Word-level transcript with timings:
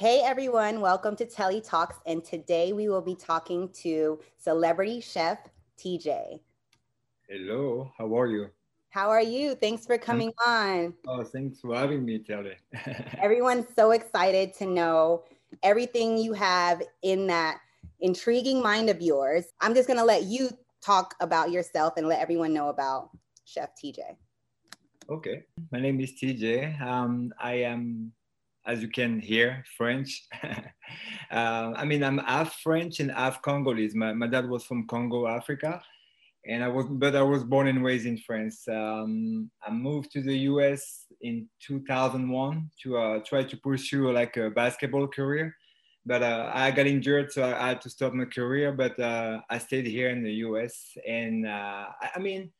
Hey 0.00 0.22
everyone, 0.24 0.80
welcome 0.80 1.14
to 1.16 1.26
Telli 1.26 1.62
Talks. 1.62 1.96
And 2.06 2.24
today 2.24 2.72
we 2.72 2.88
will 2.88 3.02
be 3.02 3.14
talking 3.14 3.68
to 3.82 4.18
celebrity 4.38 5.02
chef 5.02 5.36
TJ. 5.76 6.40
Hello, 7.28 7.92
how 7.98 8.18
are 8.18 8.26
you? 8.26 8.48
How 8.88 9.10
are 9.10 9.20
you? 9.20 9.54
Thanks 9.54 9.84
for 9.84 9.98
coming 9.98 10.32
on. 10.46 10.94
Oh, 11.06 11.22
thanks 11.22 11.60
for 11.60 11.74
having 11.74 12.06
me, 12.06 12.18
Telli. 12.18 12.54
Everyone's 13.22 13.66
so 13.76 13.90
excited 13.90 14.54
to 14.54 14.64
know 14.64 15.24
everything 15.62 16.16
you 16.16 16.32
have 16.32 16.82
in 17.02 17.26
that 17.26 17.60
intriguing 18.00 18.62
mind 18.62 18.88
of 18.88 19.02
yours. 19.02 19.52
I'm 19.60 19.74
just 19.74 19.86
going 19.86 20.00
to 20.00 20.06
let 20.06 20.22
you 20.22 20.48
talk 20.80 21.14
about 21.20 21.50
yourself 21.50 21.98
and 21.98 22.08
let 22.08 22.20
everyone 22.20 22.54
know 22.54 22.70
about 22.70 23.10
Chef 23.44 23.68
TJ. 23.76 24.16
Okay, 25.10 25.42
my 25.70 25.78
name 25.78 26.00
is 26.00 26.12
TJ. 26.12 26.80
Um, 26.80 27.34
I 27.38 27.52
am 27.56 28.12
as 28.66 28.82
you 28.82 28.88
can 28.88 29.20
hear, 29.20 29.64
French. 29.76 30.26
uh, 30.42 31.72
I 31.76 31.84
mean, 31.84 32.04
I'm 32.04 32.18
half 32.18 32.60
French 32.60 33.00
and 33.00 33.10
half 33.10 33.40
Congolese. 33.42 33.94
My, 33.94 34.12
my 34.12 34.26
dad 34.26 34.48
was 34.48 34.64
from 34.64 34.86
Congo, 34.86 35.26
Africa, 35.26 35.82
and 36.46 36.62
I 36.62 36.68
was, 36.68 36.86
but 36.88 37.16
I 37.16 37.22
was 37.22 37.44
born 37.44 37.68
and 37.68 37.84
raised 37.84 38.06
in 38.06 38.18
France. 38.18 38.66
Um, 38.68 39.50
I 39.66 39.70
moved 39.70 40.10
to 40.12 40.22
the 40.22 40.36
US 40.50 41.06
in 41.22 41.48
2001 41.60 42.70
to 42.82 42.98
uh, 42.98 43.18
try 43.20 43.44
to 43.44 43.56
pursue 43.56 44.10
like 44.12 44.36
a 44.36 44.50
basketball 44.50 45.06
career, 45.06 45.54
but 46.04 46.22
uh, 46.22 46.50
I 46.52 46.70
got 46.70 46.86
injured, 46.86 47.32
so 47.32 47.44
I 47.44 47.68
had 47.68 47.80
to 47.82 47.90
stop 47.90 48.12
my 48.12 48.26
career. 48.26 48.72
But 48.72 48.98
uh, 48.98 49.40
I 49.48 49.58
stayed 49.58 49.86
here 49.86 50.10
in 50.10 50.22
the 50.22 50.32
US, 50.46 50.96
and 51.06 51.46
uh, 51.46 51.86
I, 52.00 52.10
I, 52.16 52.18
mean, 52.18 52.52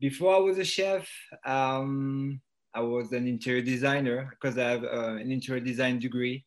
before 0.00 0.34
I 0.34 0.38
was 0.38 0.58
a 0.58 0.64
chef. 0.64 1.08
Um, 1.44 2.40
I 2.74 2.80
was 2.80 3.12
an 3.12 3.26
interior 3.26 3.62
designer 3.62 4.30
because 4.30 4.56
I 4.58 4.70
have 4.70 4.84
uh, 4.84 5.16
an 5.16 5.30
interior 5.30 5.60
design 5.60 5.98
degree, 5.98 6.44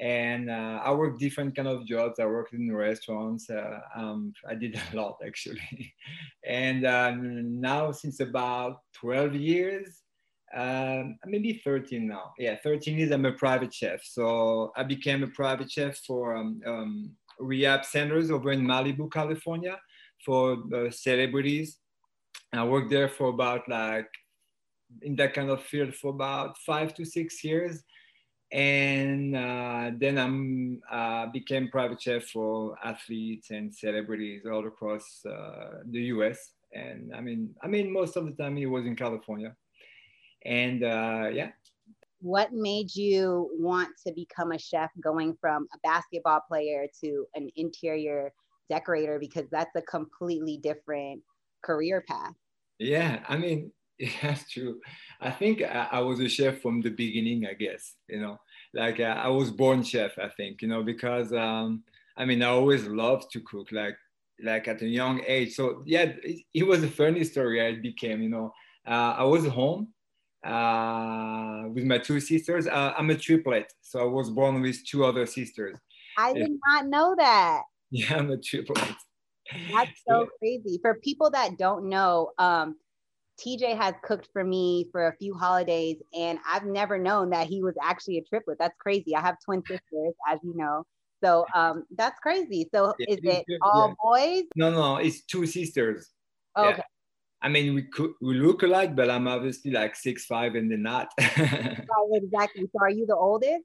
and 0.00 0.50
uh, 0.50 0.80
I 0.84 0.92
worked 0.92 1.20
different 1.20 1.54
kind 1.54 1.68
of 1.68 1.86
jobs. 1.86 2.18
I 2.18 2.26
worked 2.26 2.54
in 2.54 2.74
restaurants. 2.74 3.50
Uh, 3.50 3.80
um, 3.96 4.32
I 4.48 4.54
did 4.54 4.80
a 4.92 4.96
lot 4.96 5.18
actually, 5.26 5.94
and 6.46 6.86
um, 6.86 7.60
now 7.60 7.92
since 7.92 8.20
about 8.20 8.78
12 8.94 9.34
years, 9.34 10.02
um, 10.56 11.18
maybe 11.26 11.60
13 11.64 12.06
now. 12.06 12.32
Yeah, 12.38 12.56
13 12.62 12.98
years. 12.98 13.10
I'm 13.10 13.26
a 13.26 13.32
private 13.32 13.72
chef. 13.72 14.00
So 14.04 14.72
I 14.76 14.82
became 14.82 15.22
a 15.22 15.28
private 15.28 15.70
chef 15.70 15.98
for 16.06 16.36
um, 16.36 16.60
um, 16.66 17.10
rehab 17.38 17.84
centers 17.84 18.30
over 18.30 18.52
in 18.52 18.62
Malibu, 18.62 19.12
California, 19.12 19.78
for 20.24 20.58
uh, 20.74 20.90
celebrities. 20.90 21.78
I 22.52 22.64
worked 22.64 22.90
there 22.90 23.08
for 23.08 23.28
about 23.28 23.68
like 23.68 24.08
in 25.02 25.16
that 25.16 25.34
kind 25.34 25.50
of 25.50 25.62
field 25.62 25.94
for 25.94 26.10
about 26.10 26.56
five 26.58 26.94
to 26.94 27.04
six 27.04 27.44
years 27.44 27.84
and 28.50 29.36
uh, 29.36 29.90
then 29.98 30.18
I'm 30.18 30.80
uh, 30.90 31.26
became 31.26 31.68
private 31.68 32.00
chef 32.00 32.24
for 32.24 32.76
athletes 32.82 33.50
and 33.50 33.74
celebrities 33.74 34.42
all 34.50 34.66
across 34.66 35.22
uh, 35.26 35.80
the 35.90 36.00
U.S. 36.14 36.52
And 36.72 37.14
I 37.14 37.20
mean, 37.20 37.54
I 37.62 37.66
mean, 37.66 37.92
most 37.92 38.16
of 38.16 38.24
the 38.24 38.32
time 38.32 38.56
he 38.56 38.66
was 38.66 38.86
in 38.86 38.96
California, 38.96 39.54
and 40.44 40.82
uh, 40.82 41.28
yeah. 41.32 41.50
What 42.20 42.52
made 42.52 42.94
you 42.96 43.50
want 43.58 43.90
to 44.06 44.12
become 44.12 44.52
a 44.52 44.58
chef, 44.58 44.90
going 45.00 45.36
from 45.40 45.68
a 45.72 45.78
basketball 45.84 46.40
player 46.48 46.86
to 47.02 47.26
an 47.34 47.48
interior 47.54 48.32
decorator? 48.68 49.18
Because 49.20 49.48
that's 49.52 49.76
a 49.76 49.82
completely 49.82 50.56
different 50.56 51.22
career 51.62 52.04
path. 52.08 52.32
Yeah, 52.80 53.24
I 53.28 53.36
mean, 53.36 53.72
that's 54.22 54.50
true. 54.50 54.80
I 55.20 55.30
think 55.30 55.62
I, 55.62 55.88
I, 55.92 56.00
was 56.00 56.20
a 56.20 56.28
chef 56.28 56.60
from 56.60 56.80
the 56.80 56.90
beginning, 56.90 57.46
I 57.46 57.54
guess, 57.54 57.94
you 58.08 58.20
know, 58.20 58.38
like 58.74 59.00
uh, 59.00 59.20
I 59.22 59.28
was 59.28 59.50
born 59.50 59.82
chef, 59.82 60.18
I 60.18 60.28
think, 60.28 60.62
you 60.62 60.68
know, 60.68 60.82
because 60.82 61.32
um, 61.32 61.82
I 62.16 62.24
mean, 62.24 62.42
I 62.42 62.46
always 62.46 62.86
loved 62.86 63.30
to 63.32 63.40
cook, 63.40 63.72
like, 63.72 63.96
like 64.42 64.68
at 64.68 64.82
a 64.82 64.86
young 64.86 65.22
age. 65.26 65.54
So 65.54 65.82
yeah, 65.84 66.12
it, 66.22 66.42
it 66.54 66.62
was 66.66 66.82
a 66.84 66.88
funny 66.88 67.24
story 67.24 67.64
I 67.64 67.80
became, 67.80 68.22
you 68.22 68.28
know, 68.28 68.52
uh, 68.86 69.16
I 69.18 69.24
was 69.24 69.46
home 69.46 69.88
uh, 70.44 71.64
with 71.72 71.84
my 71.84 71.98
two 71.98 72.20
sisters. 72.20 72.66
Uh, 72.66 72.94
I'm 72.96 73.10
a 73.10 73.16
triplet. 73.16 73.72
So 73.80 74.00
I 74.00 74.04
was 74.04 74.30
born 74.30 74.60
with 74.62 74.86
two 74.86 75.04
other 75.04 75.26
sisters. 75.26 75.76
I 76.16 76.32
did 76.32 76.52
not 76.66 76.86
know 76.86 77.14
that. 77.18 77.62
Yeah, 77.90 78.18
I'm 78.18 78.30
a 78.30 78.36
triplet. 78.36 78.84
That's 79.72 80.02
so 80.06 80.20
yeah. 80.20 80.26
crazy. 80.38 80.78
For 80.82 80.96
people 81.02 81.30
that 81.30 81.56
don't 81.56 81.88
know, 81.88 82.32
um, 82.38 82.76
TJ 83.38 83.76
has 83.76 83.94
cooked 84.02 84.28
for 84.32 84.44
me 84.44 84.88
for 84.90 85.08
a 85.08 85.16
few 85.16 85.34
holidays, 85.34 85.96
and 86.16 86.38
I've 86.46 86.64
never 86.64 86.98
known 86.98 87.30
that 87.30 87.46
he 87.46 87.62
was 87.62 87.74
actually 87.82 88.18
a 88.18 88.24
triplet. 88.24 88.58
That's 88.58 88.76
crazy. 88.78 89.14
I 89.14 89.20
have 89.20 89.36
twin 89.44 89.62
sisters, 89.66 90.14
as 90.28 90.38
you 90.42 90.56
know. 90.56 90.84
So 91.22 91.46
um, 91.54 91.84
that's 91.96 92.18
crazy. 92.20 92.68
So 92.72 92.94
yeah, 92.98 93.14
is 93.14 93.18
it 93.22 93.44
all 93.62 93.88
yeah. 93.88 93.94
boys? 94.02 94.44
No, 94.54 94.70
no, 94.70 94.96
it's 94.96 95.22
two 95.22 95.46
sisters. 95.46 96.10
Oh, 96.54 96.70
okay. 96.70 96.82
I 97.40 97.48
mean, 97.48 97.74
we 97.74 97.82
could 97.82 98.12
we 98.20 98.34
look 98.34 98.62
alike, 98.62 98.96
but 98.96 99.10
I'm 99.10 99.28
obviously 99.28 99.70
like 99.70 99.94
six 99.94 100.24
five 100.24 100.54
and 100.54 100.70
they're 100.70 100.78
not. 100.78 101.08
right, 101.18 101.84
exactly. 102.12 102.68
So 102.72 102.80
are 102.80 102.90
you 102.90 103.06
the 103.06 103.16
oldest? 103.16 103.64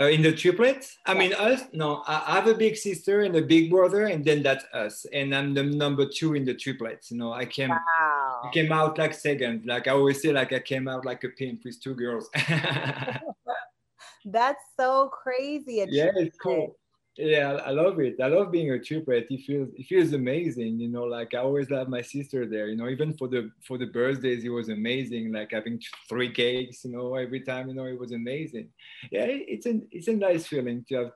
Uh, 0.00 0.08
in 0.08 0.22
the 0.22 0.32
triplets? 0.32 0.96
I 1.04 1.12
mean, 1.12 1.34
us? 1.34 1.64
No, 1.74 2.02
I 2.06 2.36
have 2.36 2.46
a 2.46 2.54
big 2.54 2.74
sister 2.74 3.20
and 3.20 3.36
a 3.36 3.42
big 3.42 3.70
brother, 3.70 4.06
and 4.06 4.24
then 4.24 4.42
that's 4.42 4.64
us. 4.72 5.04
And 5.12 5.34
I'm 5.34 5.52
the 5.52 5.62
number 5.62 6.06
two 6.06 6.32
in 6.32 6.46
the 6.46 6.54
triplets. 6.54 7.10
You 7.10 7.18
know, 7.18 7.34
I 7.34 7.44
came, 7.44 7.68
wow. 7.68 8.29
I 8.44 8.50
came 8.52 8.72
out 8.72 8.98
like 8.98 9.14
second. 9.14 9.66
Like 9.66 9.88
I 9.88 9.92
always 9.92 10.22
say, 10.22 10.32
like 10.32 10.52
I 10.52 10.60
came 10.60 10.88
out 10.88 11.04
like 11.04 11.24
a 11.24 11.28
pimp 11.28 11.62
with 11.64 11.80
two 11.82 11.94
girls. 11.94 12.28
that's 14.24 14.64
so 14.78 15.08
crazy. 15.08 15.84
Yeah, 15.88 16.10
it's 16.16 16.38
cool 16.38 16.76
yeah 17.16 17.58
i 17.66 17.70
love 17.70 17.98
it 17.98 18.14
i 18.22 18.28
love 18.28 18.50
being 18.50 18.70
a 18.70 18.78
triplet 18.78 19.26
it 19.28 19.42
feels 19.42 19.68
it 19.76 19.84
feels 19.86 20.12
amazing 20.12 20.78
you 20.78 20.88
know 20.88 21.02
like 21.02 21.34
i 21.34 21.38
always 21.38 21.68
have 21.68 21.88
my 21.88 22.00
sister 22.00 22.46
there 22.46 22.68
you 22.68 22.76
know 22.76 22.88
even 22.88 23.12
for 23.16 23.28
the 23.28 23.50
for 23.66 23.76
the 23.76 23.86
birthdays 23.86 24.44
it 24.44 24.48
was 24.48 24.68
amazing 24.68 25.32
like 25.32 25.50
having 25.50 25.80
three 26.08 26.32
cakes 26.32 26.84
you 26.84 26.92
know 26.92 27.14
every 27.16 27.40
time 27.40 27.68
you 27.68 27.74
know 27.74 27.86
it 27.86 27.98
was 27.98 28.12
amazing 28.12 28.68
yeah 29.10 29.26
it's 29.26 29.66
a 29.66 29.80
it's 29.90 30.08
a 30.08 30.12
nice 30.12 30.46
feeling 30.46 30.84
to 30.88 30.94
have 30.94 31.10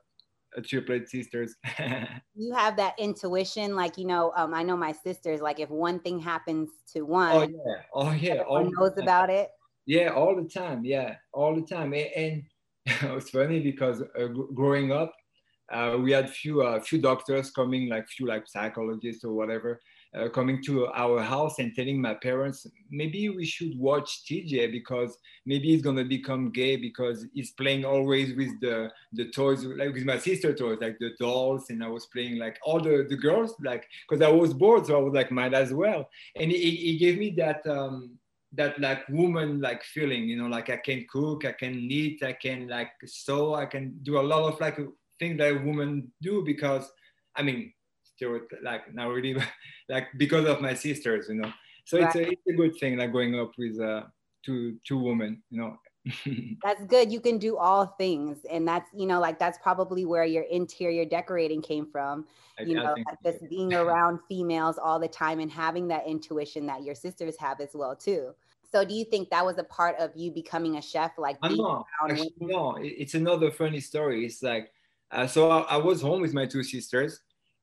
triplet 0.61 1.09
sisters. 1.09 1.55
You 2.37 2.53
have 2.53 2.75
that 2.75 2.95
intuition 2.99 3.77
like 3.77 3.97
you 3.97 4.05
know 4.05 4.33
um, 4.35 4.53
i 4.53 4.61
know 4.61 4.75
my 4.75 4.91
sisters 4.91 5.39
like 5.39 5.61
if 5.61 5.69
one 5.69 5.99
thing 6.01 6.19
happens 6.19 6.69
to 6.93 7.03
one 7.03 7.31
oh 7.33 7.41
yeah. 7.43 7.81
Oh 7.93 8.11
yeah. 8.11 8.41
all 8.41 8.69
knows 8.69 8.97
about 8.97 9.29
it. 9.29 9.51
Yeah 9.85 10.09
all 10.09 10.35
the 10.35 10.47
time. 10.49 10.83
Yeah 10.83 11.15
all 11.31 11.55
the 11.55 11.61
time. 11.61 11.93
And, 11.93 12.09
and 12.15 12.43
it's 13.17 13.29
funny 13.29 13.61
because 13.61 14.01
uh, 14.01 14.27
growing 14.53 14.91
up 14.91 15.13
uh, 15.71 15.97
we 15.99 16.11
had 16.11 16.29
few 16.29 16.61
uh, 16.61 16.79
few 16.79 16.99
doctors 16.99 17.51
coming, 17.51 17.89
like 17.89 18.07
few 18.07 18.27
like 18.27 18.47
psychologists 18.47 19.23
or 19.23 19.33
whatever, 19.33 19.79
uh, 20.15 20.29
coming 20.29 20.61
to 20.63 20.87
our 20.87 21.21
house 21.21 21.59
and 21.59 21.75
telling 21.75 22.01
my 22.01 22.13
parents 22.13 22.67
maybe 22.89 23.29
we 23.29 23.45
should 23.45 23.77
watch 23.77 24.23
TJ 24.25 24.71
because 24.71 25.17
maybe 25.45 25.67
he's 25.67 25.81
gonna 25.81 26.05
become 26.05 26.51
gay 26.51 26.75
because 26.75 27.25
he's 27.33 27.51
playing 27.51 27.85
always 27.85 28.35
with 28.35 28.59
the 28.61 28.89
the 29.13 29.29
toys 29.31 29.63
like 29.65 29.93
with 29.93 30.05
my 30.05 30.17
sister 30.17 30.53
toys 30.53 30.77
like 30.81 30.97
the 30.99 31.11
dolls 31.19 31.69
and 31.69 31.83
I 31.83 31.87
was 31.87 32.05
playing 32.07 32.37
like 32.37 32.57
all 32.63 32.79
the 32.79 33.05
the 33.09 33.17
girls 33.17 33.53
like 33.61 33.87
because 34.07 34.21
I 34.21 34.29
was 34.29 34.53
bored 34.53 34.85
so 34.85 34.97
I 34.97 35.01
was 35.01 35.13
like 35.13 35.31
might 35.31 35.53
as 35.53 35.73
well 35.73 36.09
and 36.35 36.51
he, 36.51 36.71
he 36.75 36.97
gave 36.97 37.17
me 37.17 37.31
that. 37.37 37.65
Um, 37.67 38.17
that 38.53 38.79
like 38.79 39.09
woman 39.09 39.59
like 39.59 39.83
feeling 39.83 40.29
you 40.29 40.37
know 40.37 40.47
like 40.47 40.69
i 40.69 40.77
can 40.77 41.05
cook 41.09 41.43
i 41.43 41.51
can 41.51 41.89
knit 41.89 42.23
i 42.23 42.31
can 42.31 42.69
like 42.69 42.91
sew 43.03 43.53
i 43.53 43.65
can 43.65 43.93
do 44.03 44.17
a 44.17 44.21
lot 44.21 44.43
of 44.43 44.57
like 44.61 44.79
things 45.19 45.37
that 45.37 45.65
women 45.65 46.11
do 46.21 46.43
because 46.45 46.89
I 47.35 47.43
mean 47.43 47.73
like 48.61 48.93
not 48.93 49.09
really 49.09 49.35
like 49.89 50.07
because 50.17 50.47
of 50.47 50.61
my 50.61 50.73
sisters, 50.73 51.27
you 51.29 51.35
know. 51.35 51.51
So 51.85 51.99
right. 51.99 52.07
it's 52.07 52.15
a 52.15 52.31
it's 52.31 52.47
a 52.49 52.53
good 52.53 52.77
thing 52.77 52.97
like 52.97 53.11
growing 53.11 53.39
up 53.39 53.51
with 53.57 53.79
uh, 53.79 54.03
two 54.43 54.77
two 54.83 54.97
women, 54.97 55.41
you 55.49 55.61
know. 55.61 55.77
that's 56.63 56.83
good. 56.85 57.11
You 57.11 57.19
can 57.19 57.39
do 57.39 57.57
all 57.57 57.87
things, 57.97 58.37
and 58.49 58.67
that's 58.67 58.89
you 58.93 59.07
know 59.07 59.19
like 59.19 59.39
that's 59.39 59.57
probably 59.57 60.05
where 60.05 60.25
your 60.25 60.43
interior 60.43 61.05
decorating 61.05 61.61
came 61.61 61.87
from. 61.91 62.25
You 62.59 62.79
I, 62.79 62.83
know, 62.83 62.93
like 62.93 63.17
so. 63.23 63.31
just 63.31 63.49
being 63.49 63.73
around 63.83 64.19
females 64.27 64.77
all 64.77 64.99
the 64.99 65.07
time 65.07 65.39
and 65.39 65.51
having 65.51 65.87
that 65.89 66.07
intuition 66.07 66.65
that 66.67 66.83
your 66.83 66.95
sisters 66.95 67.35
have 67.39 67.59
as 67.59 67.69
well 67.73 67.95
too. 67.95 68.33
So 68.71 68.83
do 68.83 68.93
you 68.93 69.05
think 69.05 69.29
that 69.29 69.45
was 69.45 69.57
a 69.57 69.63
part 69.63 69.95
of 69.97 70.11
you 70.15 70.31
becoming 70.31 70.77
a 70.77 70.81
chef? 70.81 71.13
Like 71.17 71.37
no, 71.41 71.85
actually, 72.03 72.33
no, 72.39 72.77
it's 72.79 73.13
another 73.13 73.49
funny 73.49 73.79
story. 73.79 74.25
It's 74.25 74.43
like 74.43 74.71
uh, 75.11 75.27
so 75.27 75.49
I, 75.49 75.61
I, 75.61 75.77
was 75.77 76.01
home 76.01 76.21
with 76.21 76.33
my 76.33 76.45
two 76.45 76.63
sisters 76.63 77.21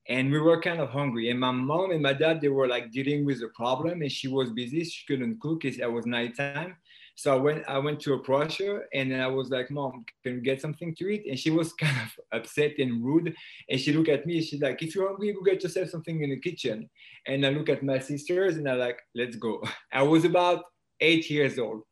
and 0.09 0.31
we 0.31 0.39
were 0.39 0.61
kind 0.61 0.81
of 0.81 0.89
hungry. 0.89 1.29
And 1.29 1.39
my 1.39 1.51
mom 1.51 1.91
and 1.91 2.01
my 2.01 2.13
dad, 2.13 2.41
they 2.41 2.49
were 2.49 2.67
like 2.67 2.91
dealing 2.91 3.25
with 3.25 3.41
a 3.41 3.47
problem 3.55 4.01
and 4.01 4.11
she 4.11 4.27
was 4.27 4.51
busy. 4.51 4.83
She 4.83 5.05
couldn't 5.07 5.39
cook. 5.39 5.63
It 5.65 5.91
was 5.91 6.05
nighttime. 6.05 6.75
So 7.15 7.31
I 7.31 7.35
went, 7.35 7.63
I 7.67 7.77
went 7.77 7.99
to 8.01 8.15
approach 8.15 8.57
her 8.57 8.85
and 8.93 9.15
I 9.15 9.27
was 9.27 9.49
like, 9.49 9.69
mom, 9.69 10.03
can 10.23 10.35
we 10.35 10.41
get 10.41 10.61
something 10.61 10.95
to 10.95 11.07
eat? 11.07 11.25
And 11.29 11.37
she 11.37 11.51
was 11.51 11.71
kind 11.79 11.95
of 11.95 12.39
upset 12.39 12.73
and 12.79 13.03
rude. 13.03 13.33
And 13.69 13.79
she 13.79 13.93
looked 13.93 14.09
at 14.09 14.25
me, 14.25 14.41
she's 14.41 14.61
like, 14.61 14.81
if 14.81 14.95
you're 14.95 15.07
hungry, 15.07 15.31
go 15.33 15.41
get 15.41 15.63
yourself 15.63 15.89
something 15.89 16.21
in 16.21 16.31
the 16.31 16.39
kitchen. 16.39 16.89
And 17.27 17.45
I 17.45 17.49
look 17.49 17.69
at 17.69 17.83
my 17.83 17.99
sisters 17.99 18.57
and 18.57 18.67
I 18.67 18.73
like, 18.73 18.99
let's 19.15 19.35
go. 19.35 19.63
I 19.93 20.03
was 20.03 20.25
about 20.25 20.63
eight 20.99 21.29
years 21.29 21.59
old. 21.59 21.83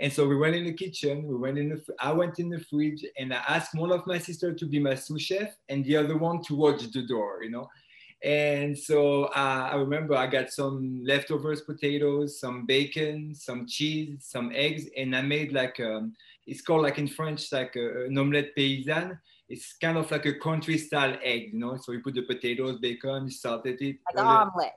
And 0.00 0.10
so 0.10 0.26
we 0.26 0.36
went 0.36 0.56
in 0.56 0.64
the 0.64 0.72
kitchen. 0.72 1.26
We 1.26 1.36
went 1.36 1.58
in 1.58 1.68
the. 1.68 1.82
I 1.98 2.12
went 2.12 2.38
in 2.38 2.48
the 2.48 2.58
fridge 2.58 3.04
and 3.18 3.34
I 3.34 3.42
asked 3.48 3.74
one 3.74 3.92
of 3.92 4.06
my 4.06 4.18
sisters 4.18 4.58
to 4.60 4.66
be 4.66 4.78
my 4.78 4.94
sous 4.94 5.20
chef 5.20 5.54
and 5.68 5.84
the 5.84 5.96
other 5.98 6.16
one 6.16 6.42
to 6.44 6.54
watch 6.54 6.90
the 6.90 7.06
door. 7.06 7.42
You 7.42 7.50
know, 7.50 7.68
and 8.22 8.78
so 8.78 9.24
uh, 9.24 9.70
I 9.72 9.76
remember 9.76 10.14
I 10.14 10.26
got 10.26 10.50
some 10.50 11.02
leftovers 11.04 11.62
potatoes, 11.62 12.38
some 12.38 12.66
bacon, 12.66 13.34
some 13.34 13.66
cheese, 13.66 14.18
some 14.20 14.52
eggs, 14.54 14.86
and 14.96 15.16
I 15.16 15.22
made 15.22 15.52
like 15.52 15.78
a, 15.78 15.96
um, 15.96 16.14
it's 16.46 16.60
called 16.60 16.82
like 16.82 16.98
in 16.98 17.08
French 17.08 17.50
like 17.52 17.76
a, 17.76 18.04
an 18.06 18.18
omelette 18.18 18.54
paysanne. 18.54 19.18
It's 19.48 19.74
kind 19.74 19.96
of 19.96 20.10
like 20.10 20.26
a 20.26 20.38
country 20.38 20.76
style 20.78 21.16
egg, 21.22 21.50
you 21.52 21.58
know. 21.58 21.76
So 21.76 21.92
you 21.92 22.00
put 22.00 22.14
the 22.14 22.22
potatoes, 22.22 22.78
bacon, 22.78 23.24
you 23.24 23.30
salted 23.30 23.80
it. 23.80 23.96
Like 24.14 24.22
an 24.22 24.26
omelet. 24.26 24.72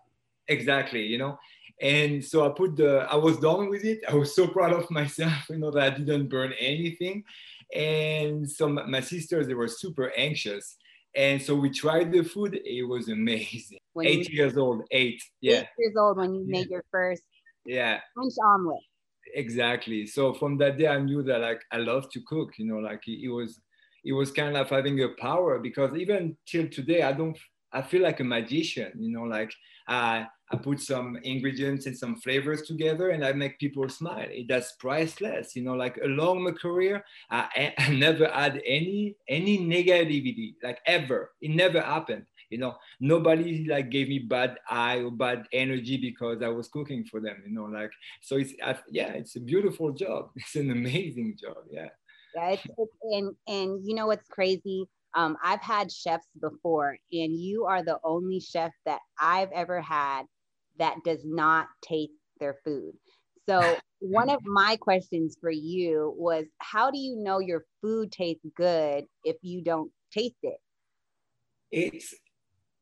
Exactly, 0.48 1.06
you 1.06 1.18
know. 1.18 1.38
And 1.84 2.24
so 2.24 2.50
I 2.50 2.50
put 2.50 2.76
the, 2.78 3.06
I 3.10 3.16
was 3.16 3.38
done 3.38 3.70
with 3.70 3.86
it. 3.86 4.00
I 4.10 4.16
was 4.16 4.36
so 4.36 4.48
proud 4.48 4.74
of 4.74 4.90
myself, 4.90 5.34
you 5.50 5.58
know, 5.58 5.70
that 5.70 5.94
I 5.94 5.98
didn't 5.98 6.30
burn 6.30 6.54
anything. 6.60 7.24
And 7.76 8.50
so 8.50 8.68
my 8.70 9.02
sisters, 9.02 9.46
they 9.46 9.54
were 9.54 9.68
super 9.68 10.12
anxious 10.18 10.78
and 11.16 11.42
so 11.42 11.56
we 11.56 11.70
tried 11.70 12.12
the 12.12 12.24
food. 12.24 12.60
It 12.66 12.88
was 12.88 13.10
amazing. 13.10 13.80
When 13.94 14.08
eight 14.08 14.30
you, 14.30 14.38
years 14.38 14.58
old, 14.58 14.84
eight. 14.92 15.22
Yeah. 15.42 15.60
Eight 15.60 15.68
years 15.78 15.96
old 15.98 16.18
when 16.18 16.34
you 16.34 16.46
made 16.48 16.70
your 16.70 16.84
first 16.92 17.24
yeah 17.66 18.00
French 18.16 18.34
omelet. 18.44 18.82
Exactly. 19.36 20.06
So 20.06 20.34
from 20.34 20.58
that 20.58 20.78
day, 20.78 20.88
I 20.88 21.00
knew 21.00 21.24
that 21.24 21.40
like 21.40 21.62
I 21.72 21.78
love 21.78 22.10
to 22.12 22.22
cook. 22.28 22.54
You 22.58 22.66
know, 22.66 22.78
like 22.78 23.08
it, 23.08 23.24
it 23.26 23.30
was, 23.30 23.60
it 24.04 24.14
was 24.14 24.32
kind 24.32 24.58
of 24.58 24.70
having 24.70 25.02
a 25.04 25.10
power 25.20 25.60
because 25.60 25.96
even 25.96 26.36
till 26.48 26.68
today, 26.68 27.04
I 27.04 27.14
don't. 27.14 27.38
I 27.72 27.82
feel 27.82 28.04
like 28.04 28.20
a 28.20 28.24
magician. 28.24 28.92
You 28.98 29.12
know, 29.12 29.24
like 29.24 29.52
I 29.88 30.28
I 30.54 30.56
put 30.58 30.80
some 30.80 31.18
ingredients 31.24 31.88
and 31.88 31.98
some 31.98 32.16
flavors 32.18 32.62
together 32.62 33.10
and 33.10 33.26
I 33.26 33.34
make 33.34 33.58
people 33.58 33.90
smile. 33.90 34.28
It, 34.30 34.48
that's 34.48 34.74
priceless. 34.74 35.56
You 35.56 35.64
know, 35.64 35.74
like 35.74 35.98
along 36.04 36.44
my 36.44 36.52
career, 36.52 37.04
I, 37.32 37.74
I 37.80 37.90
never 37.90 38.28
had 38.28 38.62
any 38.66 39.16
any 39.28 39.58
negativity, 39.58 40.56
like 40.62 40.80
ever. 40.86 41.32
It 41.42 41.52
never 41.52 41.82
happened. 41.82 42.26
You 42.52 42.60
know, 42.60 42.76
nobody 43.00 43.66
like 43.68 43.90
gave 43.90 44.10
me 44.10 44.20
bad 44.20 44.58
eye 44.70 44.98
or 44.98 45.10
bad 45.10 45.48
energy 45.52 45.98
because 45.98 46.44
I 46.44 46.50
was 46.50 46.68
cooking 46.68 47.04
for 47.04 47.20
them. 47.20 47.42
You 47.48 47.54
know, 47.54 47.66
like 47.66 47.92
so. 48.22 48.38
It's 48.38 48.54
I, 48.64 48.78
yeah, 48.92 49.14
it's 49.14 49.36
a 49.36 49.40
beautiful 49.40 49.92
job. 49.92 50.30
It's 50.36 50.56
an 50.56 50.70
amazing 50.70 51.38
job. 51.42 51.58
Yeah. 51.72 51.90
It's, 52.36 52.64
it's 52.78 52.96
and 53.02 53.36
and 53.48 53.84
you 53.84 53.96
know 53.96 54.06
what's 54.06 54.28
crazy? 54.28 54.88
Um, 55.16 55.36
I've 55.44 55.62
had 55.62 55.92
chefs 55.92 56.28
before, 56.40 56.98
and 57.12 57.40
you 57.40 57.66
are 57.66 57.84
the 57.84 58.00
only 58.04 58.40
chef 58.40 58.72
that 58.86 59.00
I've 59.20 59.52
ever 59.52 59.80
had 59.82 60.26
that 60.80 60.98
does 61.04 61.22
not 61.24 61.68
taste 61.82 62.14
their 62.40 62.58
food. 62.64 62.94
So, 63.48 63.78
one 64.00 64.30
of 64.30 64.44
my 64.46 64.76
questions 64.78 65.38
for 65.40 65.52
you 65.52 66.14
was 66.18 66.46
how 66.60 66.92
do 66.92 66.98
you 66.98 67.16
know 67.16 67.40
your 67.40 67.64
food 67.82 68.12
tastes 68.12 68.46
good 68.56 69.06
if 69.24 69.38
you 69.42 69.62
don't 69.62 69.92
taste 70.12 70.36
it? 70.44 70.58
It's, 71.72 72.14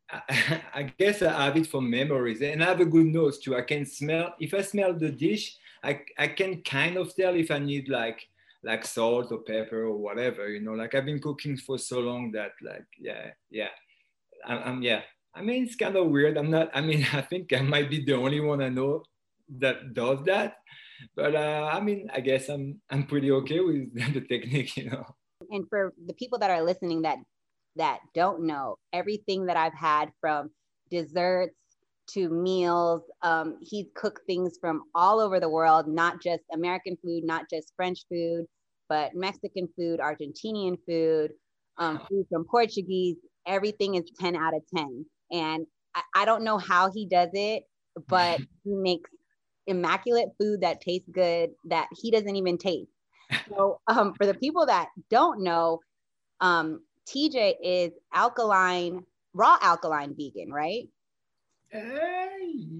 I 0.11 0.91
guess 0.97 1.21
I 1.21 1.45
have 1.45 1.57
it 1.57 1.67
from 1.67 1.89
memories 1.89 2.41
and 2.41 2.63
I 2.63 2.67
have 2.67 2.81
a 2.81 2.85
good 2.85 3.05
nose 3.05 3.39
too. 3.39 3.55
I 3.55 3.61
can 3.61 3.85
smell, 3.85 4.33
if 4.39 4.53
I 4.53 4.61
smell 4.61 4.93
the 4.93 5.11
dish, 5.11 5.57
I, 5.83 6.01
I 6.17 6.27
can 6.27 6.61
kind 6.63 6.97
of 6.97 7.15
tell 7.15 7.35
if 7.35 7.51
I 7.51 7.59
need 7.59 7.87
like 7.87 8.27
like 8.63 8.85
salt 8.85 9.31
or 9.31 9.39
pepper 9.39 9.85
or 9.85 9.97
whatever, 9.97 10.47
you 10.49 10.61
know, 10.61 10.73
like 10.73 10.93
I've 10.93 11.05
been 11.05 11.19
cooking 11.19 11.57
for 11.57 11.77
so 11.77 11.99
long 11.99 12.31
that 12.33 12.51
like, 12.61 12.85
yeah, 12.99 13.31
yeah, 13.49 13.69
I'm, 14.45 14.61
I'm 14.63 14.83
yeah, 14.83 15.01
I 15.33 15.41
mean, 15.41 15.63
it's 15.63 15.75
kind 15.75 15.95
of 15.95 16.07
weird. 16.07 16.37
I'm 16.37 16.51
not, 16.51 16.69
I 16.73 16.81
mean, 16.81 17.05
I 17.13 17.21
think 17.21 17.53
I 17.53 17.61
might 17.61 17.89
be 17.89 18.03
the 18.03 18.15
only 18.15 18.39
one 18.39 18.61
I 18.61 18.69
know 18.69 19.03
that 19.59 19.93
does 19.93 20.23
that. 20.25 20.55
But 21.15 21.35
uh, 21.35 21.69
I 21.71 21.79
mean, 21.79 22.09
I 22.13 22.19
guess 22.19 22.49
I'm, 22.49 22.79
I'm 22.89 23.05
pretty 23.05 23.31
okay 23.31 23.59
with 23.59 23.93
the 24.13 24.21
technique, 24.21 24.77
you 24.77 24.89
know. 24.89 25.05
And 25.49 25.65
for 25.69 25.93
the 26.05 26.13
people 26.13 26.37
that 26.39 26.51
are 26.51 26.61
listening 26.61 27.01
that, 27.03 27.17
that 27.75 27.99
don't 28.13 28.45
know, 28.45 28.77
everything 28.93 29.45
that 29.47 29.57
I've 29.57 29.73
had 29.73 30.09
from 30.19 30.51
desserts 30.89 31.55
to 32.11 32.29
meals, 32.29 33.01
um, 33.23 33.57
he's 33.61 33.87
cooked 33.95 34.21
things 34.27 34.57
from 34.59 34.83
all 34.93 35.19
over 35.19 35.39
the 35.39 35.49
world, 35.49 35.87
not 35.87 36.21
just 36.21 36.43
American 36.53 36.97
food, 37.03 37.23
not 37.23 37.45
just 37.49 37.73
French 37.75 37.99
food, 38.09 38.45
but 38.89 39.15
Mexican 39.15 39.67
food, 39.77 39.99
Argentinian 39.99 40.77
food, 40.87 41.31
um, 41.77 42.01
food 42.09 42.25
from 42.29 42.45
Portuguese. 42.45 43.17
Everything 43.47 43.95
is 43.95 44.03
10 44.19 44.35
out 44.35 44.53
of 44.53 44.61
10 44.75 45.05
and 45.31 45.65
I, 45.95 46.01
I 46.15 46.25
don't 46.25 46.43
know 46.43 46.57
how 46.57 46.91
he 46.91 47.05
does 47.05 47.29
it, 47.33 47.63
but 48.07 48.39
he 48.63 48.75
makes 48.75 49.09
immaculate 49.67 50.29
food 50.39 50.61
that 50.61 50.81
tastes 50.81 51.09
good 51.11 51.51
that 51.65 51.87
he 51.91 52.11
doesn't 52.11 52.35
even 52.35 52.57
taste. 52.57 52.91
So 53.49 53.79
um, 53.87 54.13
for 54.15 54.25
the 54.25 54.33
people 54.33 54.65
that 54.65 54.89
don't 55.09 55.41
know, 55.43 55.79
um, 56.41 56.81
TJ 57.07 57.55
is 57.63 57.91
alkaline, 58.13 59.05
raw 59.33 59.57
alkaline 59.61 60.15
vegan, 60.17 60.51
right? 60.51 60.89
Uh, 61.73 61.79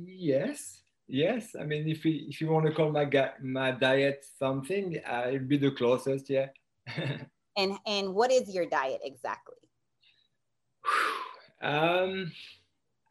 yes, 0.06 0.82
yes. 1.08 1.56
I 1.58 1.64
mean, 1.64 1.88
if 1.88 2.04
you, 2.04 2.26
if 2.28 2.42
you 2.42 2.50
want 2.50 2.66
to 2.66 2.74
call 2.74 2.92
my 2.92 3.10
my 3.42 3.72
diet 3.72 4.26
something, 4.38 5.00
uh, 5.10 5.26
it'd 5.28 5.48
be 5.48 5.58
the 5.58 5.72
closest, 5.72 6.30
yeah. 6.30 6.48
and 7.58 7.78
and 7.86 8.14
what 8.14 8.32
is 8.32 8.54
your 8.54 8.66
diet 8.66 9.00
exactly? 9.04 9.56
Um, 11.62 12.32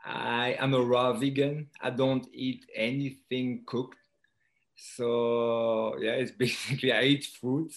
I 0.04 0.56
am 0.58 0.74
a 0.74 0.80
raw 0.82 1.12
vegan. 1.12 1.68
I 1.80 1.90
don't 1.90 2.26
eat 2.32 2.66
anything 2.74 3.62
cooked. 3.66 3.98
So 4.76 5.96
yeah, 6.00 6.12
it's 6.12 6.32
basically 6.38 6.92
I 6.92 7.02
eat 7.04 7.26
fruit 7.40 7.72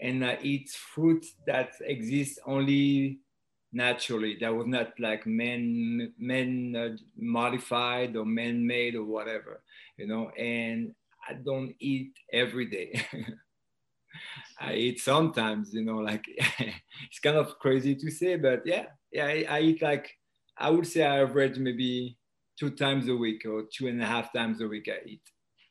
and 0.00 0.24
I 0.24 0.38
eat 0.42 0.70
fruit 0.70 1.24
that 1.46 1.72
exists 1.80 2.38
only 2.46 3.20
naturally. 3.72 4.36
That 4.40 4.54
was 4.54 4.66
not 4.66 4.98
like 5.00 5.26
man 5.26 6.12
man 6.18 6.76
uh, 6.76 6.96
modified 7.16 8.16
or 8.16 8.24
man 8.24 8.66
made 8.66 8.94
or 8.94 9.04
whatever, 9.04 9.62
you 9.96 10.06
know. 10.06 10.30
And 10.30 10.94
I 11.28 11.34
don't 11.34 11.74
eat 11.80 12.12
every 12.32 12.66
day. 12.66 13.06
I 14.60 14.74
eat 14.74 15.00
sometimes, 15.00 15.74
you 15.74 15.84
know, 15.84 15.96
like 15.96 16.24
it's 16.58 17.18
kind 17.22 17.36
of 17.36 17.58
crazy 17.58 17.94
to 17.96 18.10
say, 18.10 18.36
but 18.36 18.62
yeah, 18.64 18.86
yeah, 19.12 19.26
I, 19.26 19.46
I, 19.48 19.60
eat 19.60 19.82
like 19.82 20.10
I 20.58 20.70
would 20.70 20.86
say 20.86 21.02
I 21.02 21.20
average 21.22 21.58
maybe 21.58 22.16
two 22.58 22.70
times 22.70 23.08
a 23.08 23.16
week 23.16 23.44
or 23.46 23.64
two 23.72 23.88
and 23.88 24.00
a 24.02 24.06
half 24.06 24.32
times 24.32 24.60
a 24.60 24.68
week 24.68 24.88
I 24.88 25.06
eat. 25.06 25.22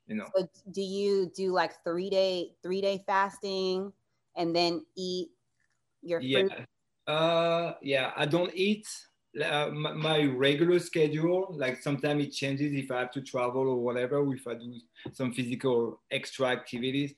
You 0.07 0.15
know. 0.15 0.27
So 0.35 0.47
do 0.71 0.81
you 0.81 1.31
do 1.35 1.53
like 1.53 1.71
three 1.83 2.09
day 2.09 2.51
three 2.61 2.81
day 2.81 3.03
fasting 3.07 3.93
and 4.35 4.55
then 4.55 4.85
eat 4.97 5.29
your 6.01 6.19
fruit? 6.19 6.51
Yeah, 7.07 7.13
uh, 7.13 7.75
yeah. 7.81 8.11
I 8.17 8.25
don't 8.25 8.53
eat 8.53 8.85
uh, 9.41 9.69
my, 9.73 9.93
my, 9.93 10.23
regular 10.25 10.79
schedule. 10.79 11.55
Like 11.57 11.81
sometimes 11.81 12.25
it 12.25 12.31
changes 12.31 12.73
if 12.73 12.91
I 12.91 12.99
have 12.99 13.11
to 13.11 13.21
travel 13.21 13.61
or 13.61 13.77
whatever. 13.77 14.21
If 14.33 14.45
I 14.45 14.55
do 14.55 14.73
some 15.13 15.33
physical 15.33 16.01
extra 16.11 16.47
activities. 16.47 17.13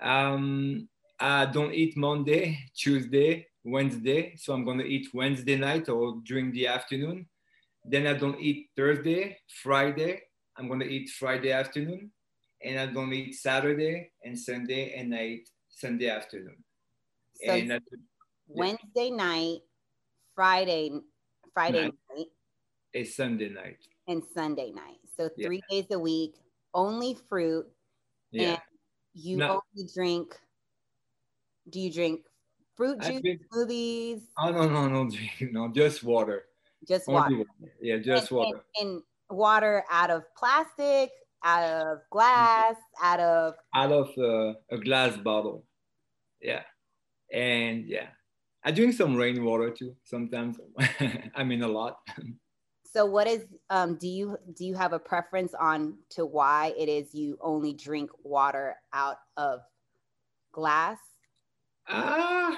Um, 0.00 0.88
I 1.22 1.46
don't 1.46 1.72
eat 1.72 1.96
Monday, 1.96 2.58
Tuesday, 2.74 3.46
Wednesday. 3.62 4.34
So 4.36 4.52
I'm 4.52 4.64
going 4.64 4.78
to 4.78 4.84
eat 4.84 5.06
Wednesday 5.14 5.56
night 5.56 5.88
or 5.88 6.16
during 6.24 6.50
the 6.50 6.66
afternoon. 6.66 7.28
Then 7.84 8.08
I 8.08 8.14
don't 8.14 8.40
eat 8.40 8.70
Thursday, 8.76 9.38
Friday. 9.62 10.22
I'm 10.56 10.66
going 10.66 10.80
to 10.80 10.90
eat 10.90 11.10
Friday 11.10 11.52
afternoon. 11.52 12.10
And 12.64 12.78
I 12.78 12.86
don't 12.86 13.12
eat 13.12 13.34
Saturday 13.36 14.10
and 14.24 14.38
Sunday, 14.38 14.94
and 14.94 15.14
I 15.14 15.24
eat 15.24 15.48
Sunday 15.68 16.08
afternoon. 16.08 16.56
So 17.44 17.52
and 17.52 17.80
Wednesday 18.48 19.08
yeah. 19.10 19.16
night, 19.16 19.58
Friday, 20.34 20.90
Friday 21.54 21.82
night, 21.84 21.94
night, 22.16 22.26
a 22.94 23.04
Sunday 23.04 23.48
night, 23.48 23.78
and 24.06 24.22
Sunday 24.34 24.70
night. 24.70 24.98
So 25.16 25.28
three 25.40 25.62
yeah. 25.70 25.82
days 25.82 25.90
a 25.92 25.98
week, 25.98 26.34
only 26.74 27.16
fruit. 27.28 27.66
Yeah. 28.30 28.50
And 28.50 28.58
you 29.14 29.36
no. 29.38 29.60
only 29.76 29.90
drink. 29.92 30.36
Do 31.70 31.80
you 31.80 31.92
drink 31.92 32.20
fruit 32.76 33.00
juice, 33.00 33.20
drink, 33.20 33.40
smoothies? 33.52 34.22
Oh 34.38 34.50
no, 34.50 34.68
no, 34.68 34.88
no, 34.88 35.08
no, 35.52 35.68
just 35.72 36.02
water. 36.02 36.44
Just 36.86 37.08
water. 37.08 37.36
water. 37.36 37.72
Yeah, 37.80 37.98
just 37.98 38.30
and, 38.30 38.38
water. 38.38 38.60
And, 38.80 38.88
and, 38.88 39.02
water 39.30 39.84
out 39.90 40.10
of 40.10 40.24
plastic, 40.36 41.10
out 41.44 41.62
of 41.64 41.98
glass, 42.10 42.74
out 43.02 43.20
of 43.20 43.54
out 43.74 43.92
of 43.92 44.10
uh, 44.18 44.54
a 44.70 44.78
glass 44.78 45.16
bottle. 45.16 45.64
Yeah, 46.40 46.62
and 47.32 47.86
yeah, 47.86 48.08
I 48.64 48.72
drink 48.72 48.94
some 48.94 49.16
rainwater 49.16 49.70
too 49.70 49.94
sometimes. 50.04 50.58
I 51.34 51.44
mean 51.44 51.62
a 51.62 51.68
lot. 51.68 51.98
so 52.92 53.06
what 53.06 53.26
is 53.26 53.44
um 53.70 53.96
do 53.96 54.08
you 54.08 54.36
do 54.54 54.64
you 54.64 54.74
have 54.74 54.92
a 54.92 54.98
preference 54.98 55.54
on 55.54 55.96
to 56.10 56.26
why 56.26 56.74
it 56.76 56.88
is 56.88 57.14
you 57.14 57.38
only 57.40 57.72
drink 57.72 58.10
water 58.22 58.76
out 58.92 59.16
of 59.36 59.60
glass 60.52 60.98
Ah, 61.88 62.52
uh, 62.52 62.56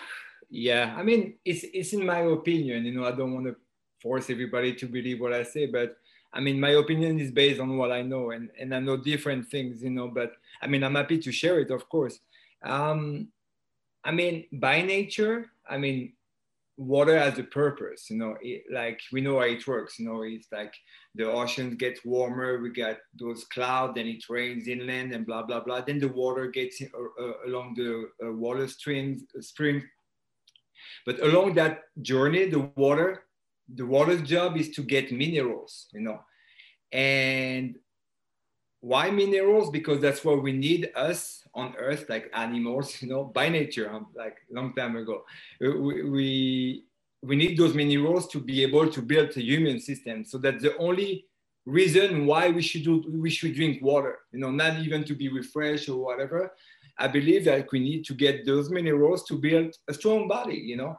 yeah. 0.50 0.94
I 0.96 1.02
mean, 1.02 1.34
it's 1.44 1.64
it's 1.72 1.92
in 1.92 2.04
my 2.04 2.20
opinion. 2.20 2.84
You 2.84 2.92
know, 2.92 3.06
I 3.06 3.12
don't 3.12 3.34
want 3.34 3.46
to 3.46 3.56
force 4.00 4.30
everybody 4.30 4.74
to 4.74 4.86
believe 4.86 5.20
what 5.20 5.32
I 5.32 5.42
say, 5.42 5.66
but 5.66 5.96
I 6.32 6.40
mean, 6.40 6.58
my 6.60 6.70
opinion 6.70 7.20
is 7.20 7.30
based 7.30 7.60
on 7.60 7.76
what 7.78 7.92
I 7.92 8.02
know, 8.02 8.32
and, 8.32 8.50
and 8.58 8.74
I 8.74 8.80
know 8.80 8.96
different 8.96 9.48
things, 9.48 9.82
you 9.82 9.90
know. 9.90 10.08
But 10.08 10.32
I 10.60 10.66
mean, 10.66 10.82
I'm 10.82 10.96
happy 10.96 11.18
to 11.18 11.32
share 11.32 11.60
it, 11.60 11.70
of 11.70 11.88
course. 11.88 12.18
Um, 12.62 13.28
I 14.04 14.10
mean, 14.10 14.46
by 14.52 14.82
nature, 14.82 15.50
I 15.68 15.78
mean, 15.78 16.12
water 16.76 17.18
has 17.18 17.38
a 17.38 17.44
purpose, 17.44 18.10
you 18.10 18.16
know. 18.16 18.36
It, 18.40 18.64
like 18.72 19.00
we 19.12 19.20
know 19.20 19.38
how 19.38 19.46
it 19.46 19.66
works, 19.66 19.98
you 19.98 20.06
know. 20.06 20.22
It's 20.22 20.48
like 20.52 20.74
the 21.14 21.30
oceans 21.30 21.76
get 21.76 22.04
warmer, 22.04 22.60
we 22.60 22.70
get 22.70 22.98
those 23.18 23.44
clouds, 23.44 23.98
and 23.98 24.08
it 24.08 24.24
rains 24.28 24.68
inland, 24.68 25.12
and 25.12 25.26
blah 25.26 25.42
blah 25.42 25.60
blah. 25.60 25.80
Then 25.80 25.98
the 25.98 26.08
water 26.08 26.48
gets 26.48 26.82
uh, 26.82 27.22
uh, 27.22 27.32
along 27.46 27.74
the 27.74 28.08
uh, 28.24 28.32
water 28.32 28.66
streams, 28.68 29.24
uh, 29.36 29.40
spring. 29.40 29.82
But 31.06 31.20
along 31.20 31.54
that 31.54 31.82
journey, 32.02 32.50
the 32.50 32.70
water 32.76 33.24
the 33.72 33.86
water's 33.86 34.22
job 34.22 34.56
is 34.56 34.70
to 34.70 34.82
get 34.82 35.12
minerals, 35.12 35.86
you 35.92 36.00
know. 36.00 36.20
And 36.92 37.76
why 38.84 39.10
minerals? 39.10 39.70
Because 39.70 39.98
that's 40.02 40.22
what 40.22 40.42
we 40.42 40.52
need 40.52 40.92
us 40.94 41.42
on 41.54 41.74
Earth, 41.78 42.04
like 42.10 42.30
animals, 42.34 43.00
you 43.00 43.08
know, 43.08 43.24
by 43.24 43.48
nature, 43.48 43.90
um, 43.90 44.08
like 44.14 44.36
long 44.50 44.74
time 44.74 44.94
ago. 44.96 45.24
Uh, 45.64 45.70
we, 45.78 46.84
we, 47.22 47.36
need 47.36 47.56
those 47.56 47.72
minerals 47.72 48.28
to 48.28 48.38
be 48.38 48.62
able 48.62 48.86
to 48.90 49.00
build 49.00 49.34
a 49.38 49.40
human 49.40 49.80
system. 49.80 50.22
So 50.22 50.36
that's 50.36 50.62
the 50.62 50.76
only 50.76 51.24
reason 51.64 52.26
why 52.26 52.50
we 52.50 52.60
should 52.60 52.84
do, 52.84 53.02
we 53.08 53.30
should 53.30 53.54
drink 53.54 53.82
water, 53.82 54.18
you 54.32 54.40
know, 54.40 54.50
not 54.50 54.78
even 54.80 55.02
to 55.04 55.14
be 55.14 55.30
refreshed 55.30 55.88
or 55.88 56.04
whatever. 56.04 56.52
I 56.98 57.08
believe 57.08 57.46
that 57.46 57.72
we 57.72 57.80
need 57.80 58.04
to 58.04 58.14
get 58.14 58.44
those 58.44 58.68
minerals 58.68 59.24
to 59.28 59.38
build 59.38 59.74
a 59.88 59.94
strong 59.94 60.28
body, 60.28 60.56
you 60.56 60.76
know. 60.76 60.98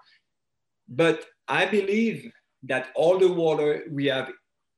But 0.90 1.24
I 1.48 1.68
believe 1.68 2.32
that 2.64 2.88
all 2.96 3.20
the 3.20 3.32
water 3.32 3.84
we 3.92 4.08
have 4.08 4.32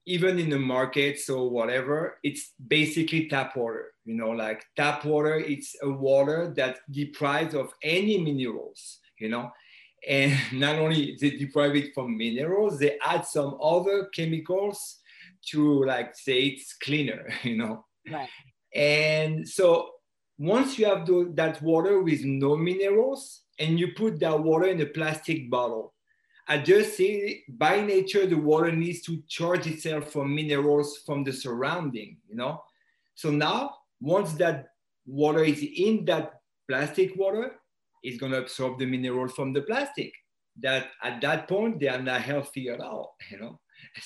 even 0.08 0.40
in 0.40 0.50
the 0.50 0.58
market 0.58 1.20
so 1.20 1.44
whatever 1.44 2.18
it's 2.24 2.54
basically 2.68 3.28
tap 3.28 3.56
water 3.56 3.92
you 4.06 4.16
know 4.16 4.30
like 4.30 4.64
tap 4.76 5.06
water 5.06 5.36
it's 5.36 5.76
a 5.84 5.90
water 5.90 6.54
that 6.56 6.80
deprived 6.92 7.54
of 7.54 7.72
any 7.84 8.18
minerals 8.18 9.00
you 9.20 9.30
know? 9.30 9.52
And 10.08 10.38
not 10.54 10.76
only 10.76 11.18
they 11.20 11.32
deprive 11.32 11.76
it 11.76 11.94
from 11.94 12.18
minerals 12.18 12.80
they 12.80 12.98
add 13.04 13.26
some 13.26 13.58
other 13.62 14.10
chemicals 14.14 15.00
to 15.50 15.84
like 15.86 16.16
say 16.16 16.44
it's 16.44 16.74
cleaner 16.74 17.28
you 17.44 17.58
know? 17.58 17.86
Right. 18.10 18.30
And 18.74 19.48
so 19.48 19.90
once 20.38 20.78
you 20.78 20.86
have 20.86 21.06
the, 21.06 21.32
that 21.34 21.62
water 21.62 22.02
with 22.02 22.24
no 22.24 22.56
minerals 22.56 23.42
and 23.60 23.80
you 23.80 23.90
put 23.96 24.20
that 24.20 24.40
water 24.40 24.68
in 24.68 24.80
a 24.82 24.86
plastic 24.86 25.50
bottle 25.50 25.94
I 26.48 26.60
just 26.60 26.96
see 26.96 27.44
by 27.50 27.82
nature 27.82 28.26
the 28.26 28.38
water 28.38 28.72
needs 28.72 29.02
to 29.04 29.22
charge 29.28 29.68
itself 29.68 30.12
from 30.12 30.34
minerals 30.34 31.00
from 31.06 31.24
the 31.24 31.34
surrounding, 31.34 32.18
you 32.30 32.36
know. 32.36 32.64
So 33.16 33.30
now 33.30 33.76
once 34.00 34.34
that 34.34 34.70
water 35.06 35.44
is 35.44 35.62
in 35.64 36.06
that 36.06 36.42
plastic 36.70 37.16
water, 37.18 37.56
it's 38.04 38.18
gonna 38.18 38.38
absorb 38.38 38.80
the 38.80 38.86
mineral 38.86 39.28
from 39.28 39.54
the 39.54 39.62
plastic. 39.62 40.14
That 40.60 40.88
at 41.04 41.22
that 41.22 41.48
point 41.48 41.80
they 41.80 41.88
are 41.88 42.02
not 42.02 42.22
healthy 42.22 42.70
at 42.70 42.80
all, 42.80 43.16
you 43.32 43.40
know. 43.40 43.60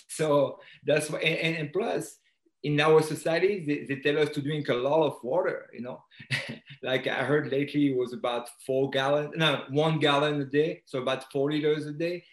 So 0.10 0.60
that's 0.86 1.10
why, 1.10 1.20
and, 1.20 1.58
and 1.58 1.74
plus 1.74 2.18
in 2.64 2.80
our 2.80 3.02
society, 3.02 3.64
they, 3.66 3.86
they, 3.86 4.02
tell 4.02 4.22
us 4.22 4.30
to 4.30 4.42
drink 4.42 4.70
a 4.70 4.74
lot 4.74 5.06
of 5.06 5.18
water, 5.24 5.70
you 5.74 5.82
know. 5.82 6.04
like 6.84 7.08
I 7.08 7.24
heard 7.24 7.52
lately, 7.52 7.92
it 7.92 7.98
was 7.98 8.14
about 8.14 8.50
four 8.66 8.90
gallons, 8.90 9.34
no, 9.36 9.64
one 9.70 10.00
gallon 10.00 10.42
a 10.42 10.46
day, 10.46 10.84
so 10.86 11.02
about 11.02 11.32
four 11.32 11.52
liters 11.52 11.88
a 11.88 11.92
day. 11.92 12.24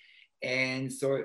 And 0.42 0.92
so 0.92 1.22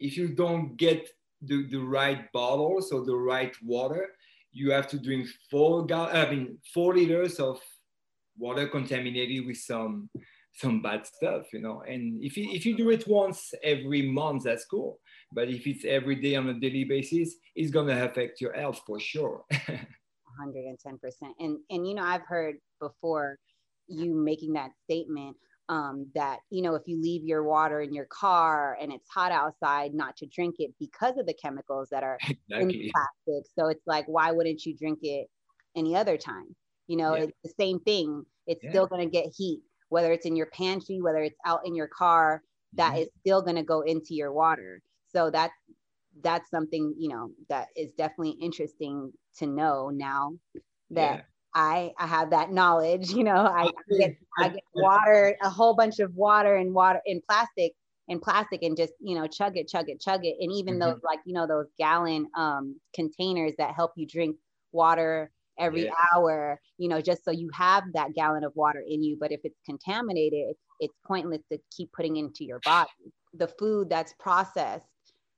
if 0.00 0.16
you 0.16 0.28
don't 0.28 0.76
get 0.76 1.08
the, 1.42 1.66
the 1.70 1.78
right 1.78 2.30
bottles 2.32 2.92
or 2.92 3.04
the 3.04 3.16
right 3.16 3.54
water, 3.62 4.08
you 4.52 4.72
have 4.72 4.88
to 4.88 4.98
drink 4.98 5.28
four 5.50 5.86
gal- 5.86 6.10
I 6.12 6.30
mean 6.30 6.58
four 6.74 6.94
liters 6.94 7.38
of 7.38 7.60
water 8.36 8.66
contaminated 8.66 9.46
with 9.46 9.58
some 9.58 10.08
some 10.54 10.82
bad 10.82 11.06
stuff, 11.06 11.52
you 11.52 11.60
know. 11.60 11.82
And 11.86 12.22
if 12.22 12.36
you, 12.36 12.50
if 12.50 12.66
you 12.66 12.76
do 12.76 12.90
it 12.90 13.06
once 13.06 13.54
every 13.62 14.02
month, 14.10 14.42
that's 14.42 14.64
cool. 14.64 14.98
But 15.32 15.48
if 15.48 15.66
it's 15.68 15.84
every 15.84 16.16
day 16.16 16.34
on 16.34 16.48
a 16.48 16.54
daily 16.54 16.82
basis, 16.84 17.36
it's 17.54 17.70
gonna 17.70 18.04
affect 18.04 18.40
your 18.40 18.52
health 18.54 18.80
for 18.86 18.98
sure. 18.98 19.44
110%. 20.40 20.98
And 21.38 21.58
and 21.70 21.86
you 21.86 21.94
know, 21.94 22.02
I've 22.02 22.26
heard 22.26 22.56
before 22.80 23.38
you 23.88 24.14
making 24.14 24.52
that 24.54 24.70
statement 24.84 25.36
um, 25.68 26.06
that 26.14 26.38
you 26.50 26.62
know 26.62 26.74
if 26.74 26.82
you 26.86 27.00
leave 27.00 27.24
your 27.24 27.42
water 27.42 27.80
in 27.80 27.92
your 27.92 28.06
car 28.06 28.76
and 28.80 28.92
it's 28.92 29.08
hot 29.08 29.32
outside 29.32 29.92
not 29.94 30.16
to 30.16 30.26
drink 30.26 30.56
it 30.58 30.72
because 30.80 31.16
of 31.18 31.26
the 31.26 31.34
chemicals 31.34 31.88
that 31.90 32.02
are 32.02 32.18
exactly. 32.28 32.86
in 32.86 32.90
plastic 32.90 33.50
so 33.58 33.68
it's 33.68 33.86
like 33.86 34.06
why 34.06 34.30
wouldn't 34.32 34.64
you 34.64 34.76
drink 34.76 35.00
it 35.02 35.26
any 35.76 35.94
other 35.94 36.16
time 36.16 36.54
you 36.86 36.96
know 36.96 37.14
yeah. 37.14 37.24
it's 37.24 37.38
the 37.44 37.52
same 37.60 37.78
thing 37.80 38.24
it's 38.46 38.64
yeah. 38.64 38.70
still 38.70 38.86
going 38.86 39.04
to 39.06 39.10
get 39.10 39.26
heat 39.36 39.60
whether 39.90 40.12
it's 40.12 40.26
in 40.26 40.36
your 40.36 40.46
pantry 40.46 41.00
whether 41.02 41.22
it's 41.22 41.38
out 41.44 41.60
in 41.66 41.74
your 41.74 41.88
car 41.88 42.42
that 42.74 42.92
mm-hmm. 42.92 43.02
is 43.02 43.08
still 43.20 43.42
going 43.42 43.56
to 43.56 43.62
go 43.62 43.82
into 43.82 44.14
your 44.14 44.32
water 44.32 44.80
so 45.12 45.30
that's 45.30 45.54
that's 46.22 46.50
something 46.50 46.94
you 46.98 47.08
know 47.08 47.30
that 47.48 47.68
is 47.76 47.92
definitely 47.92 48.36
interesting 48.40 49.12
to 49.36 49.46
know 49.46 49.90
now 49.90 50.32
that 50.90 51.16
yeah. 51.16 51.22
I, 51.58 51.90
I 51.98 52.06
have 52.06 52.30
that 52.30 52.52
knowledge, 52.52 53.10
you 53.10 53.24
know, 53.24 53.34
I, 53.34 53.64
I 53.64 53.98
get 53.98 54.16
I 54.38 54.48
get 54.50 54.62
water, 54.76 55.36
a 55.42 55.50
whole 55.50 55.74
bunch 55.74 55.98
of 55.98 56.14
water 56.14 56.54
and 56.54 56.72
water 56.72 57.00
in 57.04 57.20
plastic 57.28 57.72
in 58.06 58.20
plastic 58.20 58.62
and 58.62 58.76
just, 58.76 58.92
you 59.00 59.16
know, 59.16 59.26
chug 59.26 59.56
it, 59.56 59.68
chug 59.68 59.90
it, 59.90 60.00
chug 60.00 60.24
it. 60.24 60.36
And 60.40 60.52
even 60.52 60.74
mm-hmm. 60.74 60.90
those 60.90 61.00
like, 61.02 61.18
you 61.26 61.34
know, 61.34 61.48
those 61.48 61.66
gallon 61.76 62.28
um 62.36 62.76
containers 62.94 63.54
that 63.58 63.74
help 63.74 63.90
you 63.96 64.06
drink 64.06 64.36
water 64.70 65.32
every 65.58 65.86
yeah. 65.86 65.90
hour, 66.14 66.60
you 66.78 66.88
know, 66.88 67.00
just 67.00 67.24
so 67.24 67.32
you 67.32 67.50
have 67.52 67.82
that 67.92 68.14
gallon 68.14 68.44
of 68.44 68.52
water 68.54 68.84
in 68.88 69.02
you. 69.02 69.16
But 69.18 69.32
if 69.32 69.40
it's 69.42 69.58
contaminated, 69.66 70.54
it's 70.78 70.94
pointless 71.04 71.42
to 71.50 71.58
keep 71.76 71.90
putting 71.92 72.18
into 72.18 72.44
your 72.44 72.60
body. 72.60 72.88
The 73.34 73.48
food 73.48 73.90
that's 73.90 74.14
processed 74.20 74.86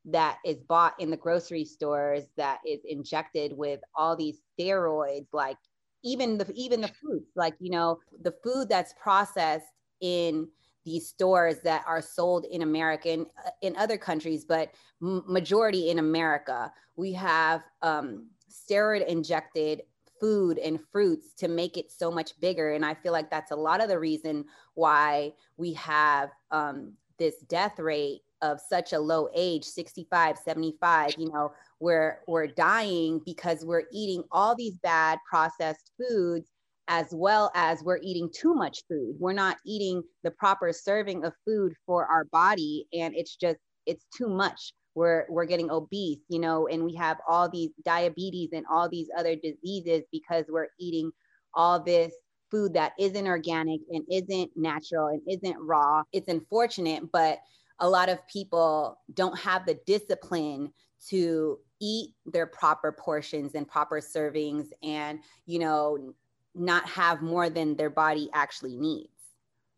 that 0.05 0.37
is 0.45 0.59
bought 0.69 0.95
in 0.99 1.11
the 1.11 1.17
grocery 1.17 1.65
stores 1.65 2.25
that 2.37 2.59
is 2.67 2.81
injected 2.85 3.55
with 3.55 3.81
all 3.95 4.17
these 4.17 4.41
steroids 4.59 5.29
like 5.33 5.57
even 6.02 6.38
the 6.38 6.50
even 6.54 6.80
the 6.80 6.88
fruits 6.88 7.30
like 7.37 7.54
you 7.61 7.71
know 7.71 7.99
the 8.23 8.35
food 8.42 8.69
that's 8.69 8.95
processed 8.95 9.66
in 10.00 10.49
these 10.85 11.09
stores 11.09 11.61
that 11.61 11.85
are 11.87 12.00
sold 12.00 12.45
in 12.47 12.62
America 12.62 13.11
and 13.11 13.26
uh, 13.47 13.50
in 13.62 13.76
other 13.76 13.99
countries, 13.99 14.45
but 14.45 14.73
majority 15.00 15.90
in 15.90 15.99
America, 15.99 16.73
we 16.97 17.12
have 17.12 17.62
um, 17.83 18.28
steroid 18.50 19.07
injected 19.07 19.83
food 20.21 20.59
and 20.59 20.80
fruits 20.92 21.33
to 21.35 21.49
make 21.49 21.76
it 21.76 21.90
so 21.90 22.11
much 22.11 22.38
bigger. 22.40 22.73
And 22.73 22.85
I 22.85 22.95
feel 22.95 23.12
like 23.12 23.30
that's 23.30 23.52
a 23.52 23.57
lot 23.57 23.83
of 23.83 23.88
the 23.88 23.99
reason 23.99 24.45
why 24.75 25.33
we 25.57 25.73
have 25.75 26.30
um, 26.50 26.95
this 27.19 27.40
death 27.49 27.78
rate 27.78 28.21
of 28.42 28.59
such 28.61 28.92
a 28.92 28.99
low 28.99 29.28
age 29.35 29.64
65 29.64 30.38
75 30.38 31.14
you 31.18 31.30
know 31.30 31.52
we're 31.80 32.20
we're 32.26 32.47
dying 32.47 33.20
because 33.25 33.64
we're 33.64 33.85
eating 33.92 34.23
all 34.30 34.54
these 34.54 34.76
bad 34.82 35.18
processed 35.28 35.92
foods 35.99 36.49
as 36.90 37.06
well 37.12 37.52
as 37.54 37.85
we're 37.85 38.00
eating 38.02 38.28
too 38.35 38.52
much 38.52 38.82
food. 38.88 39.14
We're 39.20 39.32
not 39.32 39.59
eating 39.64 40.02
the 40.25 40.32
proper 40.32 40.73
serving 40.73 41.25
of 41.25 41.32
food 41.47 41.73
for 41.87 42.04
our 42.06 42.25
body 42.25 42.87
and 42.92 43.14
it's 43.14 43.37
just 43.37 43.59
it's 43.87 44.04
too 44.14 44.28
much. 44.28 44.73
We're 44.97 45.25
we're 45.30 45.44
getting 45.44 45.70
obese 45.70 46.18
you 46.28 46.40
know 46.40 46.66
and 46.66 46.85
we 46.85 46.94
have 46.97 47.18
all 47.28 47.49
these 47.49 47.70
diabetes 47.85 48.50
and 48.52 48.66
all 48.70 48.88
these 48.88 49.09
other 49.16 49.37
diseases 49.37 50.02
because 50.11 50.47
we're 50.49 50.66
eating 50.80 51.12
all 51.54 51.80
this 51.80 52.12
food 52.50 52.75
that 52.75 52.92
isn't 52.99 53.28
organic 53.28 53.80
and 53.90 54.04
isn't 54.11 54.50
natural 54.56 55.06
and 55.06 55.23
isn't 55.28 55.56
raw. 55.61 56.02
It's 56.12 56.28
unfortunate 56.28 57.04
but 57.12 57.38
a 57.81 57.89
lot 57.89 58.09
of 58.09 58.27
people 58.29 58.99
don't 59.15 59.39
have 59.39 59.67
the 59.67 59.79
discipline 59.87 60.73
to 61.09 61.59
eat 61.81 62.11
their 62.27 62.47
proper 62.47 62.93
portions 62.93 63.55
and 63.55 63.67
proper 63.67 64.01
servings 64.01 64.69
and 64.83 65.21
you 65.47 65.59
know 65.59 66.15
not 66.55 66.87
have 66.89 67.23
more 67.23 67.49
than 67.49 67.77
their 67.77 67.91
body 67.91 68.29
actually 68.35 68.77
needs. 68.77 69.09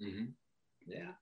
Mm-hmm. 0.03 0.25
yeah. 0.87 1.13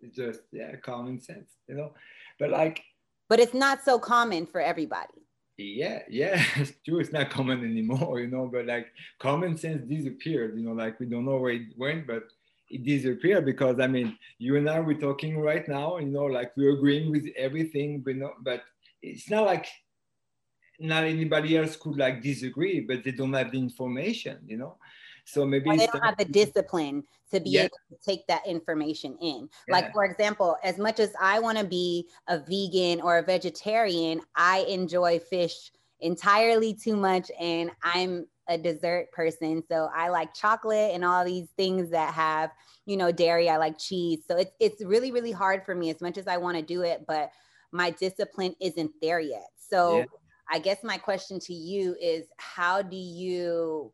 It's 0.00 0.16
just 0.16 0.40
yeah 0.52 0.74
common 0.76 1.20
sense 1.20 1.50
you 1.68 1.76
know? 1.76 1.92
But 2.38 2.50
like 2.50 2.82
but 3.28 3.38
it's 3.38 3.54
not 3.54 3.84
so 3.84 3.98
common 3.98 4.46
for 4.46 4.60
everybody. 4.60 5.26
Yeah 5.56 6.00
yeah 6.08 6.42
it's 6.56 6.72
true 6.84 7.00
it's 7.00 7.12
not 7.12 7.30
common 7.30 7.64
anymore 7.64 8.20
you 8.20 8.26
know? 8.26 8.50
But 8.52 8.66
like 8.66 8.88
common 9.20 9.56
sense 9.56 9.82
disappeared 9.82 10.56
you 10.56 10.64
know? 10.64 10.72
Like 10.72 10.98
we 10.98 11.06
don't 11.06 11.26
know 11.26 11.36
where 11.36 11.52
it 11.52 11.76
went 11.76 12.06
but 12.06 12.24
it 12.70 12.84
disappeared 12.84 13.44
because 13.44 13.80
i 13.80 13.86
mean 13.86 14.16
you 14.38 14.56
and 14.56 14.70
i 14.70 14.78
we're 14.78 14.94
talking 14.98 15.38
right 15.38 15.68
now 15.68 15.98
you 15.98 16.06
know 16.06 16.24
like 16.24 16.52
we're 16.56 16.72
agreeing 16.72 17.10
with 17.10 17.26
everything 17.36 18.00
but 18.00 18.16
no 18.16 18.32
but 18.42 18.62
it's 19.02 19.28
not 19.30 19.44
like 19.44 19.66
not 20.80 21.04
anybody 21.04 21.56
else 21.56 21.76
could 21.76 21.96
like 21.96 22.22
disagree, 22.22 22.80
but 22.80 23.04
they 23.04 23.12
don't 23.12 23.32
have 23.34 23.52
the 23.52 23.58
information, 23.58 24.38
you 24.46 24.56
know. 24.56 24.76
So 25.24 25.44
maybe 25.44 25.76
they 25.76 25.86
don't 25.86 26.02
have 26.02 26.16
the 26.16 26.24
discipline 26.24 27.04
to 27.30 27.38
be 27.38 27.50
yeah. 27.50 27.62
able 27.62 27.78
to 27.90 27.96
take 28.04 28.26
that 28.26 28.44
information 28.46 29.16
in. 29.20 29.48
Yeah. 29.68 29.74
Like, 29.74 29.92
for 29.92 30.04
example, 30.04 30.56
as 30.64 30.78
much 30.78 30.98
as 30.98 31.12
I 31.20 31.38
want 31.38 31.58
to 31.58 31.64
be 31.64 32.08
a 32.26 32.38
vegan 32.38 33.00
or 33.00 33.18
a 33.18 33.22
vegetarian, 33.22 34.22
I 34.34 34.60
enjoy 34.60 35.20
fish 35.20 35.70
entirely 36.00 36.74
too 36.74 36.96
much 36.96 37.30
and 37.38 37.70
I'm 37.82 38.26
a 38.50 38.58
dessert 38.58 39.10
person. 39.12 39.62
So 39.70 39.88
I 39.94 40.08
like 40.08 40.34
chocolate 40.34 40.90
and 40.92 41.04
all 41.04 41.24
these 41.24 41.48
things 41.56 41.88
that 41.90 42.12
have, 42.12 42.50
you 42.84 42.96
know, 42.96 43.12
dairy. 43.12 43.48
I 43.48 43.56
like 43.56 43.78
cheese. 43.78 44.24
So 44.28 44.36
it's 44.36 44.50
it's 44.58 44.84
really, 44.84 45.12
really 45.12 45.32
hard 45.32 45.64
for 45.64 45.74
me 45.74 45.88
as 45.88 46.00
much 46.00 46.18
as 46.18 46.26
I 46.26 46.36
want 46.36 46.58
to 46.58 46.62
do 46.62 46.82
it, 46.82 47.04
but 47.06 47.30
my 47.72 47.90
discipline 47.90 48.54
isn't 48.60 48.90
there 49.00 49.20
yet. 49.20 49.46
So 49.56 49.98
yeah. 49.98 50.04
I 50.50 50.58
guess 50.58 50.78
my 50.82 50.98
question 50.98 51.38
to 51.40 51.54
you 51.54 51.96
is 52.02 52.26
how 52.38 52.82
do 52.82 52.96
you 52.96 53.92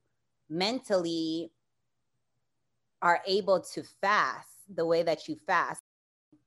mentally 0.48 1.52
are 3.02 3.20
able 3.26 3.60
to 3.60 3.82
fast 4.00 4.48
the 4.74 4.86
way 4.86 5.02
that 5.02 5.28
you 5.28 5.36
fast? 5.46 5.82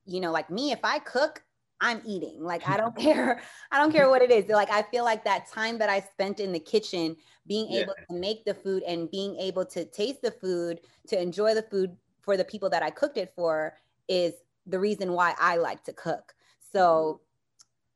You 0.04 0.20
know, 0.20 0.32
like 0.32 0.50
me, 0.50 0.72
if 0.72 0.80
I 0.82 0.98
cook, 0.98 1.44
I'm 1.80 2.02
eating. 2.04 2.42
Like 2.42 2.68
I 2.68 2.76
don't 2.76 2.96
care. 2.98 3.40
I 3.70 3.78
don't 3.78 3.92
care 3.92 4.08
what 4.08 4.22
it 4.22 4.30
is. 4.30 4.48
Like 4.48 4.70
I 4.70 4.82
feel 4.82 5.04
like 5.04 5.24
that 5.24 5.50
time 5.50 5.78
that 5.78 5.88
I 5.88 6.00
spent 6.00 6.40
in 6.40 6.52
the 6.52 6.60
kitchen 6.60 7.16
being 7.46 7.70
yeah. 7.70 7.80
able 7.80 7.94
to 8.08 8.16
make 8.16 8.44
the 8.44 8.54
food 8.54 8.82
and 8.84 9.10
being 9.10 9.36
able 9.36 9.64
to 9.66 9.84
taste 9.84 10.22
the 10.22 10.30
food, 10.30 10.80
to 11.08 11.20
enjoy 11.20 11.54
the 11.54 11.62
food 11.62 11.96
for 12.22 12.36
the 12.36 12.44
people 12.44 12.70
that 12.70 12.82
I 12.82 12.90
cooked 12.90 13.16
it 13.16 13.32
for 13.34 13.74
is 14.08 14.34
the 14.66 14.78
reason 14.78 15.12
why 15.12 15.34
I 15.38 15.56
like 15.56 15.84
to 15.84 15.92
cook. 15.92 16.34
So 16.72 16.80
mm-hmm. 16.80 17.24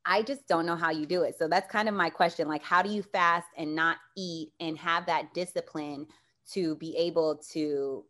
I 0.05 0.21
just 0.21 0.47
don't 0.47 0.65
know 0.65 0.75
how 0.75 0.91
you 0.91 1.05
do 1.05 1.23
it. 1.23 1.35
So 1.37 1.47
that's 1.47 1.69
kind 1.71 1.89
of 1.89 1.95
my 1.95 2.09
question. 2.09 2.47
Like, 2.47 2.63
how 2.63 2.81
do 2.81 2.89
you 2.89 3.01
fast 3.01 3.47
and 3.57 3.75
not 3.75 3.97
eat 4.15 4.51
and 4.59 4.77
have 4.77 5.05
that 5.07 5.33
discipline 5.33 6.07
to 6.51 6.75
be 6.75 6.95
able 6.97 7.37
to 7.53 8.05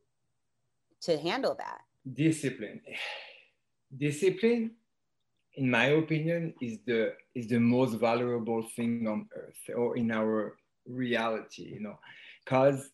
to 1.01 1.17
handle 1.17 1.55
that? 1.55 1.82
Discipline. 2.12 2.82
Discipline, 3.98 4.72
in 5.57 5.69
my 5.69 5.85
opinion, 5.85 6.53
is 6.62 6.79
the 6.85 7.13
is 7.33 7.47
the 7.47 7.59
most 7.59 7.93
valuable 7.95 8.63
thing 8.75 9.07
on 9.07 9.27
earth 9.35 9.75
or 9.75 9.97
in 9.97 10.12
our 10.12 10.57
reality, 10.88 11.63
you 11.74 11.79
know, 11.79 11.97
because 12.43 12.89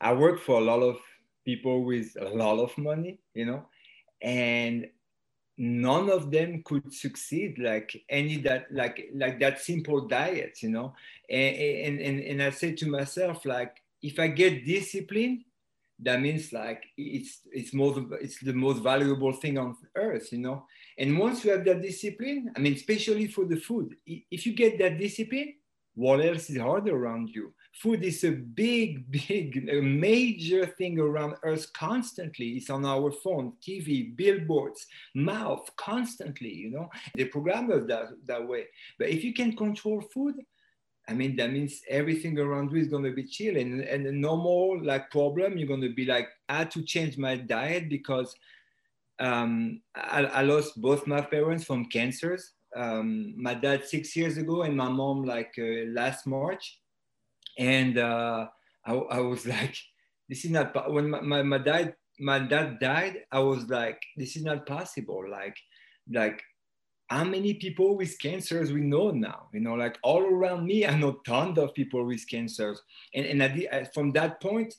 I 0.00 0.12
work 0.12 0.40
for 0.40 0.60
a 0.60 0.64
lot 0.64 0.80
of 0.82 0.98
people 1.44 1.84
with 1.84 2.16
a 2.20 2.28
lot 2.28 2.58
of 2.58 2.76
money, 2.78 3.18
you 3.34 3.46
know, 3.46 3.66
and 4.22 4.86
none 5.56 6.10
of 6.10 6.30
them 6.30 6.62
could 6.64 6.92
succeed 6.92 7.58
like 7.58 8.04
any 8.08 8.38
that 8.38 8.66
like 8.72 9.08
like 9.14 9.38
that 9.38 9.60
simple 9.60 10.00
diet 10.08 10.62
you 10.62 10.68
know? 10.68 10.94
And 11.30 12.00
and 12.00 12.20
and, 12.20 12.42
i 12.42 12.50
say 12.50 12.72
to 12.72 12.88
myself 12.88 13.44
like 13.44 13.76
if 14.02 14.18
i 14.18 14.26
get 14.26 14.66
discipline 14.66 15.44
that 16.00 16.20
means 16.20 16.52
like 16.52 16.82
it's 16.96 17.40
it's 17.52 17.72
most 17.72 18.00
it's 18.20 18.40
the 18.40 18.52
most 18.52 18.82
valuable 18.82 19.32
thing 19.32 19.56
on 19.56 19.76
earth 19.94 20.32
you 20.32 20.38
know 20.38 20.66
and 20.98 21.18
once 21.18 21.44
you 21.44 21.50
have 21.50 21.64
that 21.64 21.82
discipline 21.82 22.52
i 22.56 22.58
mean 22.60 22.74
especially 22.74 23.26
for 23.26 23.44
the 23.44 23.56
food 23.56 23.94
if 24.06 24.46
you 24.46 24.52
get 24.52 24.78
that 24.78 24.98
discipline 24.98 25.54
what 25.94 26.20
else 26.20 26.50
is 26.50 26.58
hard 26.58 26.88
around 26.88 27.28
you 27.28 27.52
food 27.74 28.04
is 28.04 28.22
a 28.24 28.30
big, 28.30 29.10
big, 29.28 29.68
a 29.68 29.80
major 29.80 30.66
thing 30.66 30.98
around 30.98 31.34
us 31.46 31.66
constantly. 31.66 32.50
It's 32.50 32.70
on 32.70 32.84
our 32.84 33.10
phone, 33.10 33.54
TV, 33.66 34.16
billboards, 34.16 34.86
mouth, 35.14 35.68
constantly, 35.76 36.52
you 36.52 36.70
know. 36.70 36.88
They 37.16 37.26
program 37.26 37.70
us 37.72 37.84
that, 37.88 38.08
that 38.26 38.46
way. 38.46 38.66
But 38.98 39.08
if 39.08 39.24
you 39.24 39.34
can 39.34 39.56
control 39.56 40.00
food, 40.12 40.36
I 41.06 41.12
mean, 41.12 41.36
that 41.36 41.52
means 41.52 41.82
everything 41.90 42.38
around 42.38 42.72
you 42.72 42.78
is 42.78 42.88
going 42.88 43.04
to 43.04 43.12
be 43.12 43.24
chill. 43.24 43.56
And, 43.56 43.82
and 43.82 44.06
a 44.06 44.12
normal 44.12 44.82
like 44.82 45.10
problem, 45.10 45.58
you're 45.58 45.68
going 45.68 45.82
to 45.82 45.94
be 45.94 46.06
like, 46.06 46.28
I 46.48 46.58
had 46.58 46.70
to 46.72 46.82
change 46.82 47.18
my 47.18 47.36
diet 47.36 47.90
because 47.90 48.34
um, 49.20 49.80
I, 49.94 50.24
I 50.24 50.42
lost 50.42 50.80
both 50.80 51.06
my 51.06 51.20
parents 51.20 51.64
from 51.64 51.86
cancers. 51.86 52.52
Um, 52.76 53.34
my 53.36 53.54
dad 53.54 53.84
six 53.84 54.16
years 54.16 54.36
ago 54.36 54.62
and 54.62 54.76
my 54.76 54.88
mom 54.88 55.22
like 55.22 55.54
uh, 55.58 55.86
last 55.90 56.26
March 56.26 56.80
and 57.56 57.98
uh, 57.98 58.46
I, 58.84 58.92
I, 58.92 59.20
was 59.20 59.46
like, 59.56 59.76
this 60.28 60.44
is 60.44 60.50
not 60.50 60.92
when 60.92 61.10
my, 61.10 61.20
my, 61.20 61.42
my 61.42 61.58
dad 61.58 61.94
my 62.18 62.38
dad 62.38 62.78
died. 62.78 63.24
I 63.32 63.40
was 63.40 63.68
like, 63.68 64.00
this 64.16 64.36
is 64.36 64.44
not 64.44 64.66
possible. 64.66 65.24
Like, 65.28 65.56
like 66.12 66.42
how 67.08 67.24
many 67.24 67.54
people 67.54 67.96
with 67.96 68.20
cancers 68.20 68.72
we 68.72 68.80
know 68.80 69.10
now? 69.10 69.48
You 69.52 69.60
know, 69.60 69.74
like 69.74 69.98
all 70.02 70.22
around 70.22 70.66
me, 70.66 70.86
I 70.86 70.96
know 70.96 71.20
tons 71.26 71.58
of 71.58 71.74
people 71.74 72.04
with 72.04 72.28
cancers, 72.28 72.80
and 73.14 73.26
and 73.26 73.42
I, 73.42 73.84
from 73.92 74.12
that 74.12 74.40
point, 74.40 74.74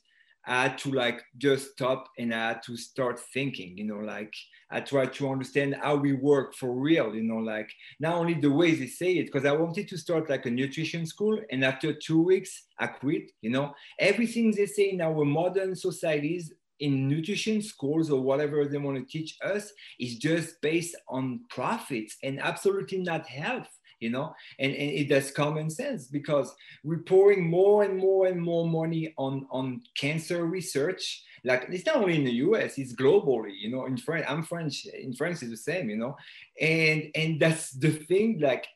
I 0.47 0.63
had 0.63 0.77
to 0.79 0.91
like 0.91 1.23
just 1.37 1.71
stop 1.71 2.07
and 2.17 2.33
I 2.33 2.49
had 2.49 2.63
to 2.63 2.77
start 2.77 3.19
thinking, 3.33 3.77
you 3.77 3.85
know, 3.85 3.97
like 3.97 4.33
I 4.69 4.81
tried 4.81 5.13
to 5.13 5.29
understand 5.29 5.77
how 5.81 5.95
we 5.95 6.13
work 6.13 6.53
for 6.55 6.73
real, 6.73 7.15
you 7.15 7.23
know, 7.23 7.37
like 7.37 7.69
not 7.99 8.15
only 8.15 8.35
the 8.35 8.51
ways 8.51 8.79
they 8.79 8.87
say 8.87 9.13
it, 9.13 9.25
because 9.25 9.45
I 9.45 9.51
wanted 9.51 9.87
to 9.89 9.97
start 9.97 10.29
like 10.29 10.45
a 10.45 10.51
nutrition 10.51 11.05
school. 11.05 11.39
And 11.51 11.63
after 11.63 11.93
two 11.93 12.21
weeks, 12.21 12.67
I 12.79 12.87
quit, 12.87 13.31
you 13.41 13.49
know, 13.49 13.73
everything 13.99 14.51
they 14.51 14.65
say 14.65 14.89
in 14.91 15.01
our 15.01 15.25
modern 15.25 15.75
societies 15.75 16.53
in 16.79 17.07
nutrition 17.07 17.61
schools 17.61 18.11
or 18.11 18.21
whatever 18.21 18.65
they 18.65 18.77
want 18.77 18.97
to 18.97 19.05
teach 19.05 19.37
us 19.43 19.71
is 19.99 20.17
just 20.17 20.61
based 20.61 20.95
on 21.07 21.39
profits 21.49 22.17
and 22.23 22.41
absolutely 22.41 22.97
not 22.97 23.25
health 23.25 23.74
you 23.99 24.09
know? 24.09 24.33
And, 24.59 24.71
and 24.71 24.91
it 24.91 25.09
does 25.09 25.31
common 25.31 25.69
sense 25.69 26.07
because 26.07 26.53
we're 26.83 26.99
pouring 26.99 27.49
more 27.49 27.83
and 27.83 27.97
more 27.97 28.27
and 28.27 28.41
more 28.41 28.67
money 28.67 29.13
on 29.17 29.47
on 29.51 29.81
cancer 29.95 30.45
research. 30.45 31.23
Like 31.43 31.67
it's 31.69 31.85
not 31.85 31.97
only 31.97 32.15
in 32.15 32.25
the 32.25 32.31
us 32.31 32.77
it's 32.77 32.95
globally 32.95 33.53
you 33.59 33.69
know? 33.71 33.85
In 33.85 33.97
france 33.97 34.25
i'm 34.27 34.43
french 34.43 34.85
in 34.85 35.13
france 35.13 35.41
it's 35.43 35.51
the 35.51 35.57
same 35.57 35.89
you 35.89 35.97
know? 35.97 36.15
And 36.59 37.09
and 37.15 37.39
that's 37.39 37.71
the 37.71 37.91
thing 37.91 38.39
like 38.39 38.67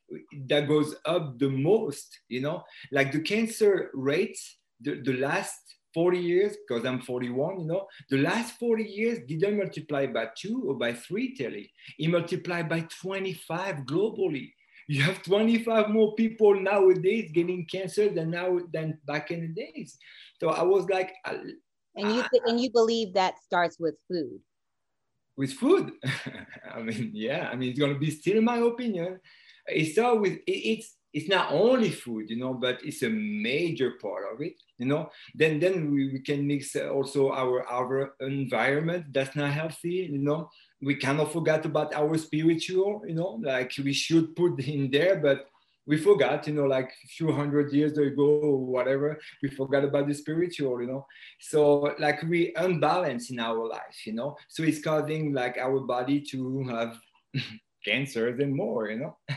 that 0.47 0.67
goes 0.67 0.95
up 1.05 1.39
the 1.39 1.49
most 1.49 2.19
you 2.27 2.41
know? 2.41 2.63
Like 2.91 3.11
the 3.11 3.21
cancer 3.21 3.89
rates 3.93 4.57
the, 4.81 5.01
the 5.01 5.17
last 5.17 5.69
40 5.93 6.19
years, 6.19 6.55
because 6.67 6.85
I'm 6.85 7.01
41, 7.01 7.61
you 7.61 7.65
know, 7.65 7.87
the 8.09 8.19
last 8.19 8.59
40 8.59 8.83
years 8.83 9.19
didn't 9.27 9.57
multiply 9.57 10.05
by 10.05 10.29
two 10.37 10.63
or 10.67 10.75
by 10.75 10.93
three, 10.93 11.35
Telli. 11.35 11.69
It 11.97 12.09
multiplied 12.09 12.69
by 12.69 12.81
25 13.01 13.77
globally 13.77 14.51
you 14.89 15.03
have 15.03 15.21
25 15.21 15.89
more 15.89 16.15
people 16.15 16.59
nowadays 16.59 17.29
getting 17.31 17.63
cancer 17.65 18.09
than 18.09 18.31
now 18.31 18.59
than 18.73 18.97
back 19.05 19.29
in 19.29 19.41
the 19.41 19.47
days. 19.47 19.99
So 20.41 20.49
I 20.49 20.63
was 20.63 20.89
like, 20.89 21.13
uh, 21.25 21.37
and 21.95 22.15
you 22.15 22.23
th- 22.31 22.43
and 22.47 22.59
you 22.59 22.71
believe 22.71 23.13
that 23.13 23.35
starts 23.37 23.77
with 23.79 23.93
food. 24.07 24.41
With 25.37 25.53
food, 25.53 25.93
I 26.73 26.81
mean, 26.81 27.11
yeah, 27.13 27.49
I 27.51 27.55
mean, 27.55 27.69
it's 27.69 27.79
gonna 27.79 27.99
be 27.99 28.09
still 28.09 28.41
my 28.41 28.57
opinion. 28.57 29.19
It 29.67 29.93
starts 29.93 30.21
with 30.21 30.33
it, 30.47 30.59
it's 30.73 30.97
it's 31.13 31.29
not 31.29 31.51
only 31.51 31.91
food, 31.91 32.31
you 32.31 32.37
know, 32.37 32.55
but 32.55 32.83
it's 32.83 33.03
a 33.03 33.09
major 33.09 33.93
part 34.01 34.33
of 34.33 34.41
it, 34.41 34.53
you 34.79 34.87
know. 34.87 35.11
Then 35.35 35.59
then 35.59 35.91
we, 35.93 36.13
we 36.13 36.19
can 36.21 36.47
mix 36.47 36.75
also 36.75 37.31
our 37.31 37.61
our 37.69 38.15
environment 38.21 39.13
that's 39.13 39.35
not 39.35 39.51
healthy, 39.51 40.09
you 40.09 40.17
know 40.17 40.49
we 40.81 40.95
cannot 40.95 41.31
forget 41.31 41.65
about 41.65 41.93
our 41.93 42.17
spiritual, 42.17 43.01
you 43.05 43.15
know, 43.15 43.39
like 43.41 43.73
we 43.83 43.93
should 43.93 44.35
put 44.35 44.59
in 44.59 44.89
there, 44.89 45.17
but 45.17 45.47
we 45.85 45.97
forgot, 45.97 46.47
you 46.47 46.53
know, 46.53 46.65
like 46.65 46.91
a 47.03 47.07
few 47.07 47.31
hundred 47.31 47.73
years 47.73 47.97
ago 47.97 48.39
or 48.43 48.65
whatever, 48.65 49.19
we 49.41 49.49
forgot 49.49 49.83
about 49.83 50.07
the 50.07 50.13
spiritual, 50.13 50.79
you 50.81 50.87
know. 50.87 51.05
So 51.39 51.95
like 51.99 52.21
we 52.23 52.53
unbalance 52.55 53.31
in 53.31 53.39
our 53.39 53.67
life, 53.67 54.05
you 54.05 54.13
know. 54.13 54.37
So 54.47 54.63
it's 54.63 54.81
causing 54.81 55.33
like 55.33 55.57
our 55.57 55.79
body 55.79 56.21
to 56.31 56.63
have 56.67 56.99
cancers 57.85 58.39
and 58.39 58.55
more, 58.55 58.89
you 58.89 58.99
know. 58.99 59.17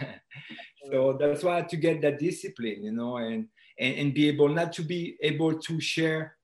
so 0.91 1.17
that's 1.19 1.43
why 1.43 1.63
to 1.63 1.77
get 1.77 2.03
that 2.03 2.19
discipline, 2.19 2.85
you 2.85 2.93
know, 2.93 3.17
and, 3.17 3.49
and 3.79 3.95
and 3.97 4.15
be 4.15 4.29
able 4.29 4.49
not 4.49 4.73
to 4.75 4.83
be 4.83 5.17
able 5.23 5.59
to 5.59 5.81
share 5.81 6.37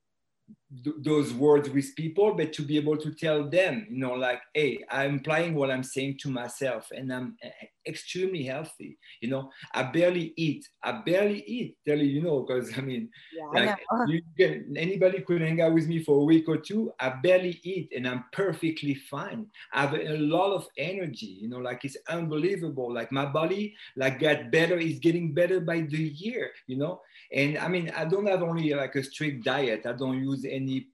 th- 0.85 0.97
those 1.01 1.33
words 1.33 1.71
with 1.71 1.95
people, 1.97 2.35
but 2.35 2.53
to 2.55 2.63
be 2.63 2.77
able 2.77 2.97
to 2.97 3.13
tell 3.13 3.49
them, 3.49 3.87
you 3.91 3.99
know, 3.99 4.15
like, 4.15 4.41
hey, 4.55 4.85
I'm 4.91 5.17
applying 5.17 5.55
what 5.55 5.71
I'm 5.71 5.83
saying 5.83 6.19
to 6.23 6.31
myself 6.31 6.91
and 6.95 7.13
I'm 7.13 7.37
eh, 7.43 7.51
extremely 7.87 8.45
healthy. 8.45 8.99
You 9.21 9.31
know, 9.31 9.51
I 9.73 9.85
barely 9.85 10.35
eat. 10.37 10.69
I 10.83 10.93
barely 10.93 11.43
eat, 11.47 11.77
tell 11.87 11.99
you, 11.99 12.05
you 12.05 12.23
know, 12.23 12.41
because 12.41 12.77
I 12.77 12.83
mean, 12.83 13.09
yeah, 13.35 13.61
like, 13.61 13.81
I 13.91 14.05
you 14.07 14.23
can, 14.39 14.77
anybody 14.77 15.21
could 15.23 15.41
hang 15.41 15.61
out 15.61 15.75
with 15.75 15.89
me 15.89 16.03
for 16.03 16.21
a 16.21 16.25
week 16.25 16.49
or 16.49 16.59
two. 16.59 16.93
I 17.01 17.11
barely 17.23 17.61
eat 17.63 17.93
and 17.97 18.07
I'm 18.07 18.25
perfectly 18.33 18.95
fine. 18.95 19.47
I 19.73 19.83
have 19.83 19.95
a 19.95 20.19
lot 20.19 20.53
of 20.53 20.67
energy, 20.77 21.39
you 21.41 21.49
know, 21.49 21.59
like 21.59 21.85
it's 21.85 21.97
unbelievable. 22.09 22.93
Like 22.93 23.11
my 23.11 23.27
body, 23.27 23.75
like 23.97 24.21
got 24.21 24.51
better, 24.51 24.79
is 24.79 24.99
getting 24.99 25.33
better 25.33 25.61
by 25.61 25.81
the 25.81 25.99
year, 25.99 26.51
you 26.67 26.77
know. 26.77 27.01
And 27.33 27.59
I 27.59 27.69
mean, 27.69 27.91
I 27.97 28.05
don't 28.05 28.27
have 28.27 28.43
only 28.43 28.73
like 28.75 28.95
a 28.95 29.03
strict 29.03 29.45
diet. 29.45 29.87
I 29.87 29.93
don't 29.93 30.23
use 30.23 30.45
any 30.49 30.89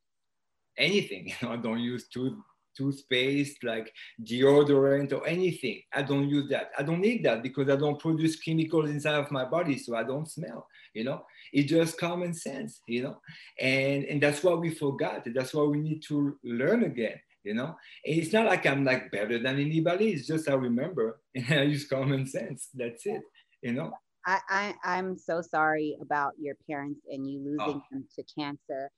anything. 0.76 1.32
You 1.40 1.48
know, 1.48 1.54
I 1.54 1.56
don't 1.56 1.80
use 1.80 2.08
tooth 2.08 2.34
toothpaste, 2.76 3.62
like 3.62 3.92
deodorant 4.22 5.12
or 5.12 5.26
anything. 5.26 5.80
I 5.92 6.02
don't 6.02 6.28
use 6.28 6.48
that. 6.50 6.70
I 6.78 6.82
don't 6.82 7.00
need 7.00 7.24
that 7.24 7.42
because 7.42 7.68
I 7.68 7.76
don't 7.76 8.00
produce 8.00 8.36
chemicals 8.36 8.90
inside 8.90 9.14
of 9.14 9.30
my 9.30 9.44
body, 9.44 9.78
so 9.78 9.94
I 9.94 10.02
don't 10.02 10.28
smell. 10.28 10.66
You 10.92 11.04
know, 11.04 11.24
it's 11.52 11.70
just 11.70 11.98
common 11.98 12.34
sense. 12.34 12.80
You 12.86 13.04
know, 13.04 13.20
and 13.60 14.04
and 14.04 14.22
that's 14.22 14.42
what 14.42 14.60
we 14.60 14.70
forgot. 14.70 15.26
That's 15.34 15.54
what 15.54 15.70
we 15.70 15.78
need 15.78 16.02
to 16.08 16.36
learn 16.42 16.84
again. 16.84 17.20
You 17.44 17.54
know, 17.54 17.76
and 18.04 18.18
it's 18.18 18.32
not 18.32 18.46
like 18.46 18.66
I'm 18.66 18.84
like 18.84 19.10
better 19.10 19.38
than 19.38 19.60
anybody. 19.60 20.10
It's 20.10 20.26
just 20.26 20.48
I 20.48 20.54
remember 20.54 21.20
and 21.34 21.46
I 21.60 21.62
use 21.62 21.86
common 21.86 22.26
sense. 22.26 22.68
That's 22.74 23.06
it. 23.06 23.22
You 23.62 23.72
know. 23.74 23.92
I, 24.26 24.40
I 24.48 24.74
I'm 24.84 25.16
so 25.16 25.42
sorry 25.42 25.96
about 26.00 26.32
your 26.38 26.56
parents 26.68 27.00
and 27.10 27.28
you 27.28 27.40
losing 27.40 27.82
oh. 27.82 27.82
them 27.90 28.04
to 28.16 28.24
cancer. 28.38 28.90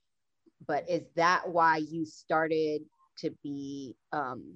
But 0.67 0.89
is 0.89 1.03
that 1.15 1.47
why 1.47 1.77
you 1.77 2.05
started 2.05 2.81
to 3.19 3.31
be 3.43 3.95
um, 4.11 4.55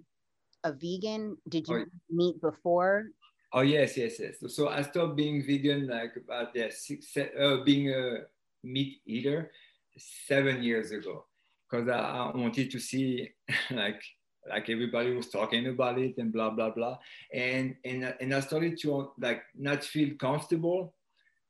a 0.63 0.71
vegan? 0.71 1.37
Did 1.49 1.67
you 1.67 1.77
oh. 1.77 1.85
meat 2.09 2.41
before? 2.41 3.05
Oh 3.53 3.61
yes, 3.61 3.97
yes, 3.97 4.19
yes. 4.19 4.55
So 4.55 4.69
I 4.69 4.81
stopped 4.81 5.17
being 5.17 5.45
vegan 5.45 5.87
like 5.87 6.15
about 6.15 6.55
yeah, 6.55 6.69
six, 6.69 7.15
uh, 7.17 7.57
being 7.65 7.93
a 7.93 8.19
meat 8.63 9.01
eater 9.05 9.51
seven 9.97 10.63
years 10.63 10.91
ago 10.91 11.25
because 11.69 11.89
I, 11.89 11.99
I 11.99 12.37
wanted 12.37 12.71
to 12.71 12.79
see 12.79 13.29
like 13.71 14.01
like 14.49 14.69
everybody 14.69 15.13
was 15.13 15.29
talking 15.29 15.67
about 15.67 15.99
it 15.99 16.17
and 16.17 16.31
blah 16.31 16.49
blah 16.49 16.69
blah. 16.69 16.97
And 17.33 17.75
and 17.85 18.13
and 18.19 18.33
i 18.33 18.39
started 18.39 18.79
to 18.81 19.11
like 19.19 19.43
not 19.55 19.83
feel 19.83 20.15
comfortable 20.15 20.93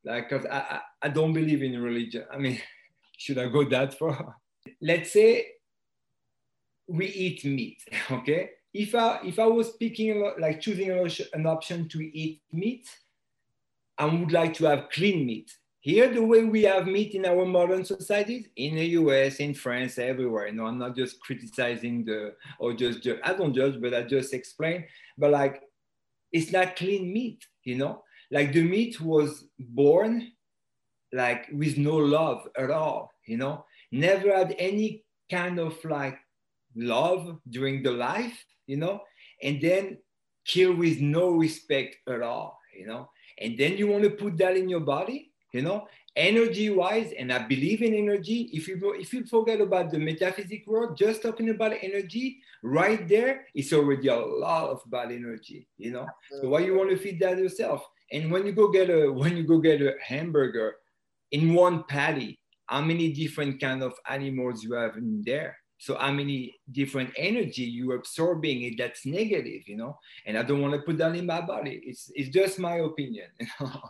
like 0.04 0.28
because 0.28 0.46
I, 0.46 0.58
I, 0.58 0.80
I 1.02 1.08
don't 1.08 1.32
believe 1.32 1.62
in 1.62 1.80
religion. 1.80 2.24
I 2.32 2.38
mean 2.38 2.60
should 3.16 3.38
i 3.38 3.48
go 3.48 3.64
that 3.68 3.98
far? 3.98 4.36
Let's 4.80 5.12
say 5.12 5.46
we 6.88 7.06
eat 7.06 7.44
meat 7.44 7.82
okay? 8.10 8.50
If 8.74 8.94
i 8.94 9.20
if 9.24 9.38
i 9.38 9.46
was 9.46 9.72
picking 9.72 10.32
like 10.38 10.60
choosing 10.60 10.90
an 11.34 11.46
option 11.46 11.88
to 11.88 11.98
eat 12.00 12.40
meat 12.52 12.88
i 13.98 14.06
would 14.06 14.32
like 14.32 14.54
to 14.54 14.64
have 14.64 14.88
clean 14.90 15.26
meat 15.26 15.52
here, 15.82 16.14
the 16.14 16.22
way 16.22 16.44
we 16.44 16.62
have 16.62 16.86
meat 16.86 17.16
in 17.16 17.26
our 17.26 17.44
modern 17.44 17.84
societies, 17.84 18.46
in 18.54 18.76
the 18.76 18.86
US, 19.00 19.40
in 19.40 19.52
France, 19.52 19.98
everywhere. 19.98 20.46
You 20.46 20.54
know, 20.54 20.66
I'm 20.66 20.78
not 20.78 20.94
just 20.94 21.18
criticizing 21.18 22.04
the 22.04 22.34
or 22.60 22.72
just. 22.72 23.06
I 23.24 23.32
don't 23.32 23.52
judge, 23.52 23.80
but 23.80 23.92
I 23.92 24.04
just 24.04 24.32
explain. 24.32 24.84
But 25.18 25.32
like, 25.32 25.60
it's 26.30 26.52
not 26.52 26.76
clean 26.76 27.12
meat. 27.12 27.44
You 27.64 27.78
know, 27.78 28.04
like 28.30 28.52
the 28.52 28.62
meat 28.62 29.00
was 29.00 29.44
born 29.58 30.30
like 31.12 31.48
with 31.52 31.76
no 31.76 31.96
love 31.96 32.46
at 32.56 32.70
all. 32.70 33.10
You 33.26 33.38
know, 33.38 33.66
never 33.90 34.32
had 34.32 34.54
any 34.60 35.04
kind 35.32 35.58
of 35.58 35.84
like 35.84 36.16
love 36.76 37.40
during 37.50 37.82
the 37.82 37.90
life. 37.90 38.44
You 38.68 38.76
know, 38.76 39.00
and 39.42 39.60
then 39.60 39.98
killed 40.46 40.78
with 40.78 41.00
no 41.00 41.30
respect 41.30 41.96
at 42.08 42.22
all. 42.22 42.56
You 42.72 42.86
know, 42.86 43.10
and 43.40 43.58
then 43.58 43.76
you 43.76 43.88
want 43.88 44.04
to 44.04 44.10
put 44.10 44.36
that 44.38 44.56
in 44.56 44.68
your 44.68 44.86
body 44.86 45.31
you 45.52 45.62
know 45.62 45.86
energy 46.16 46.68
wise 46.68 47.12
and 47.18 47.32
i 47.32 47.38
believe 47.38 47.80
in 47.82 47.94
energy 47.94 48.50
if 48.52 48.68
you 48.68 48.94
if 48.98 49.12
you 49.14 49.24
forget 49.24 49.60
about 49.60 49.90
the 49.90 49.98
metaphysic 49.98 50.66
world 50.66 50.96
just 50.96 51.22
talking 51.22 51.48
about 51.48 51.72
energy 51.82 52.38
right 52.62 53.08
there 53.08 53.46
it's 53.54 53.72
already 53.72 54.08
a 54.08 54.16
lot 54.16 54.68
of 54.68 54.82
bad 54.90 55.10
energy 55.10 55.66
you 55.78 55.90
know? 55.90 56.06
So 56.40 56.48
why 56.48 56.60
you 56.60 56.76
want 56.76 56.90
to 56.90 56.96
feed 56.96 57.20
that 57.20 57.38
yourself? 57.38 57.86
And 58.12 58.30
when 58.30 58.46
you 58.46 58.52
go 58.52 58.68
get 58.68 58.88
a 58.90 59.10
when 59.12 59.36
you 59.36 59.44
go 59.44 59.58
get 59.58 59.82
a 59.82 59.94
hamburger 60.02 60.76
in 61.30 61.54
one 61.54 61.84
patty 61.84 62.38
how 62.66 62.80
many 62.80 63.12
different 63.12 63.60
kind 63.60 63.82
of 63.82 63.92
animals 64.08 64.62
you 64.62 64.74
have 64.74 64.96
in 64.96 65.22
there? 65.26 65.58
So 65.78 65.96
how 65.96 66.12
many 66.12 66.54
different 66.70 67.10
energy 67.16 67.64
you're 67.64 67.96
absorbing 67.96 68.62
it 68.62 68.74
that's 68.78 69.04
negative 69.04 69.66
you 69.66 69.76
know? 69.76 69.98
And 70.26 70.38
i 70.38 70.42
don't 70.42 70.62
want 70.62 70.74
to 70.74 70.80
put 70.80 70.98
that 70.98 71.16
in 71.16 71.26
my 71.26 71.40
body. 71.40 71.82
It's 71.84 72.10
it's 72.14 72.28
just 72.28 72.58
my 72.58 72.76
opinion 72.76 73.26
you 73.40 73.46
know 73.60 73.82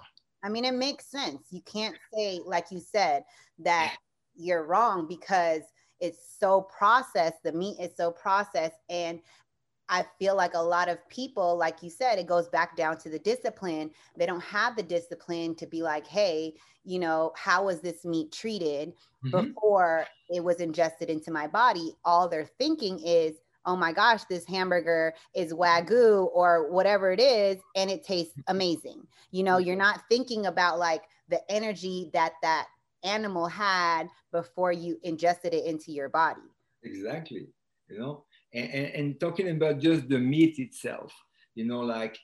I 0.42 0.48
mean, 0.48 0.64
it 0.64 0.74
makes 0.74 1.06
sense. 1.06 1.46
You 1.50 1.62
can't 1.62 1.96
say, 2.12 2.40
like 2.44 2.66
you 2.70 2.80
said, 2.80 3.24
that 3.60 3.96
you're 4.34 4.64
wrong 4.64 5.06
because 5.06 5.62
it's 6.00 6.36
so 6.38 6.62
processed. 6.62 7.42
The 7.44 7.52
meat 7.52 7.76
is 7.80 7.96
so 7.96 8.10
processed. 8.10 8.78
And 8.88 9.20
I 9.88 10.04
feel 10.18 10.36
like 10.36 10.54
a 10.54 10.62
lot 10.62 10.88
of 10.88 11.06
people, 11.08 11.56
like 11.56 11.82
you 11.82 11.90
said, 11.90 12.18
it 12.18 12.26
goes 12.26 12.48
back 12.48 12.76
down 12.76 12.98
to 12.98 13.10
the 13.10 13.18
discipline. 13.18 13.90
They 14.16 14.26
don't 14.26 14.42
have 14.42 14.74
the 14.74 14.82
discipline 14.82 15.54
to 15.56 15.66
be 15.66 15.82
like, 15.82 16.06
hey, 16.06 16.54
you 16.84 16.98
know, 16.98 17.32
how 17.36 17.66
was 17.66 17.80
this 17.80 18.04
meat 18.04 18.32
treated 18.32 18.94
mm-hmm. 19.24 19.30
before 19.30 20.06
it 20.28 20.42
was 20.42 20.56
ingested 20.56 21.10
into 21.10 21.30
my 21.30 21.46
body? 21.46 21.94
All 22.04 22.28
they're 22.28 22.50
thinking 22.58 22.98
is, 23.04 23.34
oh 23.64 23.76
my 23.76 23.92
gosh, 23.92 24.24
this 24.24 24.46
hamburger 24.46 25.14
is 25.34 25.52
Wagyu 25.52 26.28
or 26.32 26.70
whatever 26.70 27.12
it 27.12 27.20
is, 27.20 27.58
and 27.76 27.90
it 27.90 28.04
tastes 28.04 28.32
mm-hmm. 28.32 28.42
amazing. 28.48 29.06
You 29.30 29.44
know, 29.44 29.58
you're 29.58 29.76
not 29.76 30.02
thinking 30.10 30.46
about 30.46 30.78
like 30.78 31.02
the 31.28 31.40
energy 31.50 32.10
that 32.12 32.32
that 32.42 32.66
animal 33.04 33.46
had 33.46 34.08
before 34.30 34.72
you 34.72 34.98
ingested 35.02 35.54
it 35.54 35.64
into 35.64 35.92
your 35.92 36.08
body. 36.08 36.40
Exactly. 36.82 37.48
You 37.88 37.98
know, 37.98 38.24
and, 38.54 38.70
and, 38.70 38.94
and 38.94 39.20
talking 39.20 39.50
about 39.50 39.80
just 39.80 40.08
the 40.08 40.18
meat 40.18 40.58
itself, 40.58 41.12
you 41.54 41.64
know, 41.64 41.80
like 41.80 42.18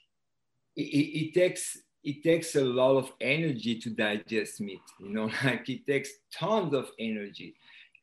it, 0.77 0.83
it, 0.83 1.35
takes 1.35 1.79
it 2.05 2.23
takes 2.23 2.55
a 2.55 2.65
lot 2.65 2.97
of 2.97 3.13
energy 3.21 3.79
to 3.79 3.91
digest 3.91 4.61
meat 4.61 4.81
you 5.01 5.11
know 5.11 5.29
like 5.45 5.69
it 5.69 5.85
takes 5.87 6.11
tons 6.33 6.73
of 6.73 6.91
energy 6.99 7.55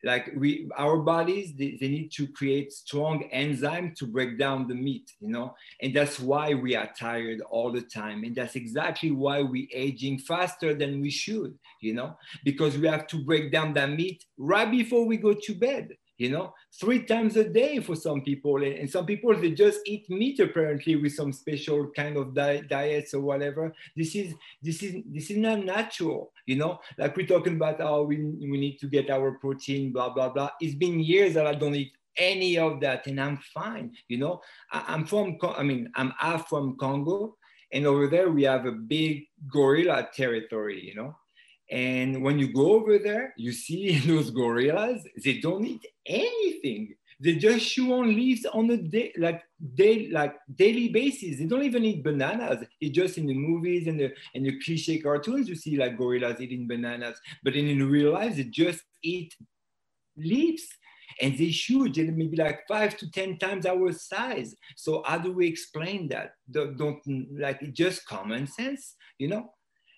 like 0.06 0.32
we 0.36 0.68
our 0.78 0.98
bodies 0.98 1.52
they, 1.58 1.76
they, 1.80 1.88
need 1.88 2.10
to 2.12 2.28
create 2.28 2.72
strong 2.72 3.24
enzyme 3.32 3.92
to 3.98 4.06
break 4.06 4.38
down 4.38 4.68
the 4.68 4.74
meat 4.74 5.10
you 5.20 5.28
know? 5.28 5.54
And 5.82 5.94
that's 5.94 6.20
why 6.20 6.54
we 6.54 6.76
are 6.76 6.88
tired 6.98 7.40
all 7.50 7.72
the 7.72 7.82
time. 7.82 8.22
And 8.24 8.34
that's 8.34 8.54
exactly 8.54 9.10
why 9.10 9.42
we 9.42 9.68
aging 9.74 10.20
faster 10.20 10.72
than 10.74 11.00
we 11.00 11.10
should 11.10 11.58
you 11.80 11.92
know? 11.92 12.16
Because 12.44 12.78
we 12.78 12.86
have 12.86 13.06
to 13.08 13.24
break 13.24 13.52
down 13.52 13.74
that 13.74 13.90
meat 13.90 14.24
right 14.38 14.70
before 14.70 15.04
we 15.06 15.16
go 15.16 15.34
to 15.34 15.54
bed 15.54 15.88
you 16.18 16.30
know, 16.30 16.54
three 16.80 17.02
times 17.02 17.36
a 17.36 17.48
day 17.48 17.80
for 17.80 17.94
some 17.94 18.22
people. 18.22 18.62
And 18.62 18.90
some 18.90 19.06
people, 19.06 19.34
they 19.34 19.50
just 19.50 19.80
eat 19.86 20.08
meat 20.08 20.40
apparently 20.40 20.96
with 20.96 21.14
some 21.14 21.32
special 21.32 21.90
kind 21.90 22.16
of 22.16 22.34
di- 22.34 22.62
diets 22.62 23.14
or 23.14 23.20
whatever. 23.20 23.74
This 23.96 24.14
is, 24.14 24.34
this 24.62 24.82
is, 24.82 25.02
this 25.06 25.30
is 25.30 25.36
not 25.36 25.64
natural, 25.64 26.32
you 26.46 26.56
know, 26.56 26.80
like 26.98 27.16
we're 27.16 27.26
talking 27.26 27.56
about, 27.56 27.80
oh, 27.80 28.04
we, 28.04 28.16
we 28.16 28.58
need 28.58 28.78
to 28.78 28.86
get 28.86 29.10
our 29.10 29.32
protein, 29.32 29.92
blah, 29.92 30.12
blah, 30.12 30.30
blah. 30.30 30.50
It's 30.60 30.74
been 30.74 31.00
years 31.00 31.34
that 31.34 31.46
I 31.46 31.54
don't 31.54 31.74
eat 31.74 31.92
any 32.16 32.56
of 32.56 32.80
that 32.80 33.06
and 33.06 33.20
I'm 33.20 33.36
fine, 33.52 33.92
you 34.08 34.16
know, 34.18 34.40
I, 34.72 34.94
am 34.94 35.04
from, 35.04 35.36
I 35.42 35.62
mean, 35.62 35.90
I'm 35.96 36.14
half 36.18 36.48
from 36.48 36.76
Congo 36.78 37.36
and 37.72 37.86
over 37.86 38.06
there 38.06 38.30
we 38.30 38.44
have 38.44 38.64
a 38.64 38.72
big 38.72 39.26
gorilla 39.50 40.08
territory, 40.14 40.82
you 40.82 40.94
know, 40.94 41.14
and 41.70 42.22
when 42.22 42.38
you 42.38 42.52
go 42.52 42.74
over 42.74 42.98
there, 42.98 43.34
you 43.36 43.52
see 43.52 43.98
those 44.06 44.30
gorillas, 44.30 45.06
they 45.24 45.38
don't 45.38 45.64
eat 45.64 45.86
anything. 46.06 46.94
They 47.18 47.36
just 47.36 47.66
chew 47.66 47.94
on 47.94 48.14
leaves 48.14 48.44
on 48.44 48.70
a 48.70 48.76
day, 48.76 49.12
like 49.16 49.42
day, 49.74 50.10
like 50.10 50.34
daily 50.54 50.88
basis. 50.88 51.38
They 51.38 51.46
don't 51.46 51.62
even 51.62 51.84
eat 51.84 52.04
bananas. 52.04 52.62
It's 52.80 52.94
just 52.94 53.16
in 53.16 53.26
the 53.26 53.34
movies 53.34 53.86
and 53.86 53.98
the 53.98 54.12
and 54.34 54.44
the 54.44 54.60
cliche 54.60 54.98
cartoons 54.98 55.48
you 55.48 55.54
see 55.54 55.78
like 55.78 55.96
gorillas 55.96 56.40
eating 56.40 56.68
bananas. 56.68 57.18
But 57.42 57.56
in, 57.56 57.68
in 57.68 57.90
real 57.90 58.12
life, 58.12 58.36
they 58.36 58.44
just 58.44 58.82
eat 59.02 59.34
leaves 60.16 60.68
and 61.20 61.36
they 61.38 61.50
chew 61.50 61.88
they 61.88 62.04
maybe 62.04 62.36
like 62.36 62.66
five 62.68 62.96
to 62.98 63.10
ten 63.10 63.38
times 63.38 63.64
our 63.64 63.92
size. 63.92 64.54
So 64.76 65.02
how 65.06 65.18
do 65.18 65.32
we 65.32 65.46
explain 65.46 66.08
that? 66.08 66.32
Don't, 66.50 66.76
don't 66.76 67.00
like 67.38 67.72
just 67.72 68.06
common 68.06 68.46
sense, 68.46 68.94
you 69.18 69.28
know? 69.28 69.52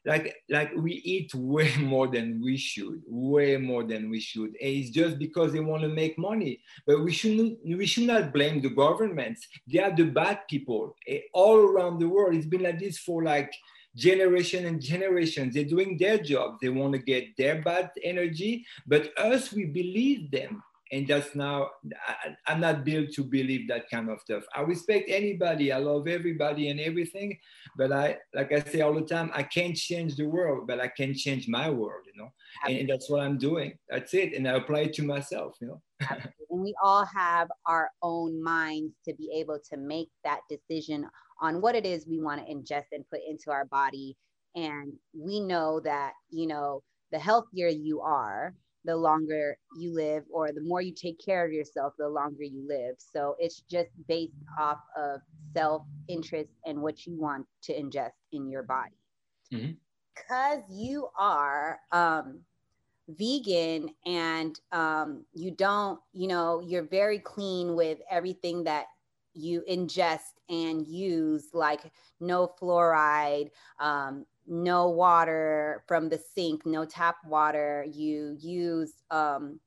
Like 0.04 0.36
like 0.48 0.72
we 0.76 0.92
eat 1.04 1.34
way 1.34 1.74
more 1.80 2.08
than 2.08 2.40
we 2.42 2.56
should 2.56 3.02
way 3.06 3.56
more 3.56 3.84
than 3.84 4.10
we 4.10 4.20
should. 4.20 4.50
And 4.60 4.70
it's 4.78 4.90
just 4.90 5.18
because 5.18 5.52
they 5.52 5.60
want 5.60 5.82
to 5.82 5.88
make 5.88 6.18
money. 6.18 6.60
But 6.86 7.02
we 7.02 7.12
shouldn't 7.12 7.58
we 7.64 7.86
should 7.86 8.06
not 8.06 8.32
blame 8.32 8.60
the 8.60 8.70
governments. 8.70 9.46
They 9.66 9.80
are 9.80 9.94
the 9.94 10.04
bad 10.04 10.40
people 10.48 10.96
eh, 11.06 11.20
all 11.32 11.58
around 11.58 11.98
the 11.98 12.08
world. 12.08 12.34
It's 12.34 12.46
been 12.46 12.62
like 12.62 12.78
this 12.78 12.98
for 12.98 13.22
like 13.22 13.52
generation 13.96 14.66
and 14.66 14.80
generations. 14.80 15.54
They're 15.54 15.64
doing 15.64 15.96
their 15.98 16.18
job. 16.18 16.58
They 16.62 16.68
want 16.68 16.92
to 16.92 16.98
get 16.98 17.36
their 17.36 17.62
bad 17.62 17.90
energy. 18.02 18.64
But 18.86 19.16
us 19.18 19.52
we 19.52 19.66
believe 19.66 20.30
them 20.30 20.62
and 20.92 21.06
that's 21.06 21.34
now 21.34 21.70
I, 22.46 22.52
am 22.52 22.60
not 22.60 22.84
built 22.84 23.12
to 23.12 23.24
believe 23.24 23.68
that 23.68 23.90
kind 23.90 24.10
of 24.10 24.20
stuff. 24.20 24.44
I 24.54 24.62
respect 24.62 25.08
anybody 25.08 25.72
i 25.72 25.78
love 25.78 26.08
everybody 26.08 26.70
and 26.70 26.80
everything 26.80 27.38
but 27.76 27.92
i 27.92 28.16
like 28.34 28.52
i 28.52 28.60
say 28.60 28.80
all 28.80 28.94
the 28.94 29.02
time 29.02 29.30
i 29.34 29.42
can't 29.42 29.76
change 29.76 30.16
the 30.16 30.26
world 30.26 30.66
but 30.66 30.80
i 30.80 30.88
can 30.88 31.14
change 31.14 31.48
my 31.48 31.70
world 31.70 32.04
you 32.06 32.20
know? 32.20 32.30
And, 32.66 32.78
and 32.78 32.88
that's 32.88 33.10
what 33.10 33.20
i'm 33.20 33.38
doing. 33.38 33.74
That's 33.88 34.14
it 34.14 34.34
and 34.34 34.48
i 34.48 34.52
apply 34.52 34.80
it 34.80 34.94
to 34.94 35.02
myself 35.02 35.56
you 35.60 35.68
know? 35.68 35.82
And 36.50 36.62
we 36.62 36.74
all 36.82 37.04
have 37.04 37.48
our 37.66 37.90
own 38.02 38.42
minds 38.42 38.94
to 39.06 39.14
be 39.14 39.30
able 39.38 39.58
to 39.70 39.76
make 39.76 40.08
that 40.24 40.40
decision 40.48 41.06
on 41.40 41.60
what 41.60 41.74
it 41.74 41.84
is 41.84 42.06
we 42.06 42.20
want 42.20 42.40
to 42.40 42.52
ingest 42.52 42.86
and 42.92 43.08
put 43.10 43.20
into 43.28 43.50
our 43.50 43.66
body. 43.66 44.16
And 44.56 44.94
we 45.14 45.40
know 45.40 45.80
that 45.80 46.12
you 46.30 46.46
know 46.46 46.82
the 47.12 47.18
healthier 47.18 47.68
you 47.68 48.00
are 48.00 48.54
the 48.84 48.96
longer 48.96 49.58
you 49.76 49.94
live, 49.94 50.24
or 50.30 50.52
the 50.52 50.60
more 50.60 50.80
you 50.80 50.92
take 50.92 51.18
care 51.24 51.44
of 51.44 51.52
yourself, 51.52 51.94
the 51.98 52.08
longer 52.08 52.44
you 52.44 52.66
live. 52.66 52.96
So 52.98 53.36
it's 53.38 53.62
just 53.70 53.90
based 54.06 54.32
off 54.58 54.78
of 54.96 55.20
self 55.54 55.82
interest 56.08 56.50
and 56.64 56.80
what 56.80 57.06
you 57.06 57.18
want 57.18 57.46
to 57.64 57.72
ingest 57.72 58.12
in 58.32 58.48
your 58.48 58.62
body. 58.62 58.96
Mm-hmm. 59.52 59.72
Because 60.14 60.62
you 60.70 61.08
are 61.18 61.78
um, 61.92 62.40
vegan 63.08 63.90
and 64.04 64.58
um, 64.72 65.24
you 65.32 65.50
don't, 65.50 66.00
you 66.12 66.28
know, 66.28 66.60
you're 66.60 66.82
very 66.82 67.18
clean 67.18 67.74
with 67.74 67.98
everything 68.10 68.64
that 68.64 68.86
you 69.34 69.62
ingest 69.70 70.40
and 70.48 70.86
use, 70.86 71.48
like 71.52 71.92
no 72.20 72.52
fluoride, 72.60 73.50
um, 73.80 74.26
no 74.48 74.88
water 74.88 75.84
from 75.86 76.08
the 76.08 76.18
sink, 76.34 76.64
no 76.64 76.84
tap 76.84 77.16
water. 77.26 77.84
You 77.88 78.36
use 78.38 78.92
um, 79.10 79.60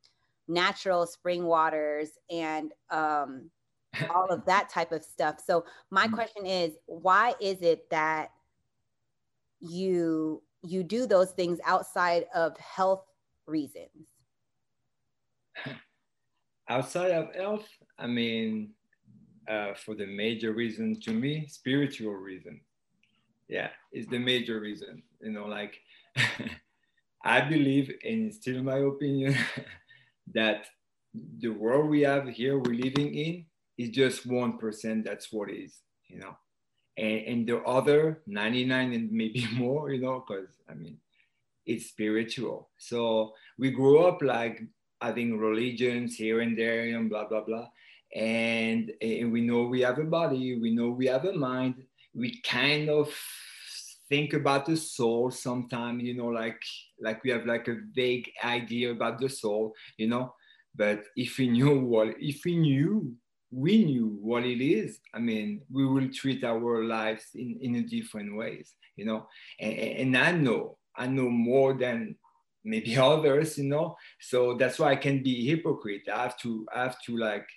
natural 0.47 1.05
spring 1.05 1.45
waters 1.45 2.09
and 2.29 2.71
um, 2.89 3.49
all 4.13 4.27
of 4.29 4.45
that 4.45 4.69
type 4.69 4.91
of 4.91 5.03
stuff. 5.03 5.41
So 5.45 5.65
my 5.89 6.07
mm. 6.07 6.13
question 6.13 6.45
is, 6.45 6.71
why 6.85 7.33
is 7.39 7.61
it 7.61 7.89
that 7.89 8.31
you 9.59 10.41
you 10.63 10.83
do 10.83 11.05
those 11.05 11.31
things 11.31 11.59
outside 11.65 12.25
of 12.35 12.57
health 12.57 13.05
reasons? 13.47 14.07
Outside 16.69 17.11
of 17.11 17.33
health, 17.35 17.67
I 17.97 18.07
mean, 18.07 18.71
uh, 19.47 19.73
for 19.73 19.95
the 19.95 20.05
major 20.05 20.53
reason 20.53 20.99
to 21.01 21.11
me, 21.11 21.47
spiritual 21.47 22.13
reason. 22.13 22.61
Yeah, 23.51 23.69
it's 23.91 24.07
the 24.09 24.17
major 24.17 24.61
reason. 24.61 25.03
You 25.21 25.31
know, 25.33 25.45
like 25.45 25.75
I 27.25 27.41
believe, 27.41 27.91
and 28.03 28.27
it's 28.27 28.37
still 28.37 28.63
my 28.63 28.77
opinion, 28.77 29.35
that 30.33 30.67
the 31.13 31.49
world 31.49 31.89
we 31.89 32.01
have 32.01 32.29
here, 32.29 32.57
we're 32.57 32.73
living 32.73 33.13
in, 33.13 33.45
is 33.77 33.89
just 33.89 34.25
one 34.25 34.57
percent. 34.57 35.03
That's 35.03 35.33
what 35.33 35.51
is. 35.51 35.81
You 36.07 36.19
know, 36.19 36.37
and, 36.97 37.19
and 37.27 37.47
the 37.47 37.59
other 37.63 38.21
99 38.25 38.93
and 38.93 39.11
maybe 39.11 39.45
more. 39.53 39.91
You 39.91 40.01
know, 40.01 40.23
because 40.25 40.47
I 40.69 40.73
mean, 40.73 40.97
it's 41.65 41.87
spiritual. 41.87 42.69
So 42.77 43.33
we 43.59 43.71
grew 43.71 44.05
up 44.05 44.21
like 44.21 44.61
having 45.01 45.37
religions 45.37 46.15
here 46.15 46.39
and 46.39 46.57
there 46.57 46.83
and 46.95 47.09
blah 47.09 47.27
blah 47.27 47.43
blah 47.43 47.67
and, 48.15 48.91
and 49.01 49.31
we 49.31 49.41
know 49.41 49.63
we 49.63 49.81
have 49.81 49.97
a 49.97 50.03
body 50.03 50.59
we 50.59 50.75
know 50.75 50.89
we 50.89 51.07
have 51.07 51.25
a 51.25 51.33
mind 51.33 51.75
we 52.13 52.41
kind 52.41 52.89
of 52.89 53.13
think 54.09 54.33
about 54.33 54.65
the 54.65 54.75
soul 54.75 55.31
sometimes 55.31 56.03
you 56.03 56.13
know 56.13 56.27
like 56.27 56.61
like 56.99 57.23
we 57.23 57.29
have 57.29 57.45
like 57.45 57.67
a 57.69 57.77
vague 57.95 58.29
idea 58.43 58.91
about 58.91 59.19
the 59.19 59.29
soul 59.29 59.73
you 59.97 60.07
know? 60.07 60.33
But 60.75 61.03
if 61.15 61.37
we 61.37 61.47
knew 61.49 61.79
what 61.79 62.15
if 62.19 62.43
we 62.45 62.55
knew 62.57 63.13
we 63.51 63.83
knew 63.83 64.17
what 64.21 64.45
it 64.45 64.61
is 64.63 64.99
i 65.13 65.19
mean 65.19 65.61
we 65.69 65.85
will 65.85 66.09
treat 66.09 66.43
our 66.43 66.83
lives 66.85 67.25
in 67.35 67.57
in 67.61 67.75
a 67.75 67.83
different 67.83 68.35
ways 68.35 68.75
you 68.95 69.05
know? 69.05 69.27
And, 69.59 69.73
and 69.73 70.17
i 70.17 70.31
know 70.31 70.77
i 70.95 71.07
know 71.07 71.29
more 71.29 71.73
than 71.73 72.15
maybe 72.63 72.97
others 73.11 73.57
you 73.57 73.65
know? 73.65 73.95
So 74.19 74.55
that's 74.55 74.79
why 74.79 74.91
i 74.91 74.95
can 74.95 75.23
be 75.23 75.47
hypocrite. 75.47 76.03
I 76.13 76.23
have 76.23 76.37
to 76.39 76.65
i 76.73 76.83
have 76.83 77.01
to 77.07 77.17
like 77.17 77.47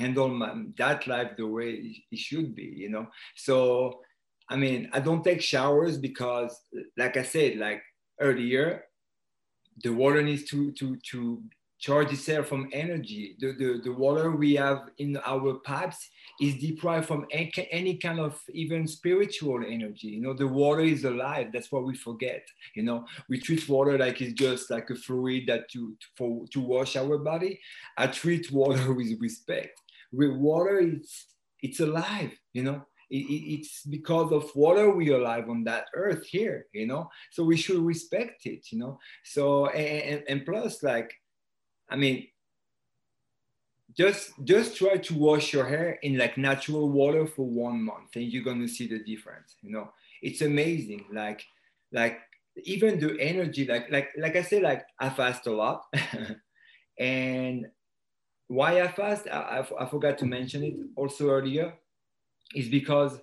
handle 0.00 0.28
my, 0.28 0.54
that 0.78 1.06
life 1.06 1.32
the 1.36 1.46
way 1.46 2.02
it 2.10 2.18
should 2.18 2.54
be, 2.54 2.72
you 2.76 2.88
know? 2.88 3.06
So, 3.36 4.00
I 4.48 4.56
mean, 4.56 4.88
I 4.92 5.00
don't 5.00 5.22
take 5.22 5.40
showers 5.40 5.98
because, 5.98 6.58
like 6.96 7.16
I 7.16 7.22
said, 7.22 7.58
like 7.58 7.82
earlier, 8.20 8.84
the 9.82 9.90
water 9.90 10.22
needs 10.22 10.44
to, 10.50 10.72
to, 10.72 10.96
to 11.10 11.42
charge 11.80 12.12
itself 12.12 12.46
from 12.46 12.68
energy. 12.72 13.36
The, 13.40 13.52
the, 13.52 13.80
the 13.82 13.92
water 13.92 14.30
we 14.30 14.54
have 14.54 14.90
in 14.98 15.16
our 15.24 15.54
pipes 15.54 16.10
is 16.40 16.56
deprived 16.56 17.06
from 17.06 17.26
any, 17.30 17.96
kind 17.96 18.20
of 18.20 18.38
even 18.52 18.86
spiritual 18.86 19.62
energy. 19.66 20.08
You 20.08 20.20
know, 20.20 20.34
the 20.34 20.46
water 20.46 20.82
is 20.82 21.04
alive. 21.04 21.48
That's 21.52 21.72
what 21.72 21.84
we 21.84 21.94
forget. 21.94 22.46
You 22.74 22.82
know, 22.82 23.06
we 23.28 23.40
treat 23.40 23.66
water 23.68 23.98
like 23.98 24.20
it's 24.20 24.34
just 24.34 24.70
like 24.70 24.90
a 24.90 24.94
fluid 24.94 25.44
that 25.48 25.70
to, 25.70 25.96
for, 26.16 26.44
to 26.52 26.60
wash 26.60 26.96
our 26.96 27.18
body. 27.18 27.58
I 27.96 28.08
treat 28.08 28.52
water 28.52 28.92
with 28.94 29.18
respect. 29.18 29.80
With 30.12 30.32
water, 30.32 30.80
it's, 30.80 31.26
it's 31.62 31.80
alive, 31.80 32.32
you 32.52 32.62
know, 32.62 32.84
it's 33.12 33.82
because 33.86 34.30
of 34.30 34.54
water 34.54 34.90
we 34.92 35.12
are 35.12 35.18
alive 35.18 35.50
on 35.50 35.64
that 35.64 35.86
earth 35.94 36.24
here 36.24 36.66
you 36.72 36.86
know 36.86 37.10
so 37.32 37.42
we 37.42 37.56
should 37.56 37.82
respect 37.82 38.46
it 38.46 38.70
you 38.70 38.78
know 38.78 39.00
so 39.24 39.66
and, 39.66 40.22
and 40.28 40.46
plus 40.46 40.84
like 40.84 41.12
I 41.90 41.96
mean, 41.96 42.28
just 43.96 44.32
just 44.44 44.76
try 44.76 44.96
to 44.96 45.14
wash 45.14 45.52
your 45.52 45.66
hair 45.66 45.98
in 46.02 46.16
like 46.16 46.38
natural 46.38 46.88
water 46.88 47.26
for 47.26 47.46
one 47.46 47.82
month, 47.82 48.14
and 48.14 48.24
you're 48.24 48.44
gonna 48.44 48.68
see 48.68 48.86
the 48.86 49.00
difference. 49.00 49.56
You 49.60 49.72
know, 49.72 49.90
it's 50.22 50.40
amazing. 50.40 51.06
Like 51.12 51.44
like 51.92 52.20
even 52.64 53.00
the 53.00 53.20
energy, 53.20 53.66
like 53.66 53.90
like 53.90 54.10
like 54.16 54.36
I 54.36 54.42
said, 54.42 54.62
like 54.62 54.86
I 55.00 55.10
fast 55.10 55.48
a 55.48 55.52
lot, 55.52 55.82
and 56.98 57.66
why 58.50 58.82
I 58.82 58.88
fast, 58.88 59.28
I, 59.30 59.62
I, 59.62 59.84
I 59.84 59.86
forgot 59.86 60.18
to 60.18 60.26
mention 60.26 60.64
it 60.64 60.74
also 60.96 61.30
earlier, 61.30 61.72
is 62.52 62.68
because 62.68 63.20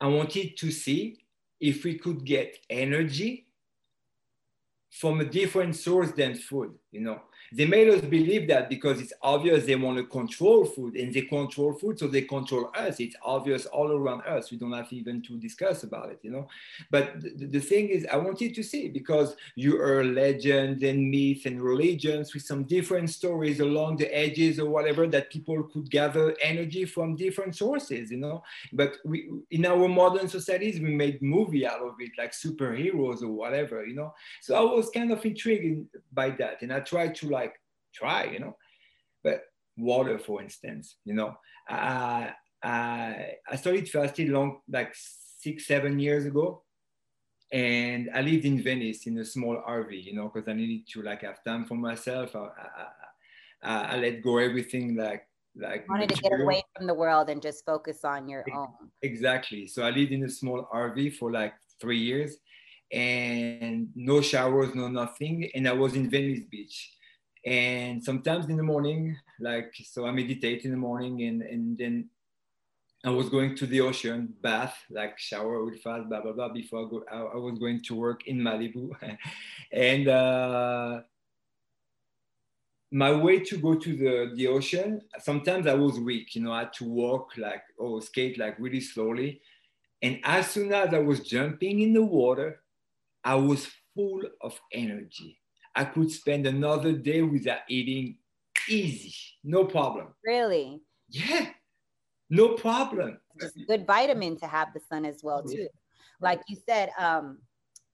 I 0.00 0.06
wanted 0.06 0.56
to 0.56 0.70
see 0.70 1.18
if 1.60 1.84
we 1.84 1.98
could 1.98 2.24
get 2.24 2.56
energy 2.70 3.48
from 4.90 5.20
a 5.20 5.26
different 5.26 5.76
source 5.76 6.10
than 6.12 6.34
food, 6.34 6.72
you 6.90 7.02
know. 7.02 7.20
They 7.52 7.64
made 7.64 7.88
us 7.88 8.02
believe 8.02 8.46
that 8.48 8.68
because 8.68 9.00
it's 9.00 9.12
obvious 9.22 9.64
they 9.64 9.76
want 9.76 9.96
to 9.98 10.04
control 10.04 10.64
food 10.64 10.96
and 10.96 11.12
they 11.12 11.22
control 11.22 11.72
food, 11.72 11.98
so 11.98 12.06
they 12.06 12.22
control 12.22 12.70
us. 12.76 13.00
It's 13.00 13.16
obvious 13.22 13.66
all 13.66 13.92
around 13.92 14.22
us. 14.22 14.50
We 14.50 14.58
don't 14.58 14.72
have 14.72 14.92
even 14.92 15.22
to 15.22 15.38
discuss 15.38 15.82
about 15.82 16.10
it, 16.10 16.18
you 16.22 16.30
know. 16.30 16.48
But 16.90 17.20
the, 17.20 17.46
the 17.46 17.60
thing 17.60 17.88
is, 17.88 18.06
I 18.12 18.16
wanted 18.16 18.54
to 18.54 18.62
see 18.62 18.88
because 18.88 19.36
you 19.54 19.80
are 19.80 20.04
legends 20.04 20.82
and 20.82 21.10
myths 21.10 21.46
and 21.46 21.62
religions 21.62 22.34
with 22.34 22.42
some 22.42 22.64
different 22.64 23.10
stories 23.10 23.60
along 23.60 23.96
the 23.96 24.14
edges 24.14 24.58
or 24.58 24.68
whatever 24.68 25.06
that 25.06 25.30
people 25.30 25.62
could 25.62 25.90
gather 25.90 26.34
energy 26.42 26.84
from 26.84 27.16
different 27.16 27.56
sources, 27.56 28.10
you 28.10 28.18
know. 28.18 28.42
But 28.72 28.98
we, 29.04 29.30
in 29.50 29.64
our 29.64 29.88
modern 29.88 30.28
societies, 30.28 30.80
we 30.80 30.90
made 30.90 31.22
movie 31.22 31.66
out 31.66 31.80
of 31.80 31.94
it, 31.98 32.12
like 32.18 32.32
superheroes 32.32 33.22
or 33.22 33.28
whatever, 33.28 33.86
you 33.86 33.94
know. 33.94 34.14
So 34.40 34.54
I 34.54 34.60
was 34.60 34.90
kind 34.90 35.10
of 35.12 35.24
intrigued 35.24 35.86
by 36.12 36.30
that, 36.30 36.62
and 36.62 36.72
I 36.72 36.80
tried 36.80 37.14
to 37.16 37.27
like 37.28 37.54
try, 37.94 38.24
you 38.24 38.40
know. 38.40 38.56
But 39.22 39.42
water, 39.76 40.18
for 40.18 40.42
instance, 40.42 40.96
you 41.04 41.14
know, 41.14 41.36
I, 41.68 42.32
I, 42.62 43.34
I 43.50 43.56
started 43.56 43.88
fasting 43.88 44.32
long, 44.32 44.60
like 44.68 44.94
six, 44.94 45.66
seven 45.66 45.98
years 45.98 46.24
ago. 46.26 46.64
And 47.50 48.10
I 48.14 48.20
lived 48.20 48.44
in 48.44 48.62
Venice 48.62 49.06
in 49.06 49.16
a 49.18 49.24
small 49.24 49.62
RV, 49.66 50.04
you 50.04 50.14
know, 50.14 50.30
because 50.32 50.48
I 50.48 50.52
needed 50.52 50.86
to 50.92 51.02
like 51.02 51.22
have 51.22 51.42
time 51.42 51.64
for 51.64 51.76
myself. 51.76 52.36
I, 52.36 52.40
I, 52.40 52.86
I, 53.62 53.84
I 53.94 53.96
let 53.96 54.22
go 54.22 54.38
everything 54.38 54.96
like 54.96 55.24
like 55.56 55.88
wanted 55.88 56.10
material. 56.10 56.30
to 56.30 56.36
get 56.36 56.40
away 56.44 56.62
from 56.76 56.86
the 56.86 56.94
world 56.94 57.30
and 57.30 57.42
just 57.42 57.64
focus 57.64 58.04
on 58.04 58.28
your 58.28 58.44
own 58.54 58.68
exactly 59.02 59.66
so 59.66 59.82
i 59.82 59.90
lived 59.90 60.12
in 60.12 60.24
a 60.24 60.28
small 60.28 60.68
rv 60.72 61.14
for 61.16 61.32
like 61.32 61.54
three 61.80 61.98
years 61.98 62.36
and 62.92 63.88
no 63.94 64.20
showers 64.20 64.74
no 64.74 64.88
nothing 64.88 65.50
and 65.54 65.66
i 65.68 65.72
was 65.72 65.94
in 65.94 66.08
venice 66.08 66.40
beach 66.50 66.92
and 67.46 68.02
sometimes 68.02 68.46
in 68.46 68.56
the 68.56 68.62
morning 68.62 69.16
like 69.40 69.72
so 69.84 70.06
i 70.06 70.10
meditate 70.10 70.64
in 70.64 70.70
the 70.70 70.76
morning 70.76 71.22
and 71.22 71.42
and 71.42 71.78
then 71.78 72.08
i 73.04 73.10
was 73.10 73.28
going 73.28 73.54
to 73.54 73.66
the 73.66 73.80
ocean 73.80 74.32
bath 74.42 74.76
like 74.90 75.18
shower 75.18 75.64
with 75.64 75.80
fast 75.80 76.08
blah 76.08 76.20
blah 76.20 76.32
blah 76.32 76.48
before 76.48 76.86
i 76.86 76.90
go 76.90 77.04
i, 77.10 77.16
I 77.16 77.36
was 77.36 77.58
going 77.58 77.82
to 77.84 77.94
work 77.94 78.26
in 78.26 78.38
malibu. 78.38 78.90
And 79.72 80.08
uh 80.08 81.02
my 82.90 83.12
way 83.12 83.40
to 83.40 83.58
go 83.58 83.74
to 83.74 83.96
the, 83.96 84.34
the 84.34 84.46
ocean 84.46 85.02
sometimes 85.20 85.66
i 85.66 85.74
was 85.74 86.00
weak 86.00 86.34
you 86.34 86.42
know 86.42 86.52
i 86.52 86.60
had 86.60 86.72
to 86.72 86.84
walk 86.84 87.36
like 87.36 87.62
or 87.76 88.00
skate 88.02 88.38
like 88.38 88.58
really 88.58 88.80
slowly. 88.80 89.40
And 90.00 90.20
as 90.24 90.50
soon 90.50 90.72
as 90.72 90.94
i 90.94 90.98
was 90.98 91.20
jumping 91.20 91.80
in 91.80 91.92
the 91.92 92.04
water 92.04 92.62
i 93.24 93.34
was 93.34 93.68
full 93.94 94.22
of 94.40 94.58
energy 94.72 95.38
I 95.78 95.84
could 95.84 96.10
spend 96.10 96.44
another 96.44 96.90
day 96.90 97.22
without 97.22 97.60
eating 97.68 98.16
easy, 98.68 99.14
no 99.44 99.64
problem. 99.64 100.08
Really? 100.24 100.82
Yeah, 101.08 101.50
no 102.30 102.54
problem. 102.54 103.20
Just 103.40 103.54
good 103.68 103.86
vitamin 103.86 104.36
to 104.38 104.48
have 104.48 104.74
the 104.74 104.80
sun 104.80 105.04
as 105.04 105.20
well, 105.22 105.40
too. 105.44 105.68
Like 106.20 106.40
you 106.48 106.56
said, 106.68 106.90
um, 106.98 107.38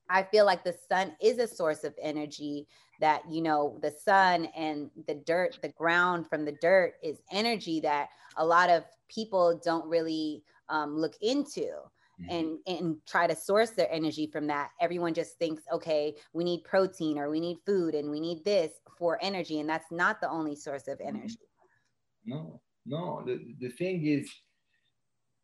I 0.08 0.22
feel 0.22 0.46
like 0.46 0.64
the 0.64 0.74
sun 0.88 1.14
is 1.20 1.38
a 1.38 1.46
source 1.46 1.84
of 1.84 1.94
energy 2.00 2.66
that, 3.00 3.20
you 3.30 3.42
know, 3.42 3.78
the 3.82 3.90
sun 3.90 4.46
and 4.56 4.90
the 5.06 5.16
dirt, 5.16 5.58
the 5.60 5.68
ground 5.68 6.26
from 6.26 6.46
the 6.46 6.56
dirt 6.62 6.94
is 7.02 7.18
energy 7.30 7.80
that 7.80 8.08
a 8.38 8.46
lot 8.46 8.70
of 8.70 8.84
people 9.10 9.60
don't 9.62 9.86
really 9.86 10.42
um, 10.70 10.96
look 10.96 11.16
into. 11.20 11.68
Mm-hmm. 12.20 12.31
and 12.31 12.59
and 12.66 12.96
try 13.07 13.27
to 13.27 13.35
source 13.35 13.70
their 13.70 13.90
energy 13.92 14.27
from 14.27 14.46
that 14.46 14.70
everyone 14.81 15.14
just 15.14 15.38
thinks 15.38 15.62
okay 15.72 16.14
we 16.33 16.44
need 16.44 16.62
protein 16.64 17.18
or 17.18 17.31
we 17.31 17.40
need 17.40 17.59
food 17.66 17.94
and 17.94 18.11
we 18.11 18.20
need 18.20 18.44
this 18.44 18.72
for 18.98 19.18
energy 19.22 19.61
and 19.61 19.68
that's 19.68 19.90
not 19.90 20.20
the 20.20 20.29
only 20.29 20.55
source 20.55 20.88
of 20.88 20.98
mm-hmm. 20.98 21.16
energy 21.16 21.38
no 22.24 22.61
no 22.87 23.22
the, 23.27 23.55
the 23.61 23.68
thing 23.68 24.05
is 24.07 24.31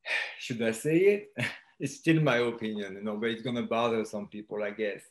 should 0.38 0.62
i 0.62 0.70
say 0.70 0.96
it 0.96 1.28
it's 1.80 1.96
still 1.96 2.20
my 2.20 2.38
opinion 2.38 2.94
you 2.94 3.02
know 3.02 3.16
but 3.16 3.30
it's 3.30 3.42
gonna 3.42 3.62
bother 3.62 4.04
some 4.04 4.26
people 4.28 4.62
i 4.62 4.70
guess 4.70 5.02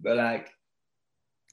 but 0.00 0.16
like 0.16 0.50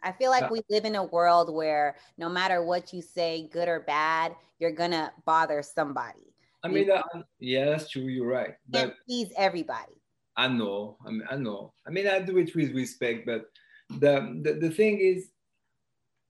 I 0.02 0.14
feel 0.14 0.32
like 0.32 0.50
we 0.50 0.62
live 0.70 0.86
in 0.86 0.96
a 0.96 1.04
world 1.04 1.54
where 1.54 1.98
no 2.18 2.30
matter 2.30 2.64
what 2.64 2.94
you 2.94 3.02
say, 3.02 3.50
good 3.52 3.68
or 3.68 3.82
bad, 3.82 4.34
you're 4.58 4.72
gonna 4.72 5.12
bother 5.26 5.62
somebody. 5.62 6.29
I 6.64 6.68
mean, 6.68 6.92
uh, 6.92 7.02
yeah, 7.40 7.66
that's 7.66 7.90
true. 7.90 8.04
You're 8.04 8.28
right. 8.28 8.56
But 8.68 8.96
please 9.06 9.32
everybody. 9.38 9.94
I 10.36 10.48
know. 10.48 10.98
I 11.06 11.12
mean, 11.12 11.24
I 11.30 11.36
know. 11.36 11.74
I 11.88 11.90
mean, 11.90 12.08
I 12.08 12.20
do 12.20 12.38
it 12.38 12.56
with 12.56 12.74
respect, 12.74 13.26
but 13.26 13.50
the 13.90 14.40
the, 14.44 14.54
the 14.54 14.70
thing 14.70 15.00
is, 15.00 15.30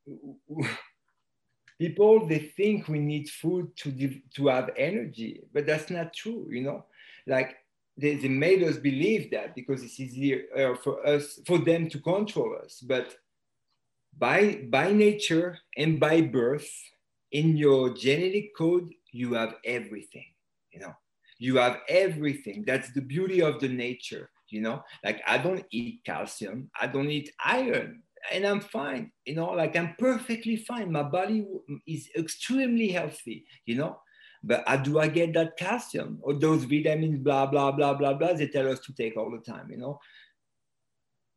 people 1.79 2.27
they 2.27 2.39
think 2.39 2.87
we 2.87 2.99
need 2.99 3.29
food 3.29 3.75
to 3.77 3.91
to 4.35 4.47
have 4.47 4.69
energy, 4.77 5.41
but 5.53 5.65
that's 5.65 5.89
not 5.89 6.13
true. 6.13 6.47
You 6.49 6.61
know, 6.61 6.85
like 7.27 7.57
they, 7.97 8.15
they 8.15 8.29
made 8.29 8.63
us 8.63 8.77
believe 8.77 9.31
that 9.31 9.55
because 9.55 9.83
it's 9.83 9.99
easier 9.99 10.43
uh, 10.55 10.75
for 10.75 11.05
us 11.05 11.39
for 11.45 11.57
them 11.57 11.89
to 11.89 11.99
control 11.99 12.55
us, 12.63 12.79
but 12.79 13.15
by 14.17 14.61
by 14.69 14.91
nature 14.91 15.57
and 15.77 15.99
by 15.99 16.21
birth 16.21 16.69
in 17.31 17.57
your 17.57 17.93
genetic 17.93 18.55
code 18.55 18.89
you 19.11 19.33
have 19.33 19.55
everything 19.65 20.25
you 20.71 20.79
know. 20.79 20.93
You 21.41 21.55
have 21.57 21.77
everything. 21.87 22.65
That's 22.67 22.91
the 22.91 23.01
beauty 23.01 23.41
of 23.41 23.59
the 23.59 23.69
nature 23.69 24.29
you 24.49 24.61
know. 24.61 24.83
Like 25.03 25.21
i 25.27 25.37
don't 25.37 25.65
eat 25.71 26.01
calcium 26.05 26.69
i 26.79 26.87
don't 26.87 27.09
eat 27.09 27.31
iron 27.43 28.03
and 28.31 28.45
i'm 28.45 28.61
fine 28.61 29.11
you 29.25 29.35
know. 29.35 29.51
Like 29.51 29.75
i'm 29.75 29.95
perfectly 29.97 30.57
fine. 30.57 30.91
My 30.91 31.03
body 31.03 31.45
is 31.87 32.09
extremely 32.17 32.89
healthy 32.89 33.45
you 33.65 33.75
know. 33.75 33.99
But 34.43 34.63
how 34.67 34.77
do 34.77 34.99
i 34.99 35.07
get 35.07 35.33
that 35.33 35.57
calcium 35.57 36.19
or 36.21 36.33
those 36.33 36.63
vitamins 36.63 37.19
blah 37.19 37.45
blah 37.45 37.71
blah 37.71 37.93
blah 37.93 38.13
blah 38.13 38.33
they 38.33 38.47
tell 38.47 38.71
us 38.71 38.79
to 38.81 38.93
take 38.93 39.17
all 39.17 39.31
the 39.31 39.51
time 39.51 39.69
you 39.71 39.77
know. 39.77 39.99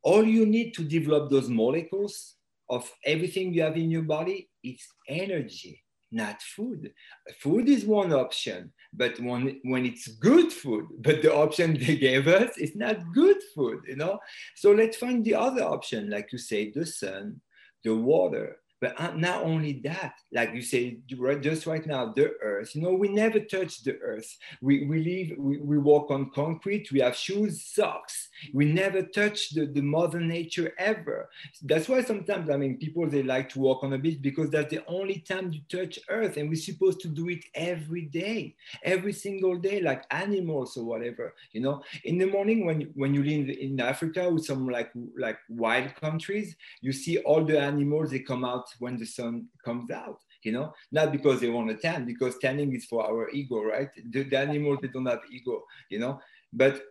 All 0.03 0.25
you 0.25 0.47
need 0.47 0.73
to 0.75 0.83
develop 0.83 1.31
those 1.31 1.49
molecules 1.49 2.35
of 2.69 2.91
everything 3.05 3.53
you 3.55 3.63
have 3.63 3.77
in 3.77 3.91
your 3.91 4.03
body 4.03 4.49
it's 4.63 4.89
energy 5.09 5.83
not 6.13 6.43
food. 6.43 6.93
Food 7.41 7.69
is 7.69 7.85
one 7.85 8.13
option, 8.13 8.73
but 8.93 9.19
when, 9.21 9.61
when 9.65 9.87
it's 9.87 10.09
good 10.09 10.53
food, 10.53 10.87
but 10.99 11.23
the 11.23 11.35
option 11.35 11.75
they 11.75 11.97
gave 11.97 12.29
us 12.29 12.57
is 12.59 12.77
not 12.77 13.13
good 13.13 13.39
food, 13.55 13.81
you 13.87 13.97
know? 13.97 14.19
So 14.57 14.73
let's 14.73 14.97
find 14.97 15.25
the 15.25 15.35
other 15.35 15.63
option, 15.63 16.11
like 16.11 16.33
you 16.33 16.39
say, 16.39 16.71
the 16.71 16.87
sun, 16.87 17.41
the 17.85 17.95
water, 17.95 18.59
but 18.83 19.01
uh, 19.01 19.13
not 19.15 19.45
only 19.45 19.75
that, 19.85 20.15
like 20.33 20.53
you 20.55 20.61
say, 20.61 20.99
just 21.41 21.67
right 21.67 21.87
now, 21.87 22.13
the 22.13 22.33
earth, 22.43 22.75
you 22.75 22.83
know, 22.83 22.93
we 22.93 23.07
never 23.07 23.39
touch 23.39 23.85
the 23.85 23.97
earth. 24.01 24.37
We, 24.61 24.85
we 24.87 25.05
live, 25.05 25.39
we, 25.39 25.59
we 25.59 25.79
walk 25.79 26.11
on 26.11 26.31
concrete, 26.31 26.91
we 26.91 26.99
have 26.99 27.15
shoes, 27.15 27.63
socks. 27.65 28.29
We 28.53 28.65
never 28.65 29.03
touch 29.03 29.51
the, 29.51 29.67
the 29.67 29.83
mother 29.83 30.19
nature 30.19 30.73
ever. 30.79 31.31
That's 31.63 31.89
why 31.89 32.03
sometimes, 32.03 32.51
I 32.51 32.57
mean, 32.57 32.77
people, 32.77 33.09
they 33.09 33.23
like 33.23 33.51
to 33.51 33.61
walk 33.61 33.85
on 33.85 33.91
the 33.91 33.99
beach 33.99 34.21
because 34.21 34.51
that's 34.51 34.75
the 34.75 34.85
only 34.89 35.21
time 35.21 35.53
you 35.53 35.61
touch 35.69 36.01
earth. 36.09 36.37
And 36.37 36.49
we're 36.49 36.57
supposed 36.57 36.99
to 37.03 37.09
do 37.09 37.29
it 37.29 37.45
every 37.55 38.07
day, 38.07 38.57
every 38.83 39.13
single 39.13 39.59
day, 39.59 39.81
like 39.81 40.03
animals 40.11 40.77
or 40.77 40.85
whatever, 40.85 41.37
you 41.53 41.61
know. 41.61 41.85
In 42.03 42.19
the 42.19 42.27
morning, 42.27 42.67
when, 42.67 42.91
when 42.97 43.15
you 43.15 43.23
live 43.23 43.49
in 43.49 43.79
Africa 43.79 44.29
with 44.29 44.45
some 44.45 44.69
like, 44.69 44.91
like 45.17 45.39
wild 45.49 45.95
countries, 45.95 46.57
you 46.81 46.91
see 46.91 47.19
all 47.19 47.45
the 47.45 47.61
animals, 47.61 48.11
they 48.11 48.19
come 48.19 48.45
out 48.45 48.72
when 48.79 48.97
the 48.97 49.07
sun 49.07 49.47
comes 49.65 49.91
out 49.91 50.19
you 50.43 50.53
know? 50.53 50.73
Not 50.91 51.13
because 51.13 51.41
they 51.41 51.49
want 51.49 51.69
to 51.69 51.77
tan 51.77 52.05
because 52.05 52.39
tanning 52.39 52.75
is 52.75 52.85
for 52.87 53.05
our 53.07 53.31
ego 53.31 53.63
right? 53.63 53.89
The, 54.11 54.25
the 54.25 54.39
animals 54.39 54.79
they 54.83 54.89
don't 54.89 55.07
have 55.07 55.21
ego 55.31 55.63
you 55.89 55.99
know? 55.99 56.21
But 56.53 56.83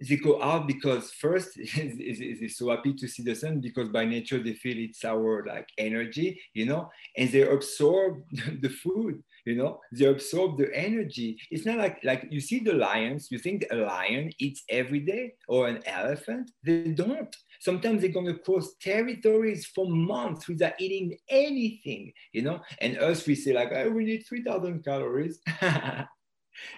they 0.00 0.16
go 0.16 0.40
out 0.40 0.68
because 0.68 1.10
first 1.12 1.50
is 1.58 2.56
so 2.56 2.70
happy 2.70 2.94
to 2.94 3.08
see 3.08 3.22
the 3.22 3.34
sun 3.34 3.60
because 3.60 3.88
by 3.88 4.04
nature 4.04 4.40
they 4.40 4.54
feel 4.54 4.78
it's 4.78 5.04
our 5.04 5.44
like 5.46 5.68
energy 5.76 6.40
you 6.54 6.66
know? 6.66 6.90
And 7.16 7.30
they 7.30 7.42
absorb 7.42 8.22
the 8.60 8.68
food 8.68 9.22
you 9.44 9.56
know? 9.56 9.80
They 9.92 10.04
absorb 10.06 10.58
the 10.58 10.70
energy. 10.74 11.38
It's 11.50 11.66
not 11.66 11.78
like 11.78 11.98
like 12.04 12.26
you 12.30 12.40
see 12.40 12.60
the 12.60 12.74
lions 12.74 13.28
you 13.30 13.38
think 13.38 13.64
a 13.70 13.76
lion 13.76 14.30
eats 14.38 14.62
every 14.68 15.00
day 15.00 15.34
or 15.48 15.68
an 15.68 15.82
elephant? 15.86 16.50
They 16.64 16.88
don't 16.88 17.34
sometimes 17.60 18.00
they're 18.00 18.10
going 18.10 18.26
to 18.26 18.38
cross 18.38 18.74
territories 18.80 19.66
for 19.66 19.88
months 19.88 20.48
without 20.48 20.80
eating 20.80 21.16
anything 21.28 22.12
you 22.32 22.42
know? 22.42 22.60
And 22.80 22.98
us 22.98 23.26
we 23.26 23.34
say 23.34 23.52
like 23.52 23.70
oh, 23.74 23.90
we 23.90 24.04
need 24.04 24.24
3000 24.26 24.84
calories. 24.84 25.40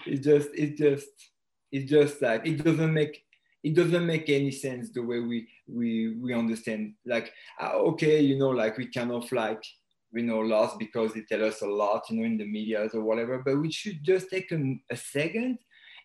It 0.06 0.18
just 0.22 0.50
it 0.54 0.76
just 0.76 1.08
it's 1.72 1.90
just 1.90 2.20
like 2.20 2.46
it 2.46 2.62
doesn't 2.62 2.92
make 2.92 3.24
it 3.62 3.74
doesn't 3.74 4.06
make 4.06 4.28
any 4.28 4.50
sense 4.50 4.90
the 4.90 5.02
way 5.02 5.20
we 5.20 5.48
we 5.66 6.16
we 6.16 6.34
understand. 6.34 6.94
Like 7.06 7.32
uh, 7.60 7.72
okay 7.90 8.20
you 8.20 8.38
know 8.38 8.50
like 8.50 8.76
we 8.76 8.88
kind 8.88 9.10
of 9.10 9.30
like 9.32 9.62
we 10.12 10.22
know 10.22 10.40
lost 10.40 10.78
because 10.78 11.14
they 11.14 11.22
tell 11.22 11.44
us 11.44 11.62
a 11.62 11.66
lot 11.66 12.02
you 12.10 12.16
know 12.16 12.26
in 12.26 12.36
the 12.36 12.44
media 12.44 12.88
or 12.92 13.00
whatever 13.00 13.42
but 13.44 13.56
we 13.56 13.70
should 13.70 14.02
just 14.02 14.28
take 14.28 14.50
a, 14.50 14.58
a 14.90 14.96
second 14.96 15.58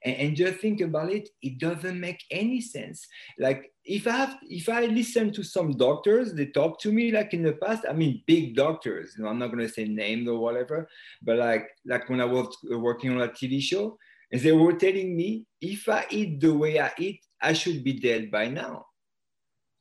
and, 0.06 0.36
just 0.36 0.60
think 0.60 0.82
about 0.82 1.12
it. 1.12 1.30
It 1.42 1.58
doesn't 1.58 2.00
make 2.00 2.24
any 2.30 2.62
sense. 2.62 3.08
Like 3.40 3.72
if 3.86 4.08
i 4.08 4.12
have 4.12 4.38
if 4.50 4.68
i 4.68 4.86
listen 4.86 5.32
to 5.32 5.44
some 5.44 5.72
doctors 5.78 6.34
they 6.34 6.48
talk 6.48 6.80
to 6.80 6.92
me 6.92 7.12
like 7.12 7.34
in 7.34 7.44
the 7.44 7.54
past 7.54 7.86
i 7.88 7.94
mean 7.94 8.22
big 8.26 8.56
doctors 8.56 9.16
you 9.16 9.24
know 9.24 9.30
i'm 9.30 9.40
not 9.40 9.48
going 9.48 9.60
to 9.66 9.72
say 9.72 9.86
names 9.86 10.28
or 10.28 10.40
whatever 10.40 10.90
but 11.22 11.38
like 11.38 11.68
like 11.86 12.10
when 12.10 12.20
i 12.20 12.26
was 12.26 12.58
working 12.72 13.12
on 13.12 13.22
a 13.22 13.28
tv 13.28 13.62
show 13.62 13.98
and 14.32 14.42
they 14.42 14.52
were 14.52 14.74
telling 14.74 15.16
me 15.16 15.46
if 15.62 15.88
I 15.88 16.06
eat 16.10 16.42
the 16.42 16.54
way 16.54 16.80
I 16.80 16.92
eat, 16.98 17.22
I 17.42 17.54
should 17.54 17.84
be 17.84 18.00
dead 18.00 18.32
by 18.32 18.48
now. 18.48 18.88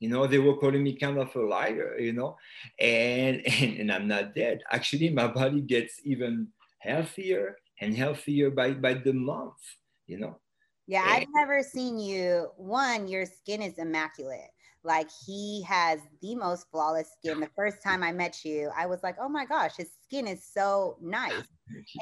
You 0.00 0.10
know, 0.10 0.26
they 0.26 0.38
were 0.38 0.56
calling 0.56 0.82
me 0.82 0.96
kind 0.96 1.18
of 1.18 1.34
a 1.34 1.40
liar, 1.40 1.96
you 1.98 2.12
know, 2.12 2.36
and, 2.78 3.42
and, 3.60 3.78
and 3.80 3.92
I'm 3.92 4.08
not 4.08 4.34
dead. 4.34 4.60
Actually, 4.70 5.10
my 5.10 5.28
body 5.28 5.60
gets 5.60 6.00
even 6.04 6.48
healthier 6.78 7.56
and 7.80 7.96
healthier 7.96 8.50
by, 8.50 8.72
by 8.72 8.94
the 8.94 9.12
month, 9.12 9.58
you 10.06 10.18
know. 10.18 10.38
Yeah, 10.86 11.04
I've 11.06 11.28
never 11.34 11.62
seen 11.62 11.98
you. 11.98 12.50
One, 12.56 13.08
your 13.08 13.24
skin 13.26 13.62
is 13.62 13.78
immaculate. 13.78 14.50
Like 14.82 15.08
he 15.26 15.62
has 15.62 15.98
the 16.20 16.34
most 16.34 16.66
flawless 16.70 17.10
skin. 17.18 17.40
The 17.40 17.48
first 17.56 17.82
time 17.82 18.02
I 18.02 18.12
met 18.12 18.44
you, 18.44 18.70
I 18.76 18.84
was 18.84 19.02
like, 19.02 19.16
oh 19.18 19.30
my 19.30 19.46
gosh, 19.46 19.76
his 19.78 19.90
skin 20.04 20.26
is 20.28 20.44
so 20.44 20.98
nice. 21.00 21.48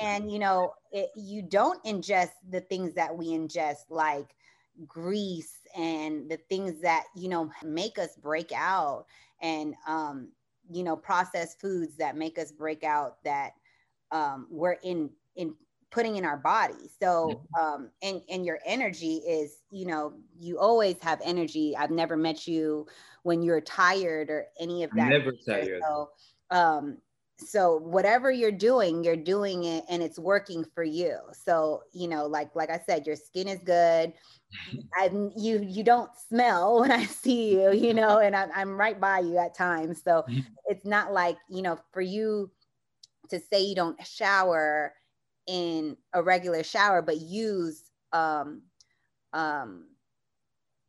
And 0.00 0.30
you 0.32 0.40
know, 0.40 0.74
it, 0.90 1.10
you 1.14 1.42
don't 1.42 1.82
ingest 1.84 2.32
the 2.50 2.60
things 2.62 2.92
that 2.94 3.16
we 3.16 3.28
ingest, 3.28 3.84
like 3.88 4.34
grease 4.86 5.58
and 5.76 6.28
the 6.28 6.38
things 6.48 6.80
that 6.80 7.04
you 7.14 7.28
know 7.28 7.50
make 7.64 7.98
us 7.98 8.16
break 8.16 8.50
out, 8.52 9.06
and 9.40 9.74
um, 9.86 10.32
you 10.68 10.82
know, 10.82 10.96
processed 10.96 11.60
foods 11.60 11.96
that 11.98 12.16
make 12.16 12.36
us 12.36 12.50
break 12.50 12.82
out 12.82 13.22
that 13.22 13.52
um, 14.10 14.48
we're 14.50 14.78
in 14.82 15.08
in 15.36 15.54
putting 15.92 16.16
in 16.16 16.24
our 16.24 16.38
body. 16.38 16.90
So 17.00 17.42
um 17.60 17.90
and 18.02 18.22
and 18.28 18.44
your 18.44 18.58
energy 18.66 19.16
is 19.16 19.58
you 19.70 19.86
know 19.86 20.14
you 20.40 20.58
always 20.58 20.96
have 21.02 21.20
energy. 21.22 21.76
I've 21.76 21.90
never 21.90 22.16
met 22.16 22.48
you 22.48 22.86
when 23.22 23.42
you're 23.42 23.60
tired 23.60 24.30
or 24.30 24.46
any 24.58 24.82
of 24.82 24.90
that 24.96 25.10
never 25.10 25.32
tired. 25.46 25.80
So 25.86 26.10
um 26.50 26.98
so 27.38 27.76
whatever 27.78 28.30
you're 28.30 28.52
doing 28.52 29.04
you're 29.04 29.16
doing 29.16 29.64
it 29.64 29.84
and 29.88 30.02
it's 30.02 30.18
working 30.18 30.64
for 30.74 30.82
you. 30.82 31.18
So 31.32 31.82
you 31.92 32.08
know 32.08 32.26
like 32.26 32.56
like 32.56 32.70
i 32.70 32.80
said 32.86 33.06
your 33.06 33.16
skin 33.16 33.46
is 33.46 33.62
good. 33.62 34.14
I 34.94 35.10
you 35.36 35.62
you 35.62 35.84
don't 35.84 36.10
smell 36.28 36.80
when 36.80 36.90
i 36.90 37.04
see 37.04 37.52
you 37.52 37.72
you 37.72 37.94
know 37.94 38.18
and 38.24 38.34
I'm, 38.34 38.50
I'm 38.54 38.80
right 38.80 38.98
by 38.98 39.20
you 39.20 39.36
at 39.36 39.54
times. 39.54 40.02
So 40.02 40.24
mm-hmm. 40.28 40.40
it's 40.66 40.86
not 40.86 41.12
like 41.12 41.36
you 41.48 41.60
know 41.60 41.78
for 41.92 42.00
you 42.00 42.50
to 43.28 43.40
say 43.40 43.62
you 43.62 43.74
don't 43.74 43.98
shower 44.06 44.94
in 45.46 45.96
a 46.12 46.22
regular 46.22 46.62
shower, 46.62 47.02
but 47.02 47.20
use 47.20 47.90
um, 48.12 48.62
um, 49.32 49.86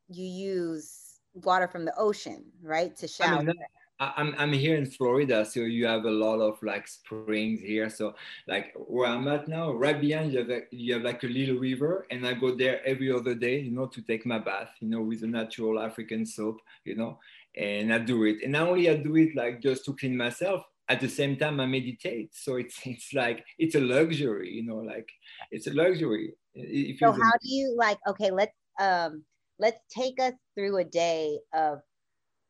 you 0.10 0.26
use 0.26 1.20
water 1.34 1.68
from 1.68 1.86
the 1.86 1.98
ocean, 1.98 2.46
right, 2.62 2.96
to 2.98 3.08
shower. 3.08 3.40
I 3.40 3.44
mean, 3.44 3.56
I'm, 4.00 4.36
I'm 4.38 4.52
here 4.52 4.76
in 4.76 4.86
Florida, 4.86 5.46
so 5.46 5.62
you 5.62 5.86
have 5.86 6.06
a 6.06 6.12
lot 6.12 6.40
of 6.40 6.62
like 6.62 6.88
springs 6.88 7.62
here. 7.62 7.90
So 7.90 8.16
like 8.48 8.74
where 8.76 9.08
I'm 9.08 9.28
at 9.28 9.48
now, 9.48 9.72
right 9.72 10.00
behind 10.00 10.34
you 10.34 10.40
have, 10.40 10.50
a, 10.50 10.62
you 10.72 10.94
have 10.94 11.04
like 11.04 11.24
a 11.24 11.28
little 11.28 11.58
river, 11.58 12.06
and 12.12 12.28
I 12.28 12.34
go 12.34 12.56
there 12.56 12.86
every 12.86 13.12
other 13.12 13.36
day, 13.36 13.60
you 13.60 13.72
know, 13.72 13.86
to 13.88 14.02
take 14.02 14.26
my 14.26 14.40
bath, 14.40 14.72
you 14.80 14.90
know, 14.90 15.02
with 15.02 15.24
a 15.24 15.28
natural 15.28 15.80
African 15.80 16.26
soap, 16.26 16.60
you 16.84 16.96
know, 16.96 17.20
and 17.56 17.94
I 17.94 18.00
do 18.00 18.26
it. 18.26 18.44
And 18.44 18.54
not 18.54 18.68
only 18.68 18.90
I 18.90 18.98
do 18.98 19.16
it 19.16 19.36
like 19.36 19.62
just 19.62 19.86
to 19.86 19.96
clean 19.96 20.18
myself, 20.18 20.64
at 20.90 21.00
the 21.00 21.08
same 21.08 21.38
time 21.38 21.60
I 21.60 21.66
meditate. 21.66 22.32
So 22.34 22.56
it's 22.56 22.80
it's 22.86 23.14
like 23.14 23.46
it's 23.58 23.76
a 23.76 23.80
luxury, 23.80 24.52
you 24.52 24.66
know, 24.66 24.78
like 24.78 25.10
it's 25.52 25.68
a 25.68 25.74
luxury. 25.74 26.34
If 26.54 27.00
so 27.00 27.12
how 27.12 27.32
do 27.42 27.50
you 27.50 27.76
like? 27.78 27.98
Okay, 28.08 28.32
let's 28.32 28.54
um, 28.80 29.24
let's 29.60 29.80
take 29.90 30.20
us 30.20 30.34
through 30.56 30.78
a 30.78 30.84
day 30.84 31.40
of 31.54 31.80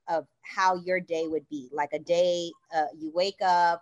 of 0.10 0.26
how 0.42 0.76
your 0.76 1.00
day 1.00 1.28
would 1.28 1.48
be. 1.50 1.70
Like 1.72 1.94
a 1.94 2.00
day, 2.00 2.52
uh, 2.76 2.88
you 2.98 3.12
wake 3.14 3.42
up, 3.42 3.82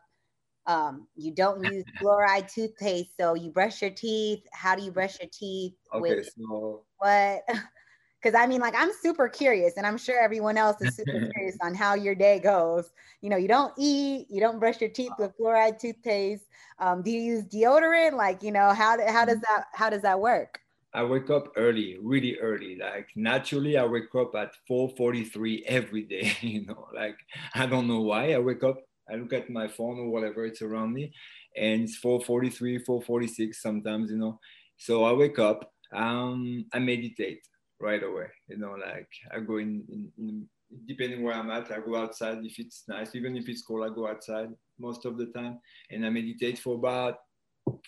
um, 0.68 1.08
you 1.16 1.34
don't 1.34 1.64
use 1.72 1.86
fluoride 2.02 2.52
toothpaste, 2.54 3.12
so 3.20 3.34
you 3.36 3.52
brush 3.52 3.82
your 3.82 3.92
teeth. 3.92 4.42
How 4.54 4.76
do 4.76 4.84
you 4.84 4.92
brush 4.92 5.20
your 5.20 5.30
teeth? 5.32 5.74
Okay, 5.94 6.16
with 6.16 6.30
so 6.38 6.84
what? 6.98 7.42
Because 8.22 8.36
I 8.36 8.46
mean, 8.48 8.62
like, 8.62 8.76
I'm 8.76 8.92
super 8.94 9.28
curious, 9.30 9.78
and 9.78 9.86
I'm 9.88 9.98
sure 9.98 10.20
everyone 10.22 10.58
else 10.58 10.82
is 10.82 10.94
super 10.96 11.22
curious 11.34 11.58
on 11.62 11.74
how 11.76 11.96
your 11.96 12.16
day 12.16 12.40
goes. 12.40 12.92
You 13.22 13.30
know, 13.30 13.38
you 13.38 13.48
don't 13.48 13.74
eat, 13.78 14.28
you 14.30 14.40
don't 14.40 14.60
brush 14.60 14.80
your 14.82 14.90
teeth 14.92 15.16
with 15.18 15.36
fluoride 15.38 15.80
toothpaste. 15.80 16.46
Um, 16.80 17.02
do 17.04 17.12
you 17.12 17.22
use 17.22 17.46
deodorant? 17.46 18.14
Like, 18.14 18.44
you 18.44 18.52
know, 18.52 18.74
how 18.74 18.98
how 19.12 19.26
does 19.26 19.40
that 19.42 19.66
how 19.74 19.90
does 19.90 20.02
that 20.04 20.20
work? 20.20 20.62
I 20.94 21.04
wake 21.04 21.30
up 21.30 21.54
early, 21.56 21.98
really 22.02 22.38
early. 22.40 22.76
Like 22.76 23.10
naturally, 23.16 23.78
I 23.78 23.86
wake 23.86 24.14
up 24.16 24.36
at 24.36 24.54
4:43 24.68 25.64
every 25.66 26.04
day. 26.04 26.34
You 26.42 26.66
know, 26.66 26.88
like 26.94 27.18
I 27.56 27.66
don't 27.66 27.88
know 27.88 28.02
why. 28.02 28.34
I 28.34 28.40
wake 28.40 28.64
up, 28.64 28.78
I 29.10 29.16
look 29.16 29.34
at 29.34 29.50
my 29.50 29.68
phone 29.68 30.00
or 30.00 30.10
whatever 30.10 30.46
it's 30.46 30.62
around 30.62 30.94
me, 30.94 31.14
and 31.56 31.84
it's 31.84 31.98
4:43, 31.98 32.80
4:46 32.80 33.62
sometimes. 33.62 34.12
You 34.12 34.18
know, 34.18 34.40
so 34.78 35.04
I 35.06 35.14
wake 35.14 35.40
up, 35.40 35.74
um, 35.94 36.66
I 36.74 36.80
meditate 36.80 37.48
right 37.82 38.04
away. 38.04 38.28
You 38.48 38.58
know, 38.58 38.72
like 38.72 39.10
I 39.34 39.40
go 39.40 39.58
in, 39.58 39.84
in, 39.90 40.12
in 40.18 40.48
depending 40.88 41.24
where 41.24 41.36
I'm 41.36 41.52
at, 41.52 41.72
I 41.72 41.80
go 41.80 41.96
outside 41.96 42.40
if 42.44 42.60
it's 42.60 42.84
nice. 42.88 43.16
Even 43.16 43.36
if 43.36 43.50
it's 43.50 43.62
cold, 43.62 43.84
I 43.84 43.94
go 43.94 44.08
outside 44.08 44.50
most 44.80 45.06
of 45.06 45.18
the 45.18 45.28
time, 45.28 45.60
and 45.90 46.06
I 46.06 46.10
meditate 46.10 46.60
for 46.60 46.76
about 46.76 47.18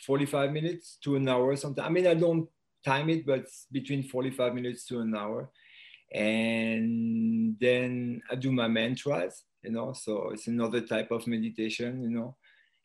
45 0.06 0.52
minutes 0.52 0.98
to 1.04 1.16
an 1.16 1.28
hour 1.28 1.56
sometimes. 1.56 1.88
I 1.88 1.92
mean, 1.92 2.08
I 2.08 2.14
don't 2.14 2.48
time 2.84 3.10
it, 3.10 3.26
but 3.26 3.46
between 3.72 4.04
45 4.04 4.54
minutes 4.54 4.86
to 4.88 5.00
an 5.00 5.16
hour. 5.16 5.50
And 6.14 7.56
then 7.60 8.22
I 8.30 8.36
do 8.36 8.52
my 8.52 8.68
mantras, 8.68 9.44
you 9.64 9.72
know, 9.72 9.94
so 9.94 10.30
it's 10.32 10.48
another 10.48 10.82
type 10.82 11.10
of 11.12 11.26
meditation, 11.26 12.04
you 12.04 12.10
know, 12.10 12.36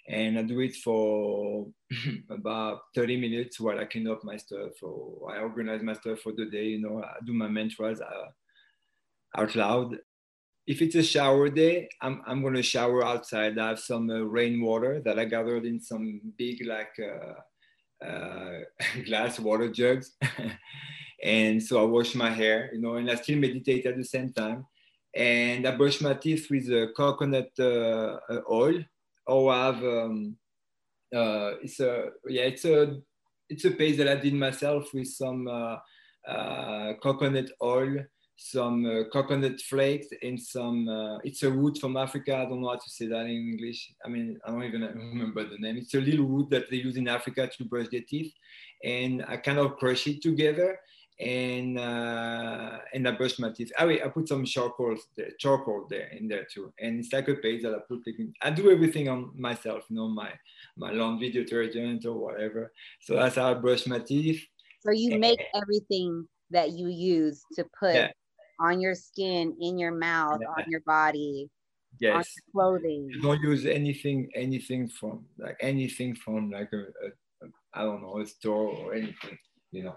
and 0.08 0.38
I 0.38 0.42
do 0.42 0.60
it 0.60 0.74
for 0.76 1.66
about 2.30 2.80
30 2.94 3.20
minutes 3.20 3.60
while 3.60 3.78
I 3.78 3.84
clean 3.84 4.08
up 4.08 4.24
my 4.24 4.36
stuff 4.36 4.82
or 4.82 5.34
I 5.34 5.40
organize 5.40 5.82
my 5.82 5.92
stuff 5.92 6.20
for 6.20 6.32
the 6.32 6.46
day, 6.46 6.64
you 6.64 6.80
know, 6.80 7.02
I 7.02 7.18
do 7.24 7.34
my 7.34 7.48
mantras 7.48 8.00
uh, 8.00 9.40
out 9.40 9.54
loud. 9.54 9.98
If 10.66 10.82
it's 10.82 10.94
a 10.96 11.02
shower 11.02 11.48
day, 11.50 11.88
I'm, 12.00 12.22
I'm 12.26 12.42
going 12.42 12.54
to 12.54 12.62
shower 12.62 13.04
outside. 13.04 13.58
I 13.58 13.68
have 13.68 13.78
some 13.78 14.08
uh, 14.10 14.20
rainwater 14.20 15.00
that 15.04 15.18
I 15.18 15.26
gathered 15.26 15.66
in 15.66 15.80
some 15.80 16.20
big, 16.38 16.66
like, 16.66 16.92
uh, 16.98 18.04
uh, 18.04 18.60
glass 19.06 19.38
water 19.38 19.70
jugs. 19.70 20.12
and 21.22 21.62
so 21.62 21.82
I 21.82 21.84
wash 21.84 22.14
my 22.14 22.30
hair, 22.30 22.70
you 22.72 22.80
know, 22.80 22.94
and 22.94 23.10
I 23.10 23.14
still 23.16 23.38
meditate 23.38 23.84
at 23.86 23.96
the 23.96 24.04
same 24.04 24.32
time. 24.32 24.66
And 25.14 25.66
I 25.66 25.74
brush 25.74 26.00
my 26.00 26.14
teeth 26.14 26.48
with 26.50 26.70
coconut 26.94 27.50
uh 27.58 28.18
oil. 28.50 28.84
Or 29.28 29.52
have, 29.52 29.84
um, 29.84 30.36
uh, 31.14 31.60
it's 31.62 31.80
a, 31.80 32.10
yeah, 32.28 32.42
it's 32.42 32.64
a, 32.64 32.96
it's 33.48 33.64
a 33.64 33.70
paste 33.70 33.98
that 33.98 34.08
I 34.08 34.16
did 34.16 34.34
myself 34.34 34.92
with 34.92 35.08
some 35.08 35.46
uh, 35.46 36.94
coconut 37.02 37.50
oil 37.62 37.98
some 38.40 38.86
uh, 38.86 39.02
coconut 39.12 39.60
flakes 39.60 40.06
and 40.22 40.40
some 40.40 40.88
uh, 40.88 41.18
it's 41.24 41.42
a 41.42 41.50
root 41.50 41.76
from 41.78 41.96
africa. 41.96 42.36
I 42.36 42.44
don't 42.44 42.62
know 42.62 42.68
how 42.68 42.76
to 42.76 42.90
say 42.90 43.08
that 43.08 43.26
in 43.26 43.50
english. 43.52 43.92
I 44.04 44.08
mean 44.08 44.38
i 44.46 44.50
don't 44.50 44.62
even 44.62 44.82
remember 44.82 45.42
the 45.44 45.58
name. 45.58 45.76
It's 45.76 45.94
a 45.94 46.00
little 46.00 46.24
root 46.24 46.48
that 46.50 46.70
they 46.70 46.76
use 46.76 46.96
in 46.96 47.08
africa 47.08 47.50
to 47.58 47.64
brush 47.64 47.88
their 47.90 48.04
teeth 48.08 48.32
and 48.84 49.24
i 49.26 49.36
kind 49.36 49.58
of 49.58 49.76
crush 49.76 50.06
it 50.06 50.22
together 50.22 50.78
and 51.20 51.78
uh, 51.78 52.78
and 52.94 53.08
i 53.08 53.10
brush 53.10 53.38
my 53.38 53.50
teeth 53.50 53.72
oh 53.78 53.86
wait 53.86 54.02
i 54.04 54.08
put 54.08 54.28
some 54.28 54.44
charcoal 54.44 54.96
there, 55.16 55.30
charcoal 55.38 55.86
there 55.90 56.08
in 56.08 56.28
there 56.28 56.44
too 56.44 56.72
and 56.78 57.00
it's 57.00 57.12
like 57.12 57.28
a 57.28 57.34
paste 57.34 57.64
that 57.64 57.74
i 57.74 57.78
put 57.88 58.00
i 58.42 58.50
do 58.50 58.70
everything 58.70 59.08
on 59.08 59.30
myself 59.36 59.84
you 59.88 59.96
know 59.96 60.08
my 60.08 60.30
my 60.76 60.92
laundry 60.92 61.30
detergent 61.30 62.06
or 62.06 62.14
whatever 62.14 62.72
so 63.00 63.16
that's 63.16 63.36
how 63.36 63.50
i 63.50 63.54
brush 63.54 63.86
my 63.86 63.98
teeth 63.98 64.44
so 64.80 64.92
you 64.92 65.18
make 65.18 65.42
everything 65.54 66.24
that 66.50 66.70
you 66.70 66.88
use 66.88 67.42
to 67.54 67.64
put 67.78 67.94
yeah 67.94 68.10
on 68.60 68.80
your 68.80 68.94
skin, 68.94 69.56
in 69.60 69.78
your 69.78 69.92
mouth, 69.92 70.40
yeah. 70.40 70.48
on 70.48 70.70
your 70.70 70.80
body, 70.80 71.48
yes. 72.00 72.14
on 72.14 72.24
your 72.24 72.52
clothing. 72.52 73.08
You 73.10 73.20
don't 73.22 73.40
use 73.40 73.66
anything, 73.66 74.28
anything 74.34 74.88
from 74.88 75.26
like 75.38 75.56
anything 75.60 76.14
from 76.14 76.50
like 76.50 76.70
a, 76.72 76.78
a, 76.78 77.46
a 77.46 77.48
I 77.74 77.82
don't 77.82 78.02
know, 78.02 78.18
a 78.20 78.26
store 78.26 78.68
or 78.68 78.94
anything, 78.94 79.38
you 79.70 79.84
know. 79.84 79.96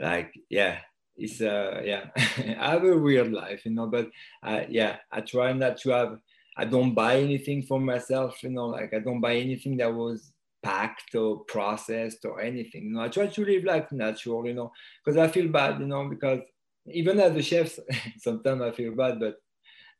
Like, 0.00 0.32
yeah, 0.48 0.78
it's 1.16 1.40
uh 1.40 1.82
yeah, 1.84 2.06
I 2.16 2.70
have 2.70 2.84
a 2.84 2.96
weird 2.96 3.32
life, 3.32 3.64
you 3.66 3.72
know, 3.72 3.86
but 3.86 4.10
uh, 4.42 4.62
yeah, 4.68 4.96
I 5.12 5.20
try 5.20 5.52
not 5.52 5.78
to 5.78 5.90
have 5.90 6.18
I 6.56 6.64
don't 6.64 6.94
buy 6.94 7.18
anything 7.20 7.62
for 7.62 7.80
myself, 7.80 8.42
you 8.42 8.50
know, 8.50 8.66
like 8.66 8.92
I 8.94 8.98
don't 9.00 9.20
buy 9.20 9.36
anything 9.36 9.76
that 9.78 9.94
was 9.94 10.32
packed 10.62 11.14
or 11.14 11.40
processed 11.44 12.24
or 12.24 12.40
anything. 12.40 12.84
You 12.84 12.90
know, 12.92 13.02
I 13.02 13.08
try 13.08 13.26
to 13.26 13.44
live 13.44 13.64
like 13.64 13.92
natural, 13.92 14.46
you 14.46 14.54
know, 14.54 14.72
because 15.04 15.18
I 15.18 15.28
feel 15.28 15.48
bad, 15.48 15.80
you 15.80 15.86
know, 15.86 16.08
because 16.08 16.40
even 16.86 17.20
as 17.20 17.36
a 17.36 17.42
chef, 17.42 17.78
sometimes 18.18 18.62
I 18.62 18.72
feel 18.72 18.94
bad, 18.94 19.20
but 19.20 19.36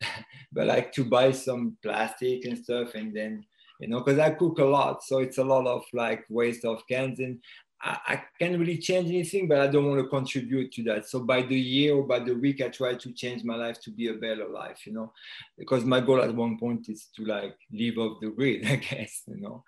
but 0.53 0.67
like 0.67 0.93
to 0.93 1.05
buy 1.05 1.33
some 1.33 1.77
plastic 1.83 2.45
and 2.45 2.59
stuff, 2.59 2.95
and 2.95 3.15
then 3.15 3.45
you 3.81 3.89
know, 3.89 4.01
because 4.01 4.19
I 4.19 4.31
cook 4.31 4.59
a 4.59 4.65
lot, 4.65 5.03
so 5.03 5.19
it's 5.19 5.39
a 5.39 5.45
lot 5.45 5.67
of 5.67 5.85
like 5.93 6.25
waste 6.29 6.65
of 6.65 6.87
cans, 6.89 7.21
and 7.21 7.39
I, 7.83 7.99
I 8.07 8.23
can't 8.39 8.59
really 8.59 8.79
change 8.79 9.09
anything, 9.09 9.49
but 9.49 9.61
I 9.61 9.67
don't 9.67 9.89
want 9.89 10.01
to 10.03 10.09
contribute 10.09 10.73
to 10.73 10.83
that. 10.85 11.09
So 11.09 11.21
by 11.21 11.43
the 11.43 11.59
year 11.59 11.95
or 11.95 12.03
by 12.03 12.19
the 12.19 12.35
week, 12.35 12.61
I 12.61 12.69
try 12.69 12.95
to 12.95 13.13
change 13.13 13.43
my 13.45 13.57
life 13.57 13.81
to 13.83 13.91
be 13.91 14.09
a 14.09 14.15
better 14.15 14.49
life, 14.49 14.87
you 14.87 14.93
know, 14.93 15.13
because 15.59 15.85
my 15.85 16.01
goal 16.01 16.23
at 16.23 16.35
one 16.35 16.59
point 16.59 16.89
is 16.89 17.09
to 17.17 17.25
like 17.25 17.57
live 17.73 17.99
off 17.99 18.21
the 18.21 18.31
grid, 18.31 18.67
I 18.67 18.77
guess, 18.77 19.23
you 19.27 19.41
know. 19.41 19.65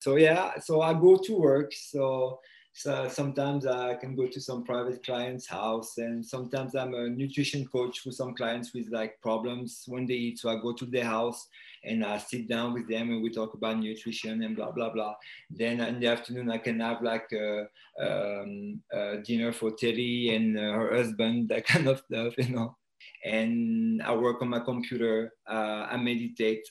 So 0.00 0.16
yeah, 0.16 0.58
so 0.60 0.80
I 0.80 0.94
go 0.94 1.16
to 1.16 1.38
work, 1.38 1.72
so 1.72 2.40
so 2.74 3.06
sometimes 3.08 3.66
I 3.66 3.94
can 3.94 4.16
go 4.16 4.26
to 4.26 4.40
some 4.40 4.64
private 4.64 5.04
client's 5.04 5.46
house, 5.46 5.98
and 5.98 6.24
sometimes 6.24 6.74
I'm 6.74 6.94
a 6.94 7.08
nutrition 7.08 7.66
coach 7.66 8.00
for 8.00 8.10
some 8.10 8.34
clients 8.34 8.72
with 8.72 8.88
like 8.90 9.20
problems 9.20 9.84
when 9.86 10.06
they 10.06 10.14
eat. 10.14 10.38
So 10.38 10.48
I 10.48 10.56
go 10.56 10.72
to 10.72 10.86
their 10.86 11.04
house 11.04 11.48
and 11.84 12.02
I 12.02 12.16
sit 12.16 12.48
down 12.48 12.72
with 12.72 12.88
them 12.88 13.10
and 13.10 13.22
we 13.22 13.30
talk 13.30 13.52
about 13.52 13.78
nutrition 13.78 14.42
and 14.42 14.56
blah 14.56 14.70
blah 14.70 14.90
blah. 14.90 15.14
Then 15.50 15.80
in 15.80 16.00
the 16.00 16.06
afternoon 16.06 16.50
I 16.50 16.58
can 16.58 16.80
have 16.80 17.02
like 17.02 17.30
a, 17.32 17.66
um, 18.00 18.80
a 18.90 19.18
dinner 19.18 19.52
for 19.52 19.72
Terry 19.72 20.34
and 20.34 20.56
her 20.56 20.96
husband, 20.96 21.48
that 21.50 21.66
kind 21.66 21.88
of 21.88 21.98
stuff, 21.98 22.34
you 22.38 22.54
know. 22.54 22.76
And 23.24 24.02
I 24.02 24.14
work 24.14 24.40
on 24.40 24.48
my 24.48 24.60
computer. 24.60 25.32
Uh, 25.46 25.88
I 25.90 25.98
meditate. 25.98 26.66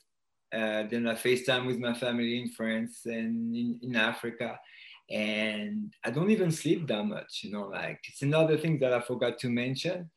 Uh, 0.52 0.84
then 0.90 1.08
I 1.08 1.14
FaceTime 1.14 1.66
with 1.66 1.78
my 1.78 1.94
family 1.94 2.42
in 2.42 2.50
France 2.50 3.06
and 3.06 3.56
in, 3.56 3.80
in 3.84 3.96
Africa 3.96 4.60
and 5.12 5.94
I 6.04 6.12
don't 6.12 6.30
even 6.30 6.52
sleep 6.52 6.88
that 6.88 7.04
much, 7.04 7.42
you 7.44 7.52
know, 7.52 7.68
like 7.68 8.00
it's 8.08 8.22
another 8.22 8.58
thing 8.58 8.80
that 8.80 8.94
I 8.94 9.02
forgot 9.02 9.38
to 9.40 9.50
mention. 9.50 10.10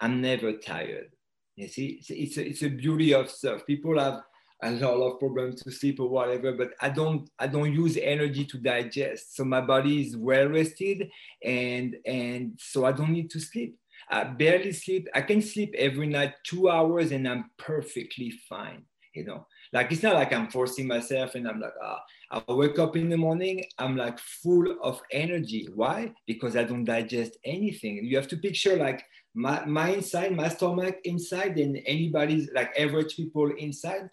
I'm 0.00 0.20
never 0.20 0.52
tired. 0.52 1.10
You 1.56 1.68
see, 1.68 2.00
it's, 2.00 2.10
it's, 2.10 2.36
a, 2.36 2.46
it's 2.46 2.62
a 2.62 2.68
beauty 2.68 3.14
of 3.14 3.30
stuff. 3.30 3.66
People 3.66 3.98
have 3.98 4.20
a 4.62 4.70
lot 4.70 5.12
of 5.12 5.18
problems 5.18 5.62
to 5.62 5.70
sleep 5.70 6.00
or 6.00 6.08
whatever, 6.08 6.52
but 6.52 6.72
I 6.80 6.90
don't, 6.90 7.28
I 7.38 7.46
don't 7.46 7.72
use 7.72 7.96
energy 7.96 8.44
to 8.44 8.58
digest. 8.58 9.36
So 9.36 9.44
my 9.44 9.60
body 9.60 10.06
is 10.06 10.16
well 10.16 10.48
rested 10.48 11.10
and, 11.42 11.96
and 12.04 12.52
so 12.58 12.84
I 12.84 12.92
don't 12.92 13.10
need 13.10 13.30
to 13.30 13.40
sleep. 13.40 13.76
I 14.08 14.24
barely 14.24 14.72
sleep. 14.72 15.08
I 15.14 15.22
can 15.22 15.40
sleep 15.40 15.74
every 15.78 16.06
night 16.06 16.34
two 16.44 16.68
hours 16.68 17.12
and 17.12 17.26
I'm 17.26 17.50
perfectly 17.56 18.32
fine, 18.48 18.84
you 19.14 19.24
know. 19.24 19.46
Like 19.72 19.90
it's 19.90 20.02
not 20.02 20.14
like 20.14 20.32
I'm 20.32 20.50
forcing 20.50 20.86
myself 20.86 21.34
and 21.34 21.48
I'm 21.48 21.60
like, 21.60 21.72
ah, 21.82 22.00
I 22.32 22.42
wake 22.48 22.78
up 22.78 22.96
in 22.96 23.10
the 23.10 23.16
morning, 23.16 23.64
I'm 23.78 23.96
like 23.96 24.18
full 24.18 24.76
of 24.82 25.02
energy. 25.10 25.68
Why? 25.74 26.12
Because 26.26 26.56
I 26.56 26.64
don't 26.64 26.84
digest 26.84 27.36
anything. 27.44 28.04
You 28.04 28.16
have 28.16 28.28
to 28.28 28.38
picture 28.38 28.76
like 28.76 29.04
my, 29.34 29.64
my 29.66 29.90
inside, 29.90 30.34
my 30.34 30.48
stomach 30.48 30.96
inside, 31.04 31.58
and 31.58 31.78
anybody's 31.84 32.50
like 32.54 32.72
average 32.78 33.16
people 33.16 33.50
inside. 33.58 34.08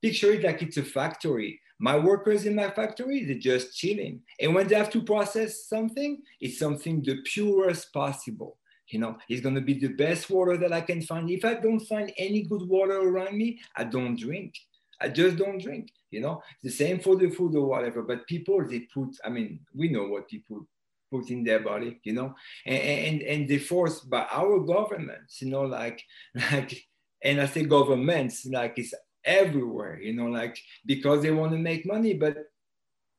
Picture 0.00 0.32
it 0.32 0.44
like 0.44 0.62
it's 0.62 0.76
a 0.76 0.84
factory. 0.84 1.60
My 1.80 1.98
workers 1.98 2.46
in 2.46 2.54
my 2.54 2.70
factory, 2.70 3.24
they're 3.24 3.38
just 3.38 3.76
chilling. 3.76 4.20
And 4.40 4.54
when 4.54 4.68
they 4.68 4.76
have 4.76 4.90
to 4.90 5.02
process 5.02 5.66
something, 5.66 6.22
it's 6.40 6.58
something 6.58 7.02
the 7.02 7.22
purest 7.24 7.92
possible 7.92 8.56
you 8.90 8.98
know 8.98 9.18
it's 9.28 9.42
going 9.42 9.54
to 9.54 9.60
be 9.60 9.74
the 9.74 9.88
best 9.88 10.30
water 10.30 10.56
that 10.56 10.72
i 10.72 10.80
can 10.80 11.02
find 11.02 11.28
if 11.28 11.44
i 11.44 11.52
don't 11.52 11.80
find 11.80 12.10
any 12.16 12.40
good 12.44 12.66
water 12.66 12.98
around 12.98 13.36
me 13.36 13.60
i 13.76 13.84
don't 13.84 14.18
drink 14.18 14.54
I 15.00 15.08
just 15.08 15.36
don't 15.36 15.62
drink. 15.62 15.90
You 16.10 16.20
know, 16.20 16.42
the 16.62 16.70
same 16.70 17.00
for 17.00 17.16
the 17.16 17.30
food 17.30 17.54
or 17.54 17.66
whatever. 17.66 18.02
But 18.02 18.26
people, 18.26 18.64
they 18.66 18.80
put. 18.80 19.16
I 19.24 19.28
mean, 19.28 19.60
we 19.74 19.88
know 19.88 20.06
what 20.06 20.28
people 20.28 20.66
put 21.10 21.30
in 21.30 21.44
their 21.44 21.60
body. 21.60 22.00
You 22.04 22.14
know, 22.14 22.34
and 22.66 22.82
and, 22.82 23.22
and 23.22 23.48
they 23.48 23.58
force 23.58 24.00
by 24.00 24.26
our 24.30 24.60
governments. 24.60 25.42
You 25.42 25.50
know, 25.50 25.62
like 25.62 26.02
like, 26.52 26.86
and 27.22 27.40
I 27.40 27.46
say 27.46 27.64
governments 27.64 28.46
like 28.46 28.74
it's 28.76 28.94
everywhere. 29.24 30.00
You 30.00 30.14
know, 30.14 30.26
like 30.26 30.58
because 30.86 31.22
they 31.22 31.30
want 31.30 31.52
to 31.52 31.58
make 31.58 31.86
money, 31.86 32.14
but 32.14 32.36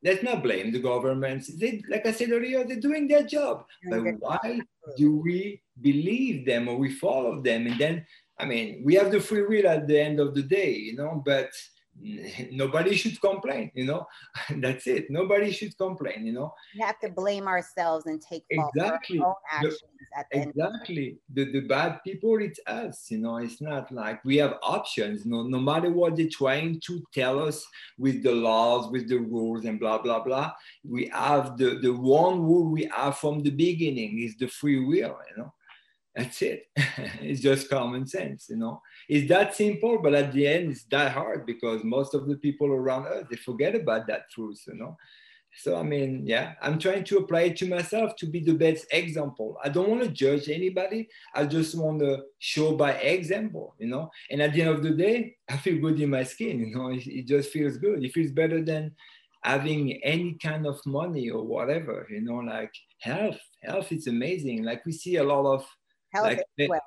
let's 0.04 0.24
not 0.24 0.44
blame 0.44 0.72
the 0.72 0.80
governments. 0.80 1.48
They, 1.48 1.82
like 1.90 2.06
I 2.06 2.12
said 2.12 2.32
earlier, 2.32 2.64
they're 2.64 2.80
doing 2.80 3.08
their 3.08 3.24
job. 3.24 3.66
But 3.90 4.04
why 4.20 4.62
do 4.98 5.18
we 5.18 5.62
believe 5.82 6.46
them 6.46 6.68
or 6.68 6.78
we 6.78 6.92
follow 6.92 7.42
them? 7.42 7.68
And 7.68 7.80
then, 7.80 8.06
I 8.40 8.46
mean, 8.46 8.82
we 8.86 8.96
have 8.96 9.12
the 9.12 9.20
free 9.20 9.44
will 9.44 9.68
at 9.68 9.88
the 9.88 10.00
end 10.00 10.20
of 10.20 10.34
the 10.34 10.44
day, 10.44 10.74
you 10.74 10.96
know, 10.96 11.22
but 11.26 11.50
nobody 12.52 12.96
should 12.96 13.20
complain, 13.22 13.72
you 13.74 13.86
know. 13.86 14.08
That's 14.58 14.88
it. 14.88 15.10
Nobody 15.10 15.52
should 15.52 15.78
complain, 15.78 16.26
you 16.26 16.34
know. 16.34 16.54
We 16.76 16.82
have 16.82 17.00
to 17.00 17.10
blame 17.10 17.48
ourselves 17.48 18.06
and 18.06 18.22
take 18.22 18.44
exactly. 18.50 19.20
The, 19.62 19.78
exactly. 20.32 21.18
The, 21.34 21.52
the 21.52 21.62
bad 21.62 22.00
people, 22.04 22.42
it's 22.42 22.60
us, 22.68 23.12
you 23.12 23.20
know. 23.20 23.38
It's 23.38 23.62
not 23.62 23.92
like 23.92 24.24
we 24.24 24.38
have 24.38 24.58
options, 24.64 25.26
no, 25.26 25.44
no 25.44 25.60
matter 25.60 25.92
what 25.92 26.16
they're 26.16 26.30
trying 26.30 26.80
to 26.82 27.04
tell 27.14 27.42
us 27.42 27.66
with 27.98 28.24
the 28.24 28.32
laws, 28.32 28.92
with 28.92 29.10
the 29.10 29.18
rules, 29.18 29.66
and 29.66 29.80
blah, 29.80 30.02
blah, 30.02 30.24
blah. 30.24 30.52
We 30.84 31.12
have 31.14 31.58
the, 31.58 31.80
the 31.82 31.94
one 31.94 32.42
rule 32.42 32.72
we 32.72 32.90
have 32.96 33.18
from 33.18 33.42
the 33.42 33.52
beginning 33.52 34.20
is 34.20 34.36
the 34.38 34.48
free 34.48 34.80
will, 34.80 35.18
you 35.30 35.38
know. 35.38 35.54
That's 36.20 36.42
it. 36.42 36.66
it's 37.22 37.40
just 37.40 37.70
common 37.70 38.06
sense, 38.06 38.48
you 38.50 38.58
know. 38.58 38.82
It's 39.08 39.30
that 39.30 39.56
simple, 39.56 40.00
but 40.02 40.14
at 40.14 40.34
the 40.34 40.46
end, 40.48 40.72
it's 40.72 40.84
that 40.86 41.14
hard 41.14 41.46
because 41.46 41.82
most 41.86 42.14
of 42.14 42.28
the 42.28 42.36
people 42.36 42.68
around 42.68 43.08
us 43.08 43.24
they 43.30 43.38
forget 43.38 43.74
about 43.74 44.06
that 44.08 44.30
truth, 44.30 44.62
you 44.68 44.76
know. 44.76 44.98
So 45.56 45.78
I 45.80 45.84
mean, 45.84 46.28
yeah, 46.28 46.56
I'm 46.62 46.78
trying 46.78 47.06
to 47.06 47.20
apply 47.20 47.42
it 47.44 47.58
to 47.58 47.68
myself 47.70 48.18
to 48.18 48.26
be 48.26 48.42
the 48.42 48.54
best 48.54 48.86
example. 48.92 49.58
I 49.64 49.70
don't 49.70 49.90
want 49.90 50.04
to 50.04 50.10
judge 50.10 50.50
anybody. 50.50 51.08
I 51.34 51.46
just 51.46 51.74
want 51.78 52.00
to 52.00 52.24
show 52.40 52.76
by 52.76 52.92
example, 52.96 53.76
you 53.80 53.88
know. 53.88 54.12
And 54.30 54.42
at 54.42 54.52
the 54.52 54.62
end 54.62 54.72
of 54.72 54.84
the 54.84 54.92
day, 54.92 55.38
I 55.50 55.56
feel 55.56 55.80
good 55.80 56.02
in 56.02 56.10
my 56.10 56.24
skin, 56.24 56.60
you 56.60 56.76
know. 56.76 56.90
It, 56.90 57.08
it 57.08 57.28
just 57.28 57.50
feels 57.50 57.78
good. 57.78 58.04
It 58.04 58.12
feels 58.12 58.32
better 58.32 58.62
than 58.62 58.94
having 59.44 60.04
any 60.04 60.34
kind 60.34 60.68
of 60.68 60.86
money 60.86 61.30
or 61.30 61.46
whatever, 61.46 62.06
you 62.10 62.22
know. 62.22 62.40
Like 62.40 62.74
health, 63.00 63.40
health 63.64 63.92
is 63.94 64.08
amazing. 64.08 64.64
Like 64.64 64.86
we 64.86 64.92
see 64.92 65.16
a 65.16 65.24
lot 65.24 65.46
of 65.46 65.66
Health 66.12 66.26
like, 66.26 66.70
well. 66.70 66.82